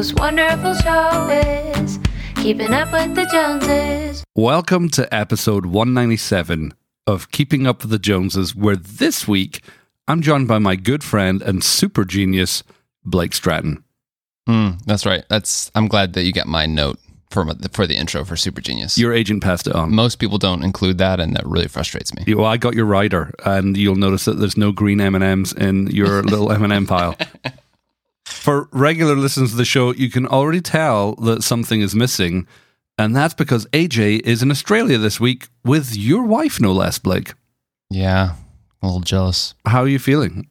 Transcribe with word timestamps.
most 0.00 0.18
wonderful 0.18 0.72
show 0.76 1.28
is 1.28 1.98
Keeping 2.36 2.72
Up 2.72 2.90
with 2.90 3.14
the 3.14 3.26
Joneses. 3.26 4.24
Welcome 4.34 4.88
to 4.88 5.14
episode 5.14 5.66
197 5.66 6.72
of 7.06 7.30
Keeping 7.30 7.66
Up 7.66 7.82
with 7.82 7.90
the 7.90 7.98
Joneses, 7.98 8.56
where 8.56 8.76
this 8.76 9.28
week 9.28 9.62
I'm 10.08 10.22
joined 10.22 10.48
by 10.48 10.58
my 10.58 10.74
good 10.74 11.04
friend 11.04 11.42
and 11.42 11.62
super 11.62 12.06
genius, 12.06 12.62
Blake 13.04 13.34
Stratton. 13.34 13.84
Mm, 14.48 14.82
that's 14.86 15.04
right. 15.04 15.22
That's. 15.28 15.70
I'm 15.74 15.86
glad 15.86 16.14
that 16.14 16.22
you 16.22 16.32
got 16.32 16.46
my 16.46 16.64
note 16.64 16.98
for 17.30 17.44
for 17.70 17.86
the 17.86 17.96
intro 17.96 18.24
for 18.24 18.36
Super 18.36 18.62
Genius. 18.62 18.96
Your 18.96 19.12
agent 19.12 19.42
passed 19.42 19.66
it 19.66 19.74
on. 19.74 19.94
Most 19.94 20.16
people 20.16 20.38
don't 20.38 20.62
include 20.62 20.96
that, 20.96 21.20
and 21.20 21.36
that 21.36 21.46
really 21.46 21.68
frustrates 21.68 22.14
me. 22.14 22.32
Well, 22.32 22.46
I 22.46 22.56
got 22.56 22.74
your 22.74 22.86
rider, 22.86 23.34
and 23.44 23.76
you'll 23.76 23.96
notice 23.96 24.24
that 24.24 24.38
there's 24.38 24.56
no 24.56 24.72
green 24.72 24.98
M 24.98 25.14
and 25.14 25.22
M's 25.22 25.52
in 25.52 25.88
your 25.88 26.22
little 26.22 26.50
M 26.50 26.64
and 26.64 26.72
M 26.72 26.86
pile. 26.86 27.16
For 28.40 28.70
regular 28.72 29.16
listeners 29.16 29.50
to 29.50 29.56
the 29.56 29.66
show, 29.66 29.92
you 29.92 30.10
can 30.10 30.26
already 30.26 30.62
tell 30.62 31.14
that 31.16 31.42
something 31.42 31.82
is 31.82 31.94
missing, 31.94 32.46
and 32.96 33.14
that's 33.14 33.34
because 33.34 33.66
AJ 33.66 34.20
is 34.24 34.42
in 34.42 34.50
Australia 34.50 34.96
this 34.96 35.20
week 35.20 35.48
with 35.62 35.94
your 35.94 36.24
wife, 36.24 36.58
no 36.58 36.72
less, 36.72 36.98
Blake. 36.98 37.34
Yeah, 37.90 38.36
a 38.80 38.86
little 38.86 39.02
jealous. 39.02 39.54
How 39.66 39.80
are 39.82 39.88
you 39.88 39.98
feeling? 39.98 40.46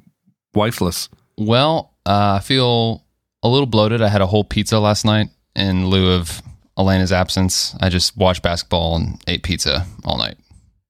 Wifeless. 0.56 1.10
Well, 1.36 1.96
uh, 2.06 2.36
I 2.38 2.42
feel 2.42 3.04
a 3.42 3.50
little 3.50 3.66
bloated. 3.66 4.04
I 4.04 4.10
had 4.10 4.22
a 4.22 4.28
whole 4.28 4.44
pizza 4.44 4.78
last 4.78 5.04
night 5.04 5.30
in 5.56 5.88
lieu 5.88 6.12
of 6.12 6.44
Elena's 6.78 7.12
absence. 7.12 7.76
I 7.82 7.90
just 7.90 8.16
watched 8.16 8.44
basketball 8.44 8.98
and 8.98 9.20
ate 9.26 9.42
pizza 9.42 9.88
all 10.06 10.20
night. 10.20 10.38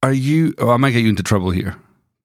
Are 0.03 0.11
you? 0.11 0.53
Oh, 0.58 0.72
I 0.72 0.75
might 0.75 0.91
get 0.91 1.03
you 1.03 1.09
into 1.09 1.23
trouble 1.23 1.52
here, 1.52 1.77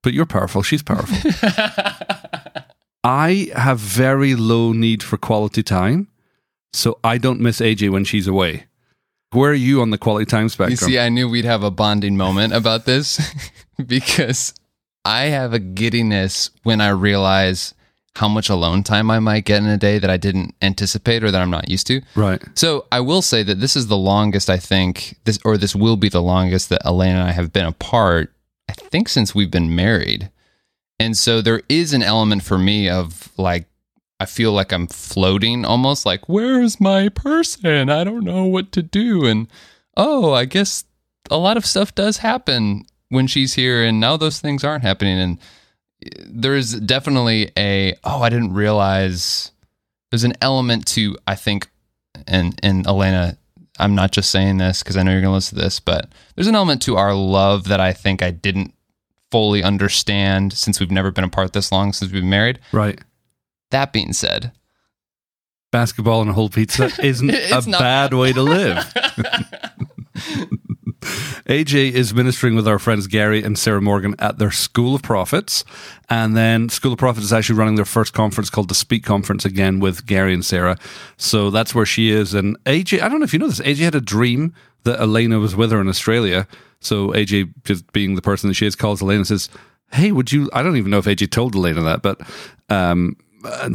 but 0.03 0.15
you're 0.15 0.27
powerful. 0.27 0.65
She's 0.65 0.83
powerful. 0.83 1.17
I 3.05 3.51
have 3.55 3.79
very 3.79 4.35
low 4.35 4.73
need 4.73 5.03
for 5.03 5.19
quality 5.19 5.63
time, 5.63 6.09
so 6.73 6.99
I 7.05 7.19
don't 7.19 7.39
miss 7.41 7.61
AJ 7.61 7.91
when 7.91 8.05
she's 8.05 8.27
away. 8.27 8.65
Where 9.33 9.51
are 9.51 9.55
you 9.55 9.83
on 9.83 9.91
the 9.91 9.99
quality 9.99 10.25
time 10.25 10.49
spectrum? 10.49 10.71
You 10.71 10.77
see, 10.77 10.99
I 10.99 11.11
knew 11.11 11.29
we'd 11.29 11.45
have 11.45 11.63
a 11.63 11.71
bonding 11.71 12.17
moment 12.17 12.55
about 12.55 12.87
this 12.87 13.21
because 13.87 14.55
I 15.05 15.25
have 15.25 15.53
a 15.53 15.59
giddiness 15.59 16.51
when 16.63 16.81
I 16.81 16.89
realize 16.89 17.75
how 18.17 18.29
much 18.29 18.49
alone 18.49 18.85
time 18.85 19.11
I 19.11 19.19
might 19.19 19.45
get 19.45 19.61
in 19.61 19.69
a 19.69 19.77
day 19.77 19.99
that 19.99 20.09
I 20.09 20.17
didn't 20.17 20.55
anticipate 20.63 21.25
or 21.25 21.31
that 21.33 21.43
I'm 21.43 21.51
not 21.51 21.69
used 21.69 21.87
to. 21.89 22.01
right. 22.15 22.41
So 22.55 22.87
I 22.93 23.01
will 23.01 23.23
say 23.23 23.43
that 23.43 23.61
this 23.61 23.77
is 23.77 23.89
the 23.89 23.97
longest 23.97 24.49
I 24.49 24.57
think 24.57 25.19
this, 25.25 25.39
or 25.45 25.59
this 25.59 25.75
will 25.75 25.97
be 25.97 26.09
the 26.09 26.23
longest 26.23 26.69
that 26.69 26.87
Elena 26.87 27.19
and 27.21 27.29
I 27.29 27.33
have 27.33 27.53
been 27.53 27.67
apart. 27.67 28.33
I 28.69 28.73
think 28.73 29.09
since 29.09 29.35
we've 29.35 29.51
been 29.51 29.75
married, 29.75 30.31
and 30.99 31.17
so 31.17 31.41
there 31.41 31.63
is 31.69 31.93
an 31.93 32.03
element 32.03 32.43
for 32.43 32.59
me 32.59 32.89
of 32.89 33.31
like 33.39 33.67
I 34.21 34.27
feel 34.27 34.53
like 34.53 34.73
I'm 34.73 34.87
floating 34.87 35.65
almost 35.65 36.07
like 36.07 36.29
where 36.29 36.63
is 36.63 36.81
my 36.81 37.09
person? 37.09 37.91
I 37.91 38.05
don't 38.05 38.25
know 38.25 38.45
what 38.45 38.73
to 38.73 38.83
do, 38.83 39.27
and 39.27 39.49
oh, 39.97 40.33
I 40.33 40.45
guess 40.45 40.85
a 41.31 41.39
lot 41.39 41.57
of 41.57 41.67
stuff 41.67 41.95
does 41.95 42.19
happen 42.19 42.85
when 43.09 43.27
she's 43.27 43.55
here, 43.55 43.85
and 43.85 44.01
now 44.01 44.17
those 44.17 44.41
things 44.41 44.65
aren't 44.65 44.85
happening, 44.85 45.19
and 45.19 45.39
eh, 46.05 46.11
there's 46.27 46.79
definitely 46.81 47.51
a 47.57 47.95
oh 48.05 48.23
I 48.23 48.31
didn't 48.31 48.55
realize 48.55 49.51
there's 50.11 50.25
an 50.25 50.35
element 50.41 50.87
to 50.89 51.17
I 51.27 51.35
think 51.35 51.69
and 52.29 52.59
and 52.63 52.87
Elena 52.87 53.37
I'm 53.81 53.97
not 53.97 54.13
just 54.13 54.31
saying 54.31 54.59
this 54.59 54.83
because 54.83 54.97
I 54.97 55.03
know 55.03 55.11
you're 55.11 55.21
gonna 55.21 55.35
listen 55.35 55.59
to 55.59 55.65
this 55.65 55.81
but 55.81 56.09
there's 56.35 56.47
an 56.47 56.55
element 56.55 56.83
to 56.83 56.97
our 56.97 57.13
love 57.13 57.65
that 57.65 57.81
I 57.81 57.93
think 57.93 58.23
I 58.23 58.31
didn't 58.31 58.75
fully 59.31 59.63
understand 59.63 60.53
since 60.53 60.79
we've 60.81 60.91
never 60.91 61.11
been 61.11 61.25
apart 61.25 61.53
this 61.53 61.73
long 61.73 61.93
since 61.93 62.13
we've 62.13 62.21
been 62.23 62.31
married 62.31 62.59
Right. 62.73 63.01
that 63.71 63.93
being 63.93 64.13
said 64.13 64.53
Basketball 65.73 66.21
and 66.21 66.31
a 66.31 66.35
whole 66.35 66.49
pizza 66.49 66.91
isn't 67.05 67.31
a 67.31 67.51
not- 67.67 67.81
bad 67.81 68.15
way 68.15 68.33
to 68.33 68.43
live. 68.43 68.77
AJ 71.47 71.93
is 71.93 72.15
ministering 72.15 72.55
with 72.55 72.67
our 72.67 72.79
friends 72.79 73.07
Gary 73.07 73.43
and 73.43 73.59
Sarah 73.59 73.83
Morgan 73.83 74.15
at 74.19 74.39
their 74.39 74.51
School 74.51 74.95
of 74.95 75.03
Prophets. 75.03 75.65
And 76.09 76.37
then 76.37 76.69
School 76.71 76.93
of 76.93 76.99
Prophets 76.99 77.27
is 77.27 77.33
actually 77.33 77.59
running 77.59 77.75
their 77.75 77.85
first 77.85 78.15
conference 78.15 78.49
called 78.51 78.69
the 78.69 78.75
Speak 78.75 79.05
Conference 79.05 79.45
again 79.45 79.81
with 79.81 80.07
Gary 80.07 80.33
and 80.33 80.45
Sarah. 80.45 80.79
So 81.17 81.51
that's 81.51 81.75
where 81.75 81.85
she 81.85 82.11
is. 82.11 82.33
And 82.33 82.57
AJ, 82.65 83.03
I 83.03 83.09
don't 83.09 83.19
know 83.19 83.25
if 83.25 83.33
you 83.35 83.39
know 83.39 83.49
this, 83.49 83.61
AJ 83.61 83.79
had 83.79 83.95
a 83.95 84.01
dream 84.01 84.55
that 84.85 85.01
Elena 85.01 85.39
was 85.39 85.57
with 85.57 85.73
her 85.73 85.81
in 85.81 85.89
Australia. 85.89 86.47
So 86.81 87.09
AJ, 87.09 87.53
just 87.65 87.91
being 87.93 88.15
the 88.15 88.23
person 88.23 88.49
that 88.49 88.55
she 88.55 88.67
is, 88.67 88.77
calls 88.77 89.03
Elena 89.03 89.19
and 89.19 89.27
says, 89.27 89.49
Hey, 89.93 90.13
would 90.13 90.33
you? 90.33 90.51
I 90.53 90.63
don't 90.63 90.77
even 90.77 90.91
know 90.91 90.99
if 90.99 91.05
AJ 91.07 91.31
told 91.31 91.55
Elena 91.55 91.83
that, 91.83 92.03
but 92.03 92.21
um, 92.69 93.17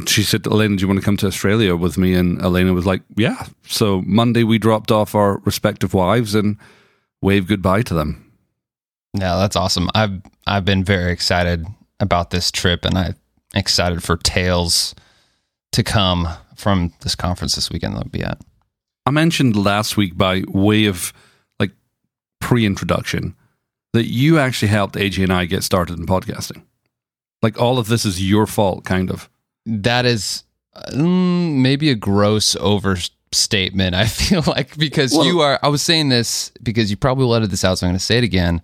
she 0.07 0.23
said, 0.23 0.45
Elena, 0.47 0.75
do 0.75 0.81
you 0.81 0.87
want 0.87 0.99
to 0.99 1.05
come 1.05 1.17
to 1.17 1.27
Australia 1.27 1.75
with 1.75 1.97
me? 1.97 2.13
And 2.13 2.41
Elena 2.41 2.73
was 2.73 2.85
like, 2.85 3.01
yeah. 3.15 3.45
So 3.67 4.01
Monday 4.05 4.43
we 4.43 4.57
dropped 4.57 4.91
off 4.91 5.15
our 5.15 5.37
respective 5.39 5.93
wives 5.93 6.35
and 6.35 6.57
waved 7.21 7.47
goodbye 7.47 7.83
to 7.83 7.93
them. 7.93 8.31
yeah 9.13 9.35
that's 9.37 9.55
awesome 9.55 9.89
I've 9.93 10.21
I've 10.47 10.65
been 10.65 10.83
very 10.83 11.11
excited 11.11 11.65
about 11.99 12.29
this 12.29 12.49
trip 12.51 12.85
and 12.85 12.97
I'm 12.97 13.15
excited 13.53 14.01
for 14.03 14.15
tales 14.17 14.95
to 15.73 15.83
come 15.83 16.27
from 16.55 16.93
this 17.01 17.15
conference 17.15 17.55
this 17.55 17.69
weekend 17.69 17.95
that 17.95 17.99
I'll 18.05 18.09
be 18.09 18.23
at 18.23 18.39
I 19.09 19.11
mentioned 19.11 19.55
last 19.55 19.97
week 19.97 20.15
by 20.15 20.43
way 20.47 20.85
of 20.85 21.13
like 21.59 21.71
pre 22.39 22.63
introduction 22.63 23.35
that 23.93 24.05
you 24.05 24.37
actually 24.37 24.67
helped 24.67 24.93
AJ 24.93 25.23
and 25.23 25.33
I 25.33 25.45
get 25.45 25.63
started 25.63 25.97
in 25.97 26.05
podcasting. 26.05 26.61
Like 27.41 27.59
all 27.59 27.79
of 27.79 27.87
this 27.87 28.05
is 28.05 28.21
your 28.29 28.45
fault, 28.45 28.85
kind 28.85 29.09
of. 29.09 29.27
that 29.65 30.05
is 30.05 30.43
mm, 30.91 31.55
maybe 31.55 31.89
a 31.89 31.95
gross 31.95 32.55
overstatement. 32.57 33.95
I 34.03 34.05
feel 34.05 34.43
like 34.45 34.77
because 34.77 35.11
Well- 35.15 35.25
you 35.25 35.39
are. 35.41 35.57
I 35.63 35.69
was 35.69 35.81
saying 35.81 36.09
this 36.09 36.51
because 36.61 36.91
you 36.91 36.95
probably 36.95 37.35
edit 37.35 37.49
this 37.49 37.63
out, 37.65 37.79
so 37.79 37.87
I'm 37.87 37.93
going 37.93 37.97
to 37.97 38.05
say 38.05 38.19
it 38.19 38.23
again. 38.23 38.61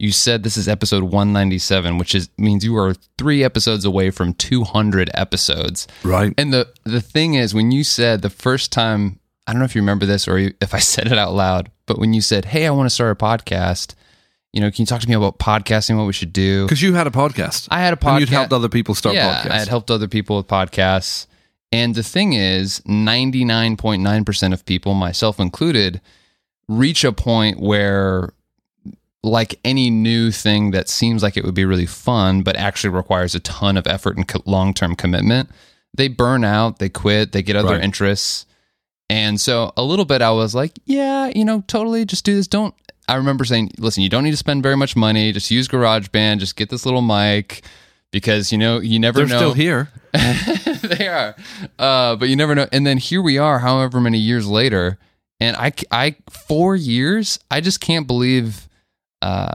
You 0.00 0.10
said 0.10 0.42
this 0.42 0.56
is 0.56 0.66
episode 0.66 1.04
197, 1.04 1.96
which 1.96 2.16
is 2.16 2.28
means 2.36 2.64
you 2.64 2.76
are 2.76 2.94
three 3.18 3.44
episodes 3.44 3.84
away 3.84 4.10
from 4.10 4.34
200 4.34 5.10
episodes. 5.14 5.86
Right. 6.02 6.34
And 6.36 6.52
the 6.52 6.72
the 6.82 7.00
thing 7.00 7.34
is, 7.34 7.54
when 7.54 7.70
you 7.70 7.84
said 7.84 8.22
the 8.22 8.30
first 8.30 8.72
time, 8.72 9.19
I 9.46 9.52
don't 9.52 9.58
know 9.60 9.64
if 9.64 9.74
you 9.74 9.80
remember 9.82 10.06
this 10.06 10.28
or 10.28 10.38
if 10.38 10.74
I 10.74 10.78
said 10.92 11.06
it 11.06 11.18
out 11.18 11.32
loud, 11.32 11.70
but 11.86 11.98
when 11.98 12.12
you 12.14 12.20
said, 12.20 12.44
"Hey, 12.46 12.66
I 12.66 12.70
want 12.70 12.86
to 12.86 12.94
start 12.94 13.10
a 13.10 13.14
podcast," 13.24 13.94
you 14.52 14.60
know, 14.60 14.70
can 14.70 14.82
you 14.82 14.86
talk 14.86 15.00
to 15.00 15.08
me 15.08 15.14
about 15.14 15.38
podcasting? 15.38 15.96
What 15.96 16.06
we 16.06 16.12
should 16.12 16.32
do? 16.32 16.64
Because 16.64 16.82
you 16.82 16.94
had 16.94 17.06
a 17.06 17.10
podcast. 17.10 17.68
I 17.70 17.80
had 17.80 17.92
a 17.92 17.96
podcast. 17.96 18.20
you'd 18.20 18.28
helped 18.30 18.52
other 18.52 18.68
people 18.68 18.94
start 18.94 19.14
yeah, 19.14 19.42
podcasts. 19.42 19.50
I 19.50 19.58
had 19.58 19.68
helped 19.68 19.90
other 19.90 20.08
people 20.08 20.36
with 20.36 20.46
podcasts. 20.48 21.26
And 21.72 21.94
the 21.94 22.02
thing 22.02 22.32
is, 22.32 22.80
99.9% 22.80 24.52
of 24.52 24.64
people, 24.66 24.94
myself 24.94 25.38
included, 25.38 26.00
reach 26.68 27.04
a 27.04 27.12
point 27.12 27.60
where, 27.60 28.32
like 29.22 29.60
any 29.64 29.88
new 29.88 30.32
thing 30.32 30.72
that 30.72 30.88
seems 30.88 31.22
like 31.22 31.36
it 31.36 31.44
would 31.44 31.54
be 31.54 31.64
really 31.64 31.86
fun, 31.86 32.42
but 32.42 32.56
actually 32.56 32.90
requires 32.90 33.36
a 33.36 33.40
ton 33.40 33.76
of 33.76 33.86
effort 33.86 34.16
and 34.16 34.28
long 34.46 34.74
term 34.74 34.96
commitment, 34.96 35.48
they 35.94 36.08
burn 36.08 36.42
out, 36.44 36.80
they 36.80 36.88
quit, 36.88 37.30
they 37.30 37.42
get 37.42 37.54
other 37.54 37.74
Right. 37.74 37.84
interests. 37.84 38.46
And 39.10 39.40
so 39.40 39.72
a 39.76 39.82
little 39.82 40.04
bit, 40.04 40.22
I 40.22 40.30
was 40.30 40.54
like, 40.54 40.78
yeah, 40.86 41.32
you 41.34 41.44
know, 41.44 41.64
totally 41.66 42.04
just 42.04 42.24
do 42.24 42.36
this. 42.36 42.46
Don't, 42.46 42.72
I 43.08 43.16
remember 43.16 43.44
saying, 43.44 43.72
listen, 43.76 44.04
you 44.04 44.08
don't 44.08 44.22
need 44.22 44.30
to 44.30 44.36
spend 44.36 44.62
very 44.62 44.76
much 44.76 44.94
money. 44.94 45.32
Just 45.32 45.50
use 45.50 45.66
GarageBand, 45.66 46.38
just 46.38 46.54
get 46.54 46.70
this 46.70 46.86
little 46.86 47.02
mic 47.02 47.62
because, 48.12 48.52
you 48.52 48.58
know, 48.58 48.78
you 48.78 49.00
never 49.00 49.18
They're 49.18 49.26
know. 49.26 49.36
still 49.36 49.54
here. 49.54 49.90
they 50.12 51.08
are. 51.08 51.34
Uh, 51.76 52.14
but 52.14 52.28
you 52.28 52.36
never 52.36 52.54
know. 52.54 52.68
And 52.70 52.86
then 52.86 52.98
here 52.98 53.20
we 53.20 53.36
are, 53.36 53.58
however 53.58 54.00
many 54.00 54.18
years 54.18 54.46
later. 54.46 54.96
And 55.40 55.56
I, 55.56 55.72
I, 55.90 56.14
four 56.30 56.76
years, 56.76 57.40
I 57.50 57.60
just 57.60 57.80
can't 57.80 58.06
believe. 58.06 58.68
Uh, 59.20 59.50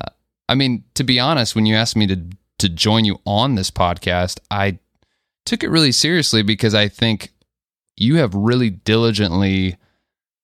I 0.49 0.55
mean, 0.55 0.83
to 0.95 1.05
be 1.05 1.17
honest, 1.17 1.55
when 1.55 1.65
you 1.65 1.75
asked 1.75 1.95
me 1.95 2.07
to, 2.07 2.21
to 2.59 2.67
join 2.67 3.05
you 3.05 3.21
on 3.25 3.55
this 3.55 3.71
podcast, 3.71 4.39
I 4.51 4.79
took 5.45 5.63
it 5.63 5.69
really 5.69 5.93
seriously 5.93 6.41
because 6.41 6.75
I 6.75 6.89
think 6.89 7.31
you 7.97 8.15
have 8.17 8.33
really 8.33 8.69
diligently 8.69 9.77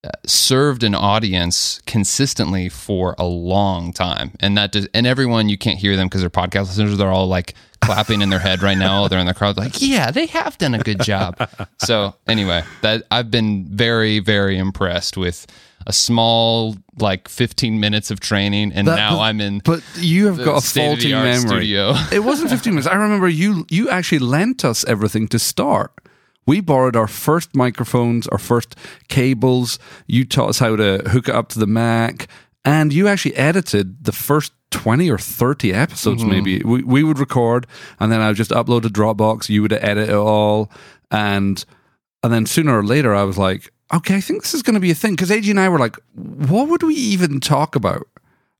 uh, 0.03 0.09
served 0.25 0.83
an 0.83 0.95
audience 0.95 1.81
consistently 1.85 2.69
for 2.69 3.13
a 3.19 3.25
long 3.25 3.93
time 3.93 4.31
and 4.39 4.57
that 4.57 4.71
does, 4.71 4.87
and 4.93 5.05
everyone 5.05 5.47
you 5.49 5.57
can't 5.57 5.77
hear 5.79 5.95
them 5.95 6.07
because 6.07 6.21
they're 6.21 6.29
podcast 6.29 6.67
listeners 6.67 6.97
they're 6.97 7.11
all 7.11 7.27
like 7.27 7.53
clapping 7.81 8.21
in 8.21 8.29
their 8.29 8.39
head 8.39 8.61
right 8.63 8.77
now 8.77 9.07
they're 9.07 9.19
in 9.19 9.27
the 9.27 9.33
crowd 9.33 9.57
like 9.57 9.81
yeah 9.81 10.09
they 10.11 10.25
have 10.25 10.57
done 10.57 10.73
a 10.73 10.79
good 10.79 11.01
job 11.01 11.35
so 11.79 12.15
anyway 12.27 12.63
that 12.81 13.03
i've 13.11 13.29
been 13.29 13.65
very 13.69 14.17
very 14.19 14.57
impressed 14.57 15.17
with 15.17 15.45
a 15.87 15.93
small 15.93 16.75
like 16.99 17.27
15 17.27 17.79
minutes 17.79 18.09
of 18.11 18.19
training 18.19 18.71
and 18.73 18.87
That- 18.87 18.95
now 18.95 19.15
but- 19.17 19.21
i'm 19.21 19.41
in 19.41 19.61
But 19.63 19.83
you 19.97 20.27
have 20.27 20.37
got 20.37 20.63
a 20.63 20.67
faulty 20.67 21.11
memory. 21.11 21.37
studio. 21.47 21.93
it 22.11 22.19
wasn't 22.23 22.49
15 22.51 22.73
minutes. 22.73 22.87
I 22.87 22.95
remember 22.95 23.27
you 23.27 23.65
you 23.69 23.89
actually 23.89 24.19
lent 24.19 24.63
us 24.65 24.83
everything 24.85 25.27
to 25.29 25.39
start. 25.39 25.91
We 26.51 26.59
borrowed 26.59 26.97
our 26.97 27.07
first 27.07 27.55
microphones, 27.55 28.27
our 28.27 28.37
first 28.37 28.75
cables. 29.07 29.79
You 30.05 30.25
taught 30.25 30.49
us 30.49 30.59
how 30.59 30.75
to 30.75 31.01
hook 31.07 31.29
it 31.29 31.33
up 31.33 31.47
to 31.53 31.59
the 31.59 31.65
Mac, 31.65 32.27
and 32.65 32.91
you 32.91 33.07
actually 33.07 33.37
edited 33.37 34.03
the 34.03 34.11
first 34.11 34.51
20 34.71 35.09
or 35.09 35.17
30 35.17 35.73
episodes, 35.73 36.23
mm-hmm. 36.23 36.29
maybe. 36.29 36.61
We, 36.61 36.83
we 36.83 37.03
would 37.03 37.19
record, 37.19 37.67
and 38.01 38.11
then 38.11 38.19
I 38.19 38.27
would 38.27 38.35
just 38.35 38.51
upload 38.51 38.81
to 38.81 38.89
Dropbox. 38.89 39.47
You 39.47 39.61
would 39.61 39.71
edit 39.71 40.09
it 40.09 40.15
all. 40.15 40.69
And 41.09 41.63
And 42.21 42.33
then 42.33 42.45
sooner 42.45 42.77
or 42.77 42.83
later, 42.83 43.15
I 43.15 43.23
was 43.23 43.37
like, 43.37 43.71
okay, 43.93 44.15
I 44.17 44.21
think 44.21 44.41
this 44.41 44.53
is 44.53 44.61
going 44.61 44.73
to 44.73 44.81
be 44.81 44.91
a 44.91 44.95
thing. 44.95 45.13
Because 45.13 45.31
AG 45.31 45.49
and 45.49 45.59
I 45.59 45.69
were 45.69 45.79
like, 45.79 45.97
what 46.15 46.67
would 46.67 46.83
we 46.83 46.95
even 46.95 47.39
talk 47.39 47.77
about? 47.77 48.07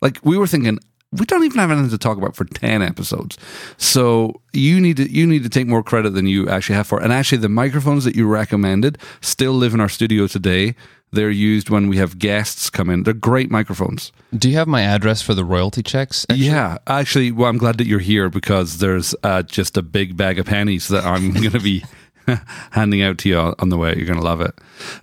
Like, 0.01 0.17
we 0.23 0.37
were 0.37 0.47
thinking, 0.47 0.79
we 1.13 1.25
don't 1.25 1.43
even 1.43 1.59
have 1.59 1.71
anything 1.71 1.89
to 1.89 1.97
talk 1.97 2.17
about 2.17 2.35
for 2.35 2.45
10 2.45 2.81
episodes. 2.81 3.37
So 3.77 4.41
you 4.53 4.79
need 4.79 4.97
to 4.97 5.11
you 5.11 5.27
need 5.27 5.43
to 5.43 5.49
take 5.49 5.67
more 5.67 5.83
credit 5.83 6.11
than 6.13 6.25
you 6.25 6.47
actually 6.49 6.75
have 6.75 6.87
for. 6.87 6.99
it. 6.99 7.03
And 7.03 7.11
actually 7.13 7.39
the 7.39 7.49
microphones 7.49 8.05
that 8.05 8.15
you 8.15 8.27
recommended 8.27 8.97
still 9.19 9.53
live 9.53 9.73
in 9.73 9.79
our 9.81 9.89
studio 9.89 10.27
today. 10.27 10.75
They're 11.13 11.29
used 11.29 11.69
when 11.69 11.89
we 11.89 11.97
have 11.97 12.17
guests 12.19 12.69
come 12.69 12.89
in. 12.89 13.03
They're 13.03 13.13
great 13.13 13.51
microphones. 13.51 14.13
Do 14.33 14.49
you 14.49 14.55
have 14.55 14.69
my 14.69 14.81
address 14.83 15.21
for 15.21 15.33
the 15.33 15.43
royalty 15.43 15.83
checks? 15.83 16.25
actually? 16.29 16.45
Yeah, 16.45 16.77
actually, 16.87 17.33
well, 17.33 17.49
I'm 17.49 17.57
glad 17.57 17.77
that 17.79 17.85
you're 17.87 17.99
here 17.99 18.29
because 18.29 18.77
there's 18.77 19.13
uh, 19.23 19.43
just 19.43 19.75
a 19.75 19.81
big 19.81 20.15
bag 20.15 20.39
of 20.39 20.45
pennies 20.45 20.87
that 20.87 21.03
I'm 21.03 21.33
going 21.33 21.51
to 21.51 21.59
be 21.59 21.83
handing 22.71 23.01
out 23.01 23.17
to 23.19 23.29
you 23.29 23.37
on 23.37 23.67
the 23.67 23.77
way. 23.77 23.93
You're 23.97 24.05
going 24.05 24.19
to 24.19 24.23
love 24.25 24.39
it. 24.39 24.57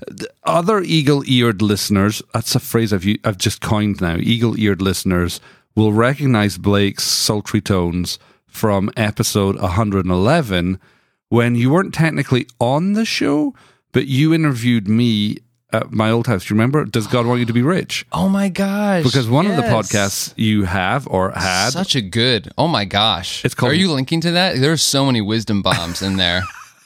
The 0.07 0.31
Other 0.45 0.81
eagle-eared 0.81 1.61
listeners, 1.61 2.23
that's 2.33 2.55
a 2.55 2.61
phrase 2.61 2.95
I've, 2.95 3.07
I've 3.25 3.37
just 3.37 3.61
coined 3.61 4.01
now. 4.01 4.17
Eagle-eared 4.17 4.81
listeners 4.81 5.41
will 5.79 5.93
recognize 5.93 6.59
Blake's 6.59 7.05
sultry 7.05 7.61
tones 7.61 8.19
from 8.49 8.91
episode 8.97 9.55
111 9.61 10.81
when 11.29 11.55
you 11.55 11.71
weren't 11.71 11.95
technically 11.95 12.49
on 12.59 12.95
the 12.95 13.05
show, 13.05 13.55
but 13.93 14.09
you 14.09 14.35
interviewed 14.35 14.89
me 14.89 15.37
at 15.73 15.93
my 15.93 16.11
old 16.11 16.27
house. 16.27 16.47
Do 16.47 16.53
you 16.53 16.59
remember? 16.59 16.85
Does 16.85 17.07
God 17.07 17.27
want 17.27 17.39
you 17.39 17.47
to 17.47 17.53
be 17.53 17.63
rich? 17.63 18.05
Oh 18.11 18.29
my 18.29 18.49
gosh! 18.49 19.05
Because 19.05 19.29
one 19.31 19.47
of 19.47 19.55
the 19.55 19.63
podcasts 19.63 20.35
you 20.35 20.65
have 20.65 21.07
or 21.07 21.31
had 21.31 21.71
Such 21.71 21.95
a 21.95 22.01
good. 22.01 22.51
Oh 22.59 22.67
my 22.67 22.85
gosh! 22.85 23.45
It's 23.45 23.55
called- 23.55 23.71
Are 23.71 23.77
you 23.77 23.93
linking 23.93 24.21
to 24.23 24.33
that? 24.33 24.57
There's 24.57 24.83
so 24.83 25.07
many 25.07 25.21
wisdom 25.21 25.63
bombs 25.63 26.03
in 26.03 26.17
there. 26.17 26.43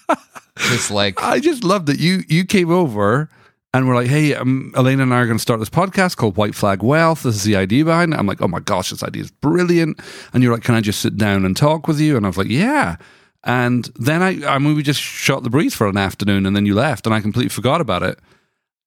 Just 0.59 0.91
like 0.91 1.23
I 1.23 1.41
just 1.41 1.65
love 1.65 1.87
that 1.87 1.99
you 1.99 2.25
you 2.29 2.45
came 2.45 2.71
over 2.71 3.31
and 3.75 3.89
we're 3.89 3.95
like, 3.95 4.09
hey, 4.09 4.35
um, 4.35 4.73
Elena 4.77 5.03
and 5.03 5.15
I 5.15 5.21
are 5.21 5.27
going 5.27 5.39
to 5.39 5.43
start 5.43 5.59
this 5.59 5.71
podcast 5.71 6.17
called 6.17 6.37
White 6.37 6.55
Flag 6.55 6.83
Wealth. 6.83 7.23
This 7.23 7.37
is 7.37 7.45
the 7.45 7.57
idea 7.57 7.85
behind 7.85 8.13
it. 8.13 8.19
I'm 8.19 8.27
like, 8.27 8.43
oh 8.43 8.49
my 8.49 8.61
gosh, 8.61 8.91
this 8.91 9.03
idea 9.03 9.23
is 9.23 9.31
brilliant. 9.31 9.99
And 10.33 10.43
you're 10.43 10.53
like, 10.53 10.63
can 10.63 10.75
I 10.75 10.83
just 10.83 11.01
sit 11.01 11.17
down 11.17 11.47
and 11.47 11.57
talk 11.57 11.89
with 11.89 11.99
you? 11.99 12.17
And 12.17 12.27
I 12.27 12.29
was 12.29 12.37
like, 12.37 12.49
yeah. 12.49 12.97
And 13.45 13.91
then 13.97 14.23
I, 14.23 14.47
I 14.47 14.59
mean, 14.59 14.77
we 14.77 14.83
just 14.83 15.01
shot 15.01 15.43
the 15.43 15.51
breeze 15.51 15.75
for 15.75 15.89
an 15.89 15.97
afternoon, 15.97 16.47
and 16.47 16.55
then 16.55 16.67
you 16.67 16.75
left, 16.75 17.07
and 17.07 17.15
I 17.15 17.21
completely 17.21 17.49
forgot 17.49 17.81
about 17.81 18.03
it. 18.03 18.19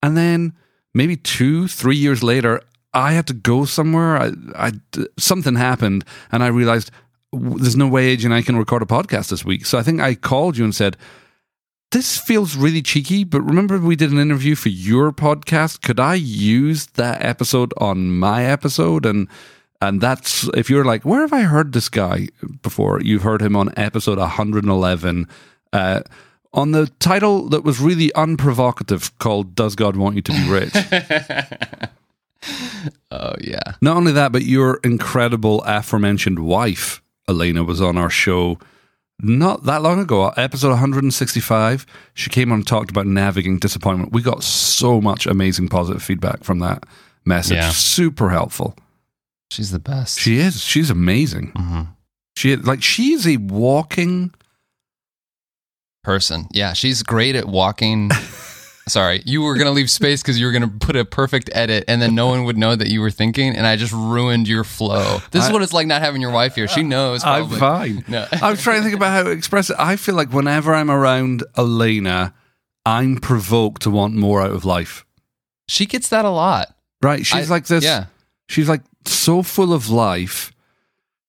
And 0.01 0.15
then 0.15 0.53
maybe 0.93 1.17
two, 1.17 1.67
three 1.67 1.97
years 1.97 2.23
later, 2.23 2.61
I 2.93 3.11
had 3.11 3.27
to 3.27 3.33
go 3.33 3.65
somewhere. 3.65 4.17
I, 4.17 4.31
I 4.55 4.71
something 5.19 5.55
happened, 5.55 6.05
and 6.31 6.41
I 6.41 6.47
realized 6.47 6.91
there's 7.33 7.75
no 7.75 7.87
way 7.87 8.15
AJ 8.15 8.25
and 8.25 8.33
I 8.33 8.41
can 8.41 8.55
record 8.55 8.81
a 8.81 8.85
podcast 8.85 9.29
this 9.29 9.43
week. 9.43 9.65
So 9.65 9.77
I 9.77 9.83
think 9.83 9.99
I 9.99 10.15
called 10.15 10.57
you 10.57 10.63
and 10.63 10.73
said, 10.73 10.95
this 11.95 12.17
feels 12.17 12.57
really 12.57 12.81
cheeky, 12.81 13.23
but 13.23 13.41
remember 13.41 13.79
we 13.79 13.95
did 13.95 14.11
an 14.11 14.19
interview 14.19 14.53
for 14.53 14.67
your 14.67 15.13
podcast? 15.13 15.81
Could 15.81 15.97
I 15.97 16.15
use 16.15 16.87
that 16.87 17.23
episode 17.23 17.73
on 17.77 18.19
my 18.19 18.43
episode? 18.43 19.05
And 19.05 19.29
and 19.81 20.01
that's 20.01 20.45
if 20.55 20.69
you're 20.69 20.83
like, 20.83 21.05
where 21.05 21.21
have 21.21 21.31
I 21.31 21.43
heard 21.43 21.71
this 21.71 21.87
guy 21.87 22.27
before? 22.61 22.99
You've 22.99 23.21
heard 23.21 23.41
him 23.41 23.55
on 23.55 23.73
episode 23.77 24.17
111. 24.17 25.29
Uh, 25.71 26.01
on 26.53 26.73
the 26.73 26.87
title 26.99 27.47
that 27.47 27.63
was 27.63 27.79
really 27.79 28.09
unprovocative 28.09 29.17
called 29.19 29.55
Does 29.55 29.77
God 29.77 29.95
Want 29.95 30.17
You 30.17 30.21
to 30.23 30.33
Be 30.33 30.49
Rich? 30.49 30.75
oh 33.11 33.35
yeah. 33.39 33.75
Not 33.79 33.95
only 33.95 34.11
that, 34.11 34.33
but 34.33 34.43
your 34.43 34.81
incredible 34.83 35.63
aforementioned 35.63 36.39
wife, 36.39 37.01
Elena, 37.29 37.63
was 37.63 37.81
on 37.81 37.97
our 37.97 38.09
show 38.09 38.59
not 39.21 39.63
that 39.63 39.81
long 39.81 39.99
ago, 39.99 40.29
episode 40.29 40.69
165. 40.69 41.85
She 42.13 42.29
came 42.29 42.51
on 42.51 42.59
and 42.59 42.67
talked 42.67 42.89
about 42.91 43.05
navigating 43.07 43.59
disappointment. 43.59 44.11
We 44.11 44.21
got 44.21 44.43
so 44.43 44.99
much 45.01 45.25
amazing 45.25 45.69
positive 45.69 46.03
feedback 46.03 46.43
from 46.43 46.59
that 46.59 46.85
message. 47.25 47.57
Yeah. 47.57 47.69
Super 47.69 48.29
helpful. 48.29 48.75
She's 49.51 49.71
the 49.71 49.79
best. 49.79 50.19
She 50.19 50.37
is. 50.37 50.61
She's 50.61 50.89
amazing. 50.89 51.51
Mhm. 51.53 51.87
She 52.35 52.55
like 52.57 52.83
she 52.83 53.13
is 53.13 53.25
a 53.27 53.37
walking. 53.37 54.33
person. 56.03 56.47
Yeah, 56.51 56.73
she's 56.73 57.01
great 57.01 57.35
at 57.35 57.47
walking. 57.47 58.11
Sorry, 58.87 59.23
you 59.25 59.41
were 59.41 59.55
gonna 59.55 59.71
leave 59.71 59.89
space 59.89 60.21
because 60.21 60.39
you 60.39 60.45
were 60.45 60.51
gonna 60.51 60.67
put 60.67 60.95
a 60.95 61.05
perfect 61.05 61.49
edit, 61.53 61.85
and 61.87 61.99
then 61.99 62.13
no 62.13 62.27
one 62.27 62.43
would 62.43 62.57
know 62.57 62.75
that 62.75 62.87
you 62.87 63.01
were 63.01 63.09
thinking, 63.09 63.55
and 63.55 63.65
I 63.65 63.77
just 63.77 63.91
ruined 63.91 64.47
your 64.47 64.63
flow. 64.63 65.21
This 65.31 65.45
is 65.45 65.51
what 65.51 65.63
it's 65.63 65.73
like 65.73 65.87
not 65.87 66.03
having 66.03 66.21
your 66.21 66.31
wife 66.31 66.53
here. 66.55 66.67
She 66.67 66.83
knows. 66.83 67.23
I'm 67.23 67.49
fine. 67.49 68.05
No. 68.07 68.27
I 68.31 68.51
was 68.51 68.61
trying 68.61 68.77
to 68.77 68.83
think 68.83 68.95
about 68.95 69.11
how 69.11 69.23
to 69.23 69.31
express 69.31 69.71
it. 69.71 69.75
I 69.79 69.95
feel 69.95 70.13
like 70.13 70.31
whenever 70.31 70.73
I'm 70.73 70.91
around 70.91 71.43
Elena, 71.57 72.35
I'm 72.85 73.17
provoked 73.17 73.81
to 73.83 73.89
want 73.89 74.13
more 74.13 74.41
out 74.41 74.51
of 74.51 74.65
life. 74.65 75.03
She 75.67 75.87
gets 75.87 76.09
that 76.09 76.25
a 76.25 76.29
lot. 76.29 76.75
Right? 77.01 77.25
She's 77.25 77.49
I- 77.49 77.53
like 77.53 77.65
this. 77.65 77.83
Yeah. 77.83 78.05
She's 78.47 78.69
like 78.69 78.81
so 79.05 79.41
full 79.41 79.73
of 79.73 79.89
life. 79.89 80.51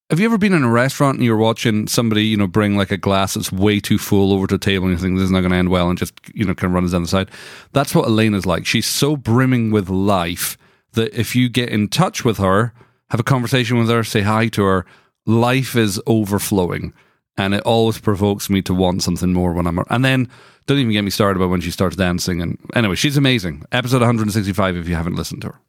Have 0.08 0.20
you 0.20 0.26
ever 0.26 0.38
been 0.38 0.52
in 0.52 0.62
a 0.62 0.70
restaurant 0.70 1.16
and 1.16 1.24
you're 1.24 1.36
watching 1.36 1.88
somebody, 1.88 2.26
you 2.26 2.36
know, 2.36 2.46
bring 2.46 2.76
like 2.76 2.92
a 2.92 2.96
glass 2.96 3.34
that's 3.34 3.50
way 3.50 3.80
too 3.80 3.98
full 3.98 4.32
over 4.32 4.46
to 4.46 4.54
the 4.54 4.64
table 4.64 4.86
and 4.86 4.96
you 4.96 5.02
think 5.02 5.16
this 5.16 5.24
is 5.24 5.32
not 5.32 5.40
going 5.40 5.50
to 5.50 5.56
end 5.56 5.68
well 5.68 5.88
and 5.90 5.98
just, 5.98 6.14
you 6.32 6.44
know, 6.44 6.54
kind 6.54 6.70
of 6.70 6.74
runs 6.74 6.92
down 6.92 7.02
the 7.02 7.08
side? 7.08 7.28
That's 7.72 7.92
what 7.92 8.06
Elena's 8.06 8.46
like. 8.46 8.66
She's 8.66 8.86
so 8.86 9.16
brimming 9.16 9.72
with 9.72 9.88
life 9.88 10.56
that 10.92 11.12
if 11.12 11.34
you 11.34 11.48
get 11.48 11.70
in 11.70 11.88
touch 11.88 12.24
with 12.24 12.38
her, 12.38 12.72
have 13.10 13.18
a 13.18 13.24
conversation 13.24 13.78
with 13.78 13.88
her, 13.88 14.04
say 14.04 14.20
hi 14.20 14.46
to 14.46 14.62
her, 14.62 14.86
life 15.26 15.74
is 15.74 16.00
overflowing. 16.06 16.94
And 17.36 17.52
it 17.52 17.64
always 17.64 17.98
provokes 17.98 18.48
me 18.48 18.62
to 18.62 18.74
want 18.74 19.02
something 19.02 19.32
more 19.32 19.52
when 19.54 19.66
I'm. 19.66 19.80
And 19.90 20.04
then 20.04 20.30
don't 20.66 20.78
even 20.78 20.92
get 20.92 21.02
me 21.02 21.10
started 21.10 21.40
about 21.40 21.50
when 21.50 21.60
she 21.60 21.72
starts 21.72 21.96
dancing. 21.96 22.40
And 22.40 22.58
anyway, 22.76 22.94
she's 22.94 23.16
amazing. 23.16 23.64
Episode 23.72 24.02
165 24.02 24.76
if 24.76 24.88
you 24.88 24.94
haven't 24.94 25.16
listened 25.16 25.42
to 25.42 25.48
her. 25.48 25.60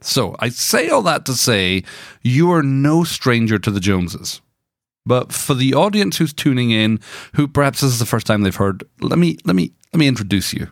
So 0.00 0.36
I 0.38 0.50
say 0.50 0.88
all 0.88 1.02
that 1.02 1.24
to 1.26 1.34
say 1.34 1.82
you 2.22 2.52
are 2.52 2.62
no 2.62 3.04
stranger 3.04 3.58
to 3.58 3.70
the 3.70 3.80
Joneses. 3.80 4.40
But 5.06 5.32
for 5.32 5.54
the 5.54 5.72
audience 5.72 6.16
who's 6.16 6.32
tuning 6.32 6.70
in, 6.72 7.00
who 7.34 7.46
perhaps 7.46 7.80
this 7.80 7.92
is 7.92 7.98
the 8.00 8.06
first 8.06 8.26
time 8.26 8.42
they've 8.42 8.54
heard, 8.54 8.84
let 9.00 9.18
me 9.18 9.38
let 9.44 9.54
me 9.54 9.72
let 9.92 10.00
me 10.00 10.08
introduce 10.08 10.52
you. 10.52 10.68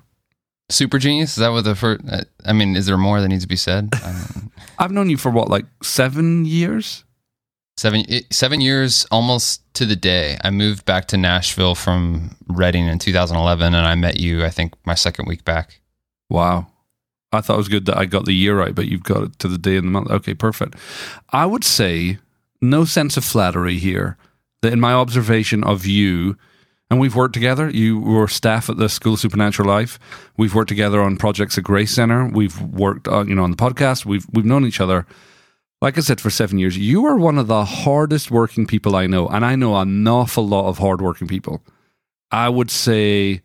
Super 0.70 0.98
genius. 0.98 1.30
Is 1.32 1.36
that 1.36 1.50
what 1.50 1.64
the 1.64 1.74
first? 1.74 2.02
Uh, 2.10 2.24
I 2.44 2.52
mean, 2.52 2.74
is 2.74 2.86
there 2.86 2.96
more 2.96 3.20
that 3.20 3.28
needs 3.28 3.44
to 3.44 3.48
be 3.48 3.56
said? 3.56 3.92
I've 4.78 4.90
known 4.90 5.08
you 5.08 5.16
for 5.16 5.30
what, 5.30 5.48
like 5.48 5.66
seven 5.82 6.44
years? 6.44 7.04
seven 7.76 8.04
seven 8.30 8.60
years 8.60 9.06
almost 9.10 9.62
to 9.74 9.86
the 9.86 9.96
day. 9.96 10.38
I 10.42 10.50
moved 10.50 10.84
back 10.84 11.06
to 11.08 11.16
Nashville 11.16 11.74
from 11.74 12.36
Redding 12.48 12.86
in 12.86 12.98
2011, 12.98 13.74
and 13.74 13.86
I 13.86 13.94
met 13.94 14.18
you. 14.18 14.44
I 14.44 14.50
think 14.50 14.74
my 14.84 14.94
second 14.94 15.26
week 15.26 15.44
back. 15.44 15.80
Wow. 16.30 16.66
I 17.34 17.40
thought 17.40 17.54
it 17.54 17.58
was 17.58 17.68
good 17.68 17.86
that 17.86 17.98
I 17.98 18.06
got 18.06 18.24
the 18.24 18.34
year 18.34 18.58
right, 18.58 18.74
but 18.74 18.86
you've 18.86 19.02
got 19.02 19.22
it 19.24 19.38
to 19.40 19.48
the 19.48 19.58
day 19.58 19.76
and 19.76 19.86
the 19.86 19.92
month. 19.92 20.10
Okay, 20.10 20.34
perfect. 20.34 20.76
I 21.30 21.46
would 21.46 21.64
say, 21.64 22.18
no 22.62 22.84
sense 22.84 23.16
of 23.16 23.24
flattery 23.24 23.78
here, 23.78 24.16
that 24.62 24.72
in 24.72 24.80
my 24.80 24.92
observation 24.92 25.62
of 25.64 25.84
you, 25.86 26.36
and 26.90 27.00
we've 27.00 27.16
worked 27.16 27.34
together. 27.34 27.68
You 27.70 27.98
were 27.98 28.28
staff 28.28 28.68
at 28.68 28.76
the 28.76 28.88
School 28.88 29.14
of 29.14 29.20
Supernatural 29.20 29.68
Life. 29.68 29.98
We've 30.36 30.54
worked 30.54 30.68
together 30.68 31.00
on 31.00 31.16
projects 31.16 31.58
at 31.58 31.64
Grace 31.64 31.90
Center. 31.90 32.28
We've 32.28 32.60
worked, 32.60 33.08
on, 33.08 33.28
you 33.28 33.34
know, 33.34 33.42
on 33.42 33.50
the 33.50 33.56
podcast. 33.56 34.04
We've 34.04 34.26
we've 34.32 34.44
known 34.44 34.64
each 34.64 34.80
other. 34.80 35.06
Like 35.80 35.98
I 35.98 36.02
said, 36.02 36.20
for 36.20 36.30
seven 36.30 36.58
years, 36.58 36.78
you 36.78 37.04
are 37.04 37.16
one 37.16 37.36
of 37.36 37.46
the 37.46 37.64
hardest 37.64 38.30
working 38.30 38.66
people 38.66 38.96
I 38.96 39.06
know, 39.06 39.28
and 39.28 39.44
I 39.44 39.56
know 39.56 39.76
an 39.76 40.06
awful 40.06 40.46
lot 40.46 40.68
of 40.68 40.78
hardworking 40.78 41.26
people. 41.26 41.62
I 42.30 42.48
would 42.48 42.70
say 42.70 43.42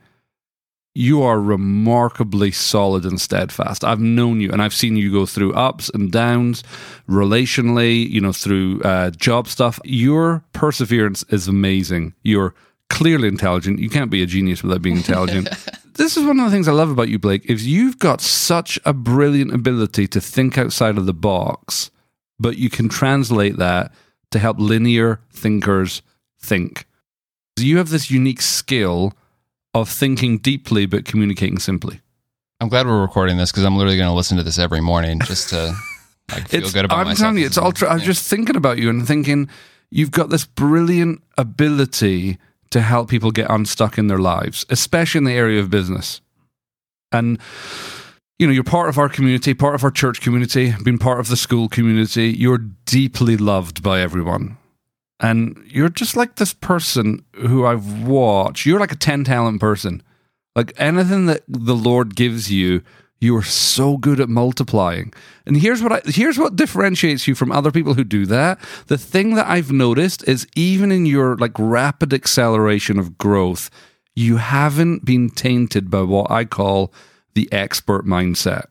you 0.96 1.22
are 1.22 1.40
remarkably 1.40 2.52
solid 2.52 3.06
and 3.06 3.22
steadfast. 3.22 3.84
I've 3.84 4.00
known 4.00 4.42
you 4.42 4.52
and 4.52 4.62
I've 4.62 4.74
seen 4.74 4.96
you 4.98 5.12
go 5.12 5.26
through 5.26 5.54
ups 5.54 5.90
and 5.94 6.12
downs 6.12 6.64
relationally, 7.08 8.10
you 8.10 8.20
know, 8.20 8.34
through 8.34 8.82
uh, 8.82 9.12
job 9.12 9.48
stuff. 9.48 9.80
Your 9.84 10.44
perseverance 10.54 11.24
is 11.30 11.48
amazing. 11.48 12.14
You're 12.24 12.56
clearly 12.90 13.28
intelligent. 13.28 13.80
You 13.80 13.90
can't 13.90 14.12
be 14.12 14.24
a 14.24 14.26
genius 14.26 14.64
without 14.64 14.82
being 14.82 14.98
intelligent. 14.98 15.50
this 15.94 16.18
is 16.18 16.26
one 16.26 16.40
of 16.40 16.46
the 16.46 16.52
things 16.52 16.68
I 16.68 16.72
love 16.74 16.90
about 16.90 17.10
you, 17.10 17.20
Blake, 17.20 17.46
is 17.50 17.68
you've 17.68 18.00
got 18.00 18.20
such 18.20 18.80
a 18.84 18.94
brilliant 18.94 19.54
ability 19.54 20.08
to 20.08 20.20
think 20.20 20.58
outside 20.58 20.98
of 20.98 21.06
the 21.06 21.14
box, 21.14 21.92
but 22.40 22.58
you 22.58 22.70
can 22.70 22.90
translate 22.90 23.58
that 23.58 23.94
to 24.32 24.40
help 24.40 24.60
linear 24.60 25.22
thinkers 25.32 26.02
think. 26.40 26.86
You 27.58 27.78
have 27.78 27.90
this 27.90 28.10
unique 28.10 28.42
skill 28.42 29.14
of 29.74 29.90
thinking 29.90 30.38
deeply 30.38 30.86
but 30.86 31.06
communicating 31.06 31.60
simply. 31.60 32.02
I'm 32.62 32.70
glad 32.70 32.86
we're 32.88 33.02
recording 33.02 33.38
this 33.38 33.52
because 33.52 33.64
I'm 33.64 33.78
literally 33.78 33.98
going 33.98 34.10
to 34.10 34.16
listen 34.16 34.38
to 34.38 34.44
this 34.44 34.60
every 34.60 34.82
morning 34.82 35.20
just 35.22 35.50
to 35.50 35.74
like 36.32 36.48
feel 36.50 36.62
It's, 36.64 36.74
good 36.74 36.86
about 36.86 36.98
it. 36.98 37.00
I'm 37.02 37.08
myself. 37.08 37.20
telling 37.20 37.38
you, 37.38 37.46
it's 37.46 37.58
ultra. 37.58 37.88
Tr- 37.88 37.94
I'm 37.94 38.00
just 38.02 38.30
thinking 38.30 38.56
about 38.56 38.78
you 38.78 38.90
and 38.90 39.08
thinking 39.08 39.50
you've 39.90 40.12
got 40.12 40.30
this 40.30 40.46
brilliant 40.46 41.22
ability 41.38 42.38
to 42.72 42.82
help 42.82 43.10
people 43.10 43.32
get 43.32 43.50
unstuck 43.50 43.98
in 43.98 44.08
their 44.08 44.20
lives, 44.20 44.66
especially 44.70 45.20
in 45.20 45.24
the 45.24 45.32
area 45.34 45.60
of 45.60 45.70
business. 45.70 46.22
And 47.12 47.40
you 48.38 48.48
know, 48.48 48.54
you're 48.54 48.64
part 48.64 48.88
of 48.90 48.98
our 48.98 49.10
community, 49.10 49.54
part 49.54 49.76
of 49.76 49.84
our 49.84 49.92
church 49.92 50.22
community, 50.22 50.74
been 50.84 50.98
part 51.00 51.20
of 51.20 51.28
the 51.28 51.36
school 51.36 51.68
community. 51.68 52.30
You're 52.30 52.60
deeply 52.86 53.36
loved 53.38 53.82
by 53.84 54.00
everyone. 54.02 54.58
And 55.20 55.62
you're 55.68 55.90
just 55.90 56.16
like 56.16 56.36
this 56.36 56.54
person 56.54 57.26
who 57.34 57.66
I've 57.66 58.08
watched. 58.08 58.66
You're 58.66 58.80
like 58.80 58.92
a 58.92 58.98
10 58.98 59.26
talent 59.26 59.60
person. 59.60 60.02
Like 60.56 60.74
anything 60.78 61.26
that 61.26 61.44
the 61.48 61.76
Lord 61.76 62.16
gives 62.16 62.52
you, 62.52 62.82
you 63.20 63.36
are 63.36 63.44
so 63.44 63.98
good 63.98 64.20
at 64.20 64.30
multiplying. 64.30 65.14
And 65.46 65.58
here's 65.58 65.84
what 65.84 65.92
I, 65.92 66.02
here's 66.06 66.38
what 66.38 66.56
differentiates 66.56 67.28
you 67.28 67.36
from 67.36 67.52
other 67.52 67.72
people 67.72 67.94
who 67.94 68.04
do 68.04 68.26
that. 68.28 68.60
The 68.88 68.98
thing 68.98 69.36
that 69.36 69.48
I've 69.48 69.72
noticed 69.72 70.28
is 70.28 70.48
even 70.56 70.92
in 70.92 71.06
your 71.06 71.36
like 71.36 71.52
rapid 71.58 72.14
acceleration 72.14 72.98
of 72.98 73.18
growth, 73.18 73.70
you 74.16 74.38
haven't 74.38 75.06
been 75.06 75.30
tainted 75.30 75.90
by 75.90 76.02
what 76.02 76.32
I 76.32 76.46
call 76.46 76.94
the 77.36 77.52
expert 77.52 78.06
mindset. 78.06 78.66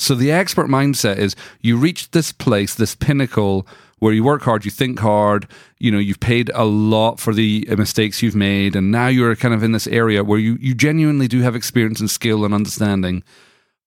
So 0.00 0.14
the 0.14 0.30
expert 0.30 0.68
mindset 0.68 1.18
is 1.18 1.34
you 1.60 1.76
reach 1.76 2.10
this 2.10 2.32
place, 2.32 2.74
this 2.74 2.94
pinnacle 2.94 3.66
where 3.98 4.12
you 4.12 4.22
work 4.24 4.42
hard, 4.42 4.64
you 4.64 4.70
think 4.70 4.98
hard, 4.98 5.48
you 5.78 5.90
know, 5.90 5.98
you've 5.98 6.20
paid 6.20 6.50
a 6.54 6.64
lot 6.64 7.18
for 7.18 7.34
the 7.34 7.66
uh, 7.70 7.76
mistakes 7.76 8.22
you've 8.22 8.36
made, 8.36 8.76
and 8.76 8.90
now 8.90 9.08
you're 9.08 9.34
kind 9.36 9.54
of 9.54 9.62
in 9.62 9.72
this 9.72 9.86
area 9.86 10.22
where 10.24 10.38
you, 10.38 10.56
you 10.60 10.74
genuinely 10.74 11.28
do 11.28 11.40
have 11.40 11.56
experience 11.56 12.00
and 12.00 12.10
skill 12.10 12.44
and 12.44 12.54
understanding. 12.54 13.22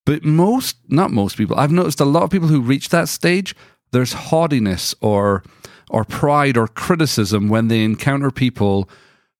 But 0.04 0.24
most, 0.24 0.76
not 0.88 1.10
most 1.10 1.36
people, 1.36 1.58
I've 1.58 1.72
noticed 1.72 2.00
a 2.00 2.04
lot 2.04 2.24
of 2.24 2.30
people 2.30 2.48
who 2.48 2.60
reach 2.60 2.88
that 2.88 3.08
stage, 3.08 3.54
there's 3.92 4.12
haughtiness 4.12 4.94
or 5.00 5.42
or 5.90 6.04
pride 6.04 6.56
or 6.56 6.66
criticism 6.66 7.50
when 7.50 7.68
they 7.68 7.84
encounter 7.84 8.30
people 8.30 8.88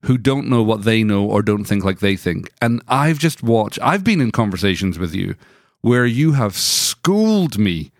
who 0.02 0.18
don't 0.18 0.48
know 0.48 0.62
what 0.62 0.84
they 0.84 1.02
know 1.02 1.24
or 1.24 1.42
don't 1.42 1.64
think 1.64 1.82
like 1.82 2.00
they 2.00 2.14
think. 2.14 2.52
And 2.60 2.82
I've 2.86 3.18
just 3.18 3.42
watched, 3.42 3.78
I've 3.80 4.04
been 4.04 4.20
in 4.20 4.32
conversations 4.32 4.98
with 4.98 5.14
you 5.14 5.34
where 5.80 6.04
you 6.04 6.32
have 6.32 6.54
schooled 6.54 7.58
me 7.58 7.90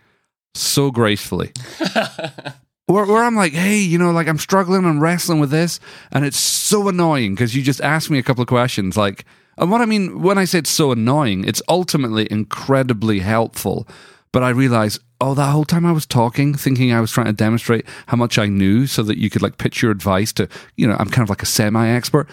so 0.55 0.91
gracefully. 0.91 1.51
where, 2.87 3.05
where 3.05 3.23
I'm 3.23 3.35
like, 3.35 3.53
hey, 3.53 3.77
you 3.77 3.97
know, 3.97 4.11
like 4.11 4.27
I'm 4.27 4.37
struggling 4.37 4.85
and 4.85 5.01
wrestling 5.01 5.39
with 5.39 5.51
this, 5.51 5.79
and 6.11 6.25
it's 6.25 6.39
so 6.39 6.87
annoying 6.87 7.35
because 7.35 7.55
you 7.55 7.61
just 7.61 7.81
asked 7.81 8.09
me 8.09 8.19
a 8.19 8.23
couple 8.23 8.41
of 8.41 8.47
questions. 8.47 8.97
Like, 8.97 9.25
and 9.57 9.71
what 9.71 9.81
I 9.81 9.85
mean 9.85 10.21
when 10.21 10.37
I 10.37 10.45
say 10.45 10.59
it's 10.59 10.69
so 10.69 10.91
annoying, 10.91 11.45
it's 11.45 11.61
ultimately 11.69 12.27
incredibly 12.31 13.19
helpful. 13.19 13.87
But 14.31 14.41
I 14.41 14.49
realize, 14.49 14.99
oh, 15.21 15.35
that 15.35 15.51
whole 15.51 15.63
time 15.63 15.85
I 15.85 15.91
was 15.91 16.07
talking, 16.07 16.55
thinking 16.55 16.91
I 16.91 16.99
was 16.99 17.11
trying 17.11 17.27
to 17.27 17.33
demonstrate 17.33 17.85
how 18.07 18.17
much 18.17 18.39
I 18.39 18.47
knew 18.47 18.87
so 18.87 19.03
that 19.03 19.19
you 19.19 19.29
could 19.29 19.43
like 19.43 19.59
pitch 19.59 19.83
your 19.83 19.91
advice 19.91 20.33
to, 20.33 20.49
you 20.75 20.87
know, 20.87 20.95
I'm 20.99 21.09
kind 21.09 21.23
of 21.23 21.29
like 21.29 21.43
a 21.43 21.45
semi 21.45 21.87
expert. 21.87 22.27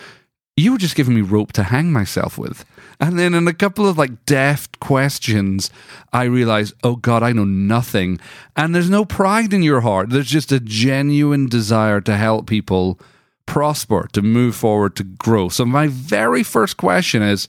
You 0.60 0.72
were 0.72 0.78
just 0.78 0.94
giving 0.94 1.14
me 1.14 1.22
rope 1.22 1.52
to 1.52 1.62
hang 1.62 1.90
myself 1.90 2.36
with. 2.36 2.66
And 3.00 3.18
then 3.18 3.32
in 3.32 3.48
a 3.48 3.54
couple 3.54 3.88
of 3.88 3.96
like 3.96 4.26
deft 4.26 4.78
questions, 4.78 5.70
I 6.12 6.24
realized, 6.24 6.74
oh 6.84 6.96
God, 6.96 7.22
I 7.22 7.32
know 7.32 7.46
nothing. 7.46 8.20
And 8.56 8.74
there's 8.74 8.90
no 8.90 9.06
pride 9.06 9.54
in 9.54 9.62
your 9.62 9.80
heart. 9.80 10.10
There's 10.10 10.28
just 10.28 10.52
a 10.52 10.60
genuine 10.60 11.46
desire 11.46 12.02
to 12.02 12.14
help 12.14 12.46
people 12.46 13.00
prosper, 13.46 14.06
to 14.12 14.20
move 14.20 14.54
forward, 14.54 14.96
to 14.96 15.04
grow. 15.04 15.48
So 15.48 15.64
my 15.64 15.86
very 15.86 16.42
first 16.42 16.76
question 16.76 17.22
is, 17.22 17.48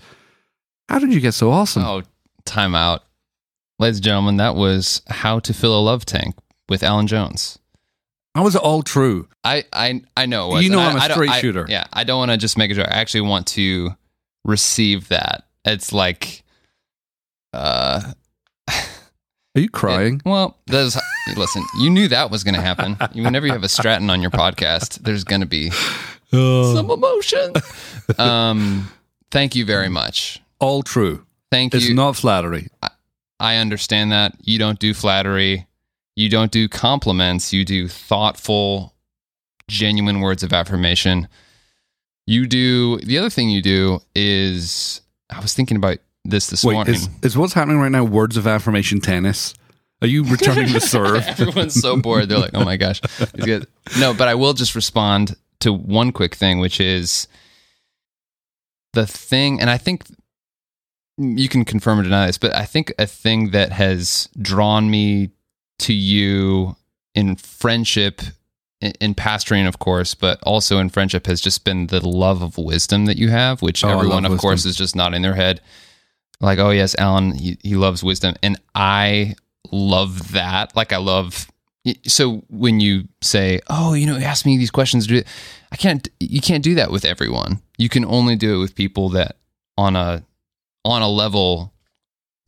how 0.87 0.99
did 0.99 1.13
you 1.13 1.19
get 1.19 1.33
so 1.33 1.51
awesome? 1.51 1.83
Oh, 1.83 2.03
time 2.45 2.75
out. 2.75 3.03
Ladies 3.77 3.97
and 3.97 4.05
gentlemen, 4.05 4.37
that 4.37 4.55
was 4.55 5.01
How 5.09 5.39
to 5.39 5.53
Fill 5.53 5.77
a 5.77 5.81
Love 5.81 6.05
Tank 6.05 6.35
with 6.69 6.81
Alan 6.81 7.07
Jones. 7.07 7.59
How 8.35 8.43
was 8.43 8.55
it 8.55 8.61
all 8.61 8.81
true? 8.81 9.27
I 9.43 9.65
I, 9.73 10.01
I 10.15 10.25
know 10.25 10.51
it 10.51 10.53
was. 10.55 10.63
You 10.63 10.69
know 10.71 10.79
I'm 10.79 10.95
I- 10.97 11.05
a 11.07 11.09
I 11.09 11.11
straight 11.13 11.29
I- 11.29 11.41
shooter. 11.41 11.65
Yeah, 11.67 11.85
I 11.91 12.03
don't 12.03 12.17
want 12.19 12.31
to 12.31 12.37
just 12.37 12.57
make 12.57 12.71
a 12.71 12.73
joke. 12.73 12.87
I 12.89 12.95
actually 12.99 13.21
want 13.21 13.47
to 13.47 13.95
receive 14.45 15.09
that. 15.09 15.45
It's 15.65 15.91
like, 15.93 16.43
uh, 17.53 18.13
Are 18.69 19.59
you 19.59 19.69
crying? 19.69 20.21
well, 20.25 20.57
there's 20.67 20.97
listen. 21.35 21.63
You 21.79 21.89
knew 21.89 22.07
that 22.07 22.31
was 22.31 22.43
going 22.43 22.55
to 22.55 22.61
happen. 22.61 22.97
Whenever 23.13 23.45
you 23.47 23.53
have 23.53 23.63
a 23.63 23.69
Stratton 23.69 24.09
on 24.09 24.21
your 24.21 24.31
podcast, 24.31 24.99
there's 24.99 25.23
going 25.25 25.41
to 25.41 25.47
be 25.47 25.69
some 26.31 26.89
emotion. 26.89 27.53
Um, 28.17 28.89
thank 29.29 29.55
you 29.55 29.65
very 29.65 29.89
much. 29.89 30.41
all 30.59 30.83
true. 30.83 31.25
Thank 31.51 31.75
It's 31.75 31.89
you. 31.89 31.93
not 31.95 32.15
flattery. 32.15 32.69
I 33.41 33.57
understand 33.57 34.11
that 34.13 34.35
you 34.41 34.57
don't 34.57 34.79
do 34.79 34.93
flattery, 34.93 35.67
you 36.15 36.29
don't 36.29 36.51
do 36.51 36.67
compliments, 36.67 37.53
you 37.53 37.65
do 37.65 37.87
thoughtful, 37.87 38.93
genuine 39.67 40.19
words 40.19 40.43
of 40.43 40.53
affirmation. 40.53 41.27
You 42.27 42.47
do 42.47 42.97
the 42.99 43.17
other 43.17 43.29
thing 43.29 43.49
you 43.49 43.61
do 43.61 43.99
is 44.15 45.01
I 45.29 45.39
was 45.39 45.53
thinking 45.53 45.77
about 45.77 45.97
this 46.23 46.47
this 46.47 46.63
Wait, 46.63 46.73
morning. 46.73 46.95
is, 46.95 47.09
is 47.23 47.37
what's 47.37 47.53
happening 47.53 47.79
right 47.79 47.91
now 47.91 48.03
words 48.03 48.37
of 48.37 48.45
affirmation 48.45 48.99
tennis? 48.99 49.53
Are 50.01 50.07
you 50.07 50.23
returning 50.23 50.73
the 50.73 50.79
serve? 50.81 51.27
Everyone's 51.27 51.79
so 51.79 51.97
bored. 51.97 52.29
They're 52.29 52.39
like, 52.39 52.51
"Oh 52.53 52.65
my 52.65 52.77
gosh. 52.77 53.01
No, 53.99 54.13
but 54.13 54.27
I 54.27 54.35
will 54.35 54.53
just 54.53 54.75
respond 54.75 55.35
to 55.59 55.71
one 55.71 56.11
quick 56.11 56.35
thing, 56.35 56.59
which 56.59 56.79
is 56.79 57.27
the 58.93 59.05
thing, 59.05 59.61
and 59.61 59.69
I 59.69 59.77
think 59.77 60.03
you 61.17 61.47
can 61.47 61.65
confirm 61.65 61.99
or 61.99 62.03
deny 62.03 62.27
this, 62.27 62.37
but 62.37 62.55
I 62.55 62.65
think 62.65 62.93
a 62.97 63.05
thing 63.05 63.51
that 63.51 63.71
has 63.71 64.27
drawn 64.41 64.89
me 64.89 65.29
to 65.81 65.93
you 65.93 66.75
in 67.13 67.35
friendship, 67.35 68.21
in, 68.79 68.93
in 69.01 69.15
pastoring, 69.15 69.67
of 69.67 69.79
course, 69.79 70.15
but 70.15 70.39
also 70.43 70.79
in 70.79 70.89
friendship, 70.89 71.27
has 71.27 71.41
just 71.41 71.63
been 71.63 71.87
the 71.87 72.05
love 72.07 72.41
of 72.41 72.57
wisdom 72.57 73.05
that 73.05 73.17
you 73.17 73.29
have, 73.29 73.61
which 73.61 73.83
Oh, 73.83 73.89
everyone, 73.89 74.25
of 74.25 74.37
course, 74.39 74.65
is 74.65 74.75
just 74.75 74.95
nodding 74.95 75.21
their 75.21 75.35
head. 75.35 75.61
Like, 76.39 76.57
oh 76.59 76.71
yes, 76.71 76.95
Alan, 76.97 77.33
he, 77.35 77.57
he 77.61 77.75
loves 77.75 78.03
wisdom, 78.03 78.35
and 78.41 78.59
I 78.73 79.35
love 79.71 80.31
that. 80.31 80.75
Like, 80.75 80.91
I 80.93 80.97
love. 80.97 81.47
So 82.07 82.43
when 82.49 82.79
you 82.79 83.07
say, 83.21 83.59
"Oh, 83.67 83.93
you 83.93 84.05
know, 84.05 84.17
ask 84.17 84.45
me 84.45 84.57
these 84.57 84.71
questions," 84.71 85.07
do 85.07 85.15
it," 85.17 85.27
I 85.71 85.75
can't. 85.75 86.07
You 86.19 86.41
can't 86.41 86.63
do 86.63 86.75
that 86.75 86.91
with 86.91 87.05
everyone. 87.05 87.59
You 87.77 87.89
can 87.89 88.05
only 88.05 88.35
do 88.35 88.55
it 88.55 88.59
with 88.59 88.75
people 88.75 89.09
that 89.09 89.37
on 89.77 89.95
a 89.95 90.23
on 90.85 91.01
a 91.01 91.07
level 91.09 91.73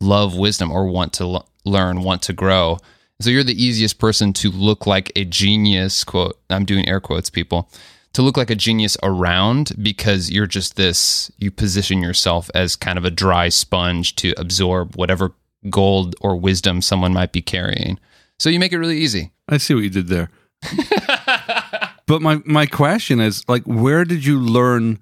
love 0.00 0.36
wisdom 0.36 0.70
or 0.70 0.86
want 0.86 1.12
to 1.14 1.24
l- 1.24 1.48
learn, 1.64 2.02
want 2.02 2.22
to 2.22 2.32
grow. 2.32 2.78
So 3.20 3.30
you're 3.30 3.44
the 3.44 3.62
easiest 3.62 3.98
person 3.98 4.32
to 4.34 4.50
look 4.50 4.86
like 4.86 5.12
a 5.16 5.24
genius. 5.24 6.04
Quote. 6.04 6.38
I'm 6.50 6.64
doing 6.64 6.88
air 6.88 7.00
quotes, 7.00 7.30
people. 7.30 7.70
To 8.14 8.22
look 8.22 8.36
like 8.36 8.50
a 8.50 8.54
genius 8.54 8.96
around 9.02 9.72
because 9.82 10.30
you're 10.30 10.46
just 10.46 10.76
this. 10.76 11.30
You 11.38 11.50
position 11.50 12.02
yourself 12.02 12.50
as 12.54 12.76
kind 12.76 12.98
of 12.98 13.04
a 13.04 13.10
dry 13.10 13.48
sponge 13.48 14.16
to 14.16 14.34
absorb 14.36 14.96
whatever 14.96 15.32
gold 15.70 16.14
or 16.20 16.36
wisdom 16.36 16.82
someone 16.82 17.12
might 17.12 17.32
be 17.32 17.42
carrying. 17.42 17.98
So 18.38 18.50
you 18.50 18.58
make 18.58 18.72
it 18.72 18.78
really 18.78 18.98
easy. 18.98 19.32
I 19.48 19.58
see 19.58 19.74
what 19.74 19.84
you 19.84 19.90
did 19.90 20.08
there. 20.08 20.30
but 22.06 22.22
my 22.22 22.40
my 22.44 22.66
question 22.66 23.20
is 23.20 23.44
like 23.48 23.62
where 23.64 24.04
did 24.04 24.24
you 24.24 24.40
learn 24.40 24.98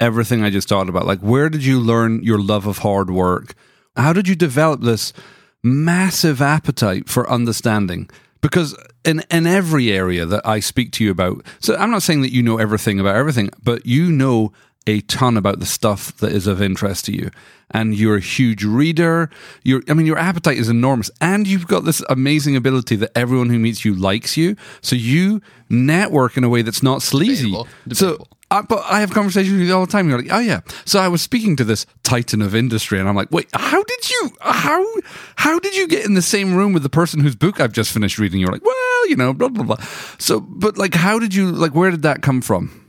everything 0.00 0.42
I 0.42 0.50
just 0.50 0.68
talked 0.68 0.88
about? 0.88 1.06
Like 1.06 1.20
where 1.20 1.48
did 1.48 1.64
you 1.64 1.80
learn 1.80 2.22
your 2.22 2.38
love 2.38 2.66
of 2.66 2.78
hard 2.78 3.10
work? 3.10 3.54
How 3.96 4.12
did 4.12 4.28
you 4.28 4.34
develop 4.34 4.80
this 4.80 5.12
massive 5.64 6.40
appetite 6.40 7.08
for 7.08 7.28
understanding? 7.28 8.08
Because 8.40 8.76
in 9.04 9.22
in 9.30 9.46
every 9.46 9.90
area 9.90 10.26
that 10.26 10.46
I 10.46 10.60
speak 10.60 10.92
to 10.92 11.04
you 11.04 11.10
about, 11.10 11.44
so 11.60 11.74
I'm 11.76 11.90
not 11.90 12.02
saying 12.02 12.22
that 12.22 12.32
you 12.32 12.42
know 12.42 12.58
everything 12.58 13.00
about 13.00 13.16
everything, 13.16 13.50
but 13.62 13.86
you 13.86 14.12
know 14.12 14.52
a 14.86 15.00
ton 15.02 15.36
about 15.36 15.60
the 15.60 15.66
stuff 15.66 16.14
that 16.18 16.32
is 16.32 16.46
of 16.46 16.60
interest 16.60 17.06
to 17.06 17.12
you. 17.12 17.30
And 17.70 17.94
you're 17.94 18.16
a 18.16 18.20
huge 18.20 18.62
reader. 18.62 19.30
You're, 19.62 19.82
I 19.88 19.94
mean, 19.94 20.06
your 20.06 20.18
appetite 20.18 20.58
is 20.58 20.68
enormous. 20.68 21.10
And 21.20 21.46
you've 21.46 21.66
got 21.66 21.84
this 21.84 22.02
amazing 22.08 22.54
ability 22.54 22.96
that 22.96 23.10
everyone 23.16 23.48
who 23.48 23.58
meets 23.58 23.84
you 23.84 23.94
likes 23.94 24.36
you. 24.36 24.56
So 24.82 24.94
you 24.94 25.40
network 25.70 26.36
in 26.36 26.44
a 26.44 26.48
way 26.48 26.62
that's 26.62 26.82
not 26.82 27.02
sleazy. 27.02 27.50
Debatable. 27.50 27.68
So, 27.92 28.26
I, 28.50 28.58
uh, 28.58 28.62
but 28.68 28.84
I 28.84 29.00
have 29.00 29.12
conversations 29.12 29.58
with 29.58 29.66
you 29.66 29.74
all 29.74 29.86
the 29.86 29.90
time. 29.90 30.08
You're 30.08 30.20
like, 30.20 30.30
oh 30.30 30.38
yeah. 30.38 30.60
So 30.84 31.00
I 31.00 31.08
was 31.08 31.22
speaking 31.22 31.56
to 31.56 31.64
this 31.64 31.86
titan 32.02 32.42
of 32.42 32.54
industry, 32.54 33.00
and 33.00 33.08
I'm 33.08 33.16
like, 33.16 33.30
wait, 33.32 33.48
how 33.54 33.82
did 33.82 34.10
you, 34.10 34.30
how, 34.42 34.86
how 35.36 35.58
did 35.58 35.74
you 35.74 35.88
get 35.88 36.04
in 36.04 36.12
the 36.12 36.22
same 36.22 36.54
room 36.54 36.74
with 36.74 36.82
the 36.82 36.90
person 36.90 37.20
whose 37.20 37.34
book 37.34 37.58
I've 37.58 37.72
just 37.72 37.90
finished 37.90 38.18
reading? 38.18 38.40
You're 38.40 38.52
like, 38.52 38.64
well, 38.64 39.08
you 39.08 39.16
know, 39.16 39.32
blah 39.32 39.48
blah 39.48 39.64
blah. 39.64 39.84
So, 40.18 40.40
but 40.40 40.76
like, 40.76 40.94
how 40.94 41.18
did 41.18 41.34
you, 41.34 41.50
like, 41.50 41.74
where 41.74 41.90
did 41.90 42.02
that 42.02 42.20
come 42.20 42.42
from? 42.42 42.86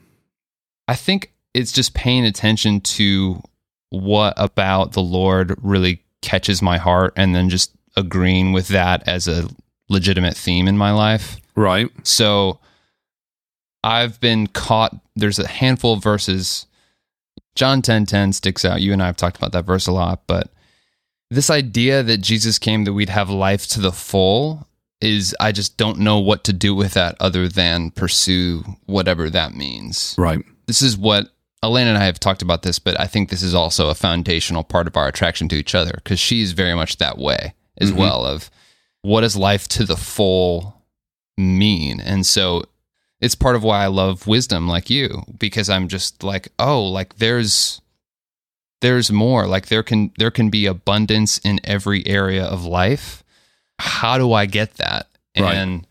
I 0.87 0.95
think 0.95 1.31
it's 1.55 1.71
just 1.71 1.93
paying 1.93 2.25
attention 2.25 2.81
to 2.81 3.41
what 3.89 4.33
about 4.35 4.91
the 4.91 5.01
Lord 5.01 5.55
really 5.63 6.03
catches 6.21 6.61
my 6.61 6.77
heart 6.77 7.13
and 7.15 7.33
then 7.33 7.49
just 7.49 7.71
agreeing 7.95 8.51
with 8.51 8.67
that 8.67 9.07
as 9.07 9.27
a 9.27 9.47
legitimate 9.87 10.35
theme 10.35 10.67
in 10.67 10.77
my 10.77 10.91
life. 10.91 11.37
Right. 11.55 11.89
So 12.03 12.59
I've 13.85 14.19
been 14.19 14.47
caught 14.47 14.97
there's 15.15 15.39
a 15.39 15.47
handful 15.47 15.93
of 15.93 16.03
verses 16.03 16.67
John 17.55 17.81
10:10 17.81 18.33
sticks 18.33 18.65
out. 18.65 18.81
You 18.81 18.91
and 18.91 19.01
I 19.01 19.05
have 19.05 19.15
talked 19.15 19.37
about 19.37 19.53
that 19.53 19.63
verse 19.65 19.87
a 19.87 19.93
lot, 19.93 20.23
but 20.27 20.51
this 21.31 21.49
idea 21.49 22.03
that 22.03 22.17
Jesus 22.17 22.59
came 22.59 22.83
that 22.83 22.91
we'd 22.91 23.07
have 23.07 23.29
life 23.29 23.65
to 23.69 23.79
the 23.79 23.93
full 23.93 24.67
is 24.99 25.33
I 25.39 25.53
just 25.53 25.77
don't 25.77 25.99
know 25.99 26.19
what 26.19 26.43
to 26.45 26.53
do 26.53 26.75
with 26.75 26.95
that 26.95 27.15
other 27.21 27.47
than 27.47 27.91
pursue 27.91 28.65
whatever 28.87 29.29
that 29.29 29.53
means 29.53 30.15
Right. 30.17 30.43
this 30.67 30.81
is 30.81 30.97
what 30.97 31.29
Elena 31.65 31.89
and 31.91 31.97
I 31.97 32.05
have 32.05 32.19
talked 32.19 32.41
about 32.41 32.61
this, 32.63 32.79
but 32.79 32.99
I 32.99 33.05
think 33.07 33.29
this 33.29 33.41
is 33.43 33.53
also 33.53 33.89
a 33.89 33.95
foundational 33.95 34.63
part 34.63 34.87
of 34.87 34.95
our 34.97 35.07
attraction 35.07 35.47
to 35.49 35.55
each 35.55 35.75
other 35.75 35.91
because 35.95 36.19
she's 36.19 36.51
very 36.53 36.73
much 36.75 36.97
that 36.97 37.17
way 37.17 37.53
as 37.79 37.91
Mhm. 37.91 37.97
well 37.97 38.25
of 38.25 38.49
what 39.01 39.21
does 39.21 39.35
life 39.35 39.67
to 39.69 39.83
the 39.85 39.97
full 39.97 40.81
mean? 41.37 41.99
And 41.99 42.25
so 42.25 42.63
it's 43.21 43.35
part 43.35 43.55
of 43.55 43.63
why 43.63 43.83
I 43.83 43.87
love 43.87 44.27
wisdom 44.27 44.67
like 44.67 44.89
you 44.89 45.23
because 45.37 45.69
I'm 45.69 45.87
just 45.87 46.23
like, 46.23 46.49
oh, 46.59 46.83
like 46.83 47.17
there's 47.17 47.81
there's 48.81 49.11
more. 49.11 49.47
Like 49.47 49.67
there 49.67 49.83
can 49.83 50.11
there 50.17 50.31
can 50.31 50.49
be 50.49 50.65
abundance 50.65 51.37
in 51.39 51.59
every 51.63 52.05
area 52.07 52.43
of 52.45 52.65
life. 52.65 53.23
How 53.79 54.17
do 54.17 54.31
I 54.33 54.45
get 54.45 54.75
that? 54.75 55.07
Right. 55.37 55.55
And 55.55 55.87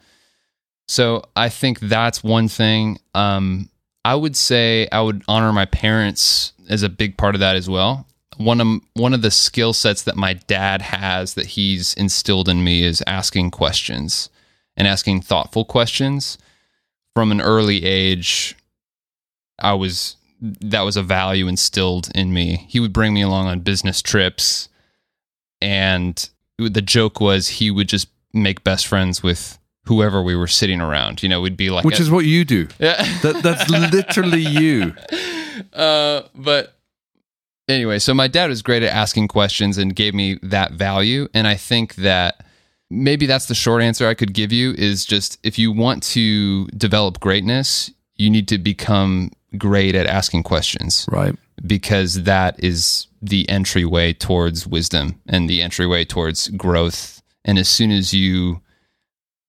so 0.87 1.25
I 1.35 1.49
think 1.49 1.81
that's 1.81 2.23
one 2.23 2.49
thing. 2.49 2.99
Um, 3.14 3.69
I 4.04 4.14
would 4.14 4.37
say 4.37 4.87
I 4.92 5.00
would 5.00 5.23
honor 5.26 5.52
my 5.52 5.64
parents 5.64 6.52
as 6.68 6.82
a 6.82 6.88
big 6.88 7.16
part 7.16 7.34
of 7.34 7.40
that 7.40 7.56
as 7.56 7.68
well. 7.68 8.06
One 8.37 8.61
of 8.61 8.80
one 8.94 9.14
of 9.14 9.23
the 9.23 9.30
skill 9.30 9.73
sets 9.73 10.02
that 10.02 10.16
my 10.16 10.34
dad 10.34 10.82
has 10.82 11.34
that 11.34 11.46
he's 11.46 11.94
instilled 11.94 12.49
in 12.49 12.64
me 12.64 12.82
is 12.82 13.02
asking 13.06 13.52
questions 13.52 14.28
and 14.76 14.88
asking 14.88 15.23
thoughtful 15.23 15.64
questions. 15.64 16.37
From 17.14 17.30
an 17.30 17.40
early 17.40 17.84
age, 17.84 18.56
I 19.61 19.75
was 19.75 20.16
that 20.40 20.82
was 20.82 20.96
a 20.96 21.02
value 21.02 21.46
instilled 21.46 22.11
in 22.14 22.32
me. 22.34 22.66
He 22.68 22.80
would 22.80 22.92
bring 22.92 23.14
me 23.14 23.23
along 23.23 23.46
on 23.46 23.61
business 23.61 24.02
trips, 24.02 24.68
and 25.61 26.28
the 26.58 26.82
joke 26.82 27.20
was 27.20 27.49
he 27.49 27.70
would 27.70 27.88
just 27.88 28.08
make 28.32 28.64
best 28.64 28.87
friends 28.87 29.23
with 29.23 29.58
whoever 29.86 30.22
we 30.22 30.34
were 30.34 30.46
sitting 30.46 30.80
around. 30.80 31.22
You 31.22 31.28
know, 31.28 31.40
we'd 31.40 31.56
be 31.56 31.70
like, 31.70 31.84
Which 31.84 32.00
is 32.00 32.10
what 32.10 32.24
you 32.24 32.44
do. 32.44 32.68
yeah. 32.78 33.02
That, 33.22 33.42
that's 33.42 33.68
literally 33.70 34.40
you. 34.40 34.94
uh, 35.72 36.22
but 36.34 36.74
anyway, 37.68 37.98
so 37.98 38.14
my 38.14 38.28
dad 38.28 38.48
was 38.48 38.62
great 38.62 38.82
at 38.82 38.90
asking 38.94 39.28
questions 39.28 39.78
and 39.78 39.94
gave 39.94 40.14
me 40.14 40.38
that 40.42 40.72
value. 40.72 41.28
And 41.34 41.46
I 41.46 41.54
think 41.56 41.96
that 41.96 42.44
maybe 42.90 43.26
that's 43.26 43.46
the 43.46 43.54
short 43.54 43.82
answer 43.82 44.06
I 44.08 44.14
could 44.14 44.32
give 44.34 44.52
you 44.52 44.72
is 44.72 45.04
just 45.04 45.38
if 45.42 45.58
you 45.58 45.72
want 45.72 46.02
to 46.14 46.66
develop 46.68 47.20
greatness, 47.20 47.90
you 48.16 48.30
need 48.30 48.48
to 48.48 48.58
become 48.58 49.30
great 49.58 49.94
at 49.94 50.06
asking 50.06 50.42
questions 50.44 51.06
Right. 51.10 51.34
because 51.66 52.22
that 52.24 52.62
is 52.62 53.06
the 53.22 53.48
entryway 53.48 54.12
towards 54.12 54.66
wisdom 54.66 55.20
and 55.28 55.48
the 55.48 55.62
entryway 55.62 56.04
towards 56.04 56.48
growth. 56.48 57.22
And 57.44 57.58
as 57.58 57.68
soon 57.68 57.90
as 57.90 58.12
you 58.14 58.60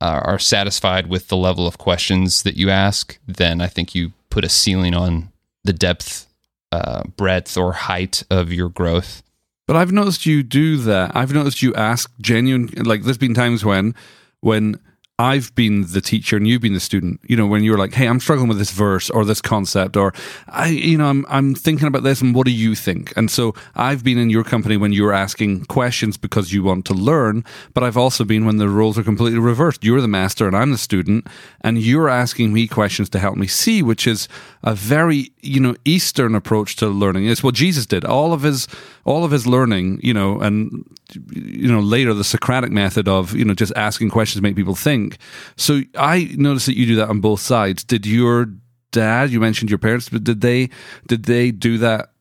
uh, 0.01 0.21
are 0.23 0.39
satisfied 0.39 1.07
with 1.07 1.27
the 1.27 1.37
level 1.37 1.67
of 1.67 1.77
questions 1.77 2.43
that 2.43 2.57
you 2.57 2.69
ask, 2.69 3.17
then 3.27 3.61
I 3.61 3.67
think 3.67 3.95
you 3.95 4.13
put 4.29 4.43
a 4.43 4.49
ceiling 4.49 4.93
on 4.93 5.31
the 5.63 5.73
depth, 5.73 6.27
uh, 6.71 7.03
breadth, 7.15 7.57
or 7.57 7.73
height 7.73 8.23
of 8.29 8.51
your 8.51 8.69
growth. 8.69 9.23
But 9.67 9.75
I've 9.75 9.91
noticed 9.91 10.25
you 10.25 10.43
do 10.43 10.77
that. 10.77 11.15
I've 11.15 11.33
noticed 11.33 11.61
you 11.61 11.73
ask 11.73 12.11
genuine 12.21 12.69
like 12.83 13.03
there's 13.03 13.17
been 13.17 13.33
times 13.33 13.65
when 13.65 13.95
when 14.41 14.79
I've 15.17 15.55
been 15.55 15.85
the 15.87 16.01
teacher 16.01 16.35
and 16.35 16.45
you've 16.45 16.61
been 16.61 16.73
the 16.73 16.79
student, 16.81 17.21
you 17.23 17.37
know, 17.37 17.47
when 17.47 17.63
you're 17.63 17.77
like, 17.77 17.93
Hey, 17.93 18.05
I'm 18.05 18.19
struggling 18.19 18.49
with 18.49 18.57
this 18.57 18.71
verse 18.71 19.09
or 19.09 19.23
this 19.23 19.41
concept 19.41 19.95
or 19.95 20.13
I 20.49 20.67
you 20.67 20.97
know, 20.97 21.05
I'm 21.05 21.25
I'm 21.29 21.55
thinking 21.55 21.87
about 21.87 22.03
this 22.03 22.21
and 22.21 22.35
what 22.35 22.45
do 22.45 22.51
you 22.51 22.75
think? 22.75 23.13
And 23.15 23.31
so 23.31 23.55
I've 23.75 24.03
been 24.03 24.17
in 24.17 24.29
your 24.29 24.43
company 24.43 24.75
when 24.75 24.91
you're 24.91 25.13
asking 25.13 25.65
questions 25.65 26.17
because 26.17 26.51
you 26.51 26.63
want 26.63 26.85
to 26.87 26.93
learn, 26.93 27.45
but 27.73 27.81
I've 27.81 27.95
also 27.95 28.25
been 28.25 28.45
when 28.45 28.57
the 28.57 28.67
roles 28.67 28.97
are 28.97 29.03
completely 29.03 29.39
reversed. 29.39 29.85
You're 29.85 30.01
the 30.01 30.07
master 30.09 30.47
and 30.47 30.55
I'm 30.55 30.71
the 30.71 30.77
student, 30.77 31.27
and 31.61 31.77
you're 31.77 32.09
asking 32.09 32.51
me 32.51 32.67
questions 32.67 33.09
to 33.11 33.19
help 33.19 33.37
me 33.37 33.47
see, 33.47 33.81
which 33.81 34.05
is 34.05 34.27
a 34.63 34.75
very, 34.75 35.31
you 35.41 35.61
know, 35.61 35.75
Eastern 35.85 36.35
approach 36.35 36.75
to 36.77 36.87
learning. 36.87 37.25
It's 37.25 37.43
what 37.43 37.55
Jesus 37.55 37.85
did. 37.85 38.03
All 38.03 38.33
of 38.33 38.41
his 38.41 38.67
all 39.05 39.23
of 39.23 39.31
his 39.31 39.47
learning, 39.47 39.99
you 40.03 40.13
know, 40.13 40.41
and 40.41 40.83
you 41.13 41.71
know 41.71 41.79
later 41.79 42.13
the 42.13 42.23
Socratic 42.23 42.71
method 42.71 43.07
of 43.07 43.35
you 43.35 43.45
know 43.45 43.53
just 43.53 43.73
asking 43.75 44.09
questions 44.09 44.39
to 44.39 44.43
make 44.43 44.55
people 44.55 44.75
think. 44.75 45.17
So 45.57 45.81
I 45.97 46.29
noticed 46.35 46.65
that 46.65 46.77
you 46.77 46.85
do 46.85 46.95
that 46.97 47.09
on 47.09 47.19
both 47.19 47.39
sides. 47.39 47.83
Did 47.83 48.05
your 48.05 48.49
dad? 48.91 49.29
You 49.29 49.39
mentioned 49.39 49.69
your 49.69 49.79
parents, 49.79 50.09
but 50.09 50.23
did 50.23 50.41
they 50.41 50.69
did 51.07 51.23
they 51.25 51.51
do 51.51 51.77
that? 51.79 52.11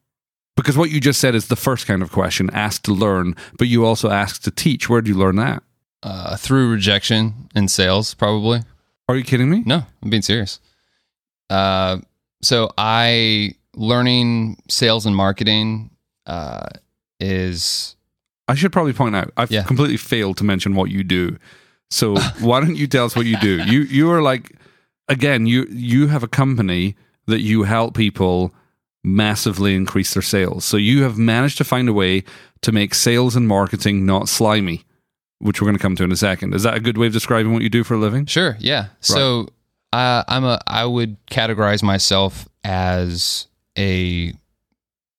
Because 0.57 0.77
what 0.77 0.91
you 0.91 1.01
just 1.01 1.21
said 1.21 1.35
is 1.35 1.49
the 1.49 1.57
first 1.57 1.87
kind 1.87 2.01
of 2.01 2.13
question, 2.13 2.49
ask 2.53 2.83
to 2.85 2.93
learn, 2.93 3.35
but 3.59 3.67
you 3.67 3.85
also 3.85 4.11
ask 4.11 4.43
to 4.43 4.51
teach. 4.53 4.89
Where 4.89 5.01
did 5.01 5.09
you 5.09 5.17
learn 5.17 5.37
that? 5.37 5.63
Uh, 6.03 6.37
through 6.37 6.71
rejection 6.71 7.49
in 7.57 7.67
sales, 7.67 8.15
probably. 8.15 8.61
Are 9.09 9.17
you 9.17 9.25
kidding 9.25 9.51
me? 9.51 9.63
No, 9.67 9.85
I'm 10.03 10.11
being 10.11 10.23
serious. 10.23 10.61
Uh, 11.51 11.99
so 12.43 12.71
I 12.79 13.55
learning 13.75 14.63
sales 14.69 15.07
and 15.07 15.17
marketing 15.17 15.91
uh, 16.27 16.69
is 17.21 17.97
I 18.49 18.55
should 18.55 18.73
probably 18.73 18.93
point 18.93 19.17
out 19.17 19.33
I've 19.37 19.51
Yeah. 19.51 19.63
completely 19.65 19.97
failed 19.97 20.37
to 20.39 20.45
mention 20.45 20.75
what 20.75 20.91
you 20.91 21.03
do. 21.05 21.39
So 21.91 22.17
why 22.41 22.61
don't 22.61 22.77
you 22.77 22.87
tell 22.87 23.05
us 23.07 23.17
what 23.17 23.27
you 23.27 23.39
do? 23.39 23.63
You 23.65 23.81
you 23.83 24.11
are 24.11 24.23
like 24.23 24.53
again 25.09 25.47
you 25.47 25.67
you 25.71 26.09
have 26.09 26.23
a 26.23 26.29
company 26.29 26.97
that 27.27 27.41
you 27.41 27.63
help 27.65 27.95
people 27.95 28.55
massively 29.03 29.75
increase 29.75 30.15
their 30.15 30.23
sales. 30.23 30.65
So 30.65 30.77
you 30.77 31.03
have 31.03 31.19
managed 31.19 31.59
to 31.59 31.65
find 31.65 31.89
a 31.89 31.93
way 31.93 32.25
to 32.63 32.73
make 32.73 32.95
sales 32.95 33.37
and 33.37 33.47
marketing 33.47 34.07
not 34.07 34.29
slimy, 34.29 34.85
which 35.39 35.61
we're 35.61 35.67
going 35.67 35.77
to 35.77 35.83
come 35.83 35.97
to 35.97 36.05
in 36.05 36.13
a 36.13 36.17
second. 36.17 36.55
Is 36.55 36.63
that 36.63 36.75
a 36.75 36.81
good 36.81 36.97
way 36.97 37.07
of 37.09 37.13
describing 37.13 37.53
what 37.53 37.63
you 37.63 37.69
do 37.69 37.85
for 37.85 37.95
a 37.95 37.99
living? 37.99 38.25
Sure. 38.27 38.57
Yeah. 38.61 38.87
So 39.01 39.49
uh, 39.93 40.25
I'm 40.27 40.45
a. 40.45 40.59
I 40.67 40.85
would 40.87 41.17
categorize 41.27 41.83
myself 41.83 42.49
as 42.65 43.47
a 43.77 44.33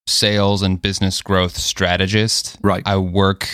sales 0.07 0.61
and 0.61 0.81
business 0.81 1.21
growth 1.21 1.57
strategist. 1.57 2.57
Right. 2.61 2.83
I 2.85 2.97
work 2.97 3.49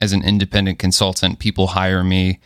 as 0.00 0.12
an 0.12 0.22
independent 0.22 0.78
consultant. 0.78 1.38
People 1.38 1.68
hire 1.68 2.02
me 2.04 2.40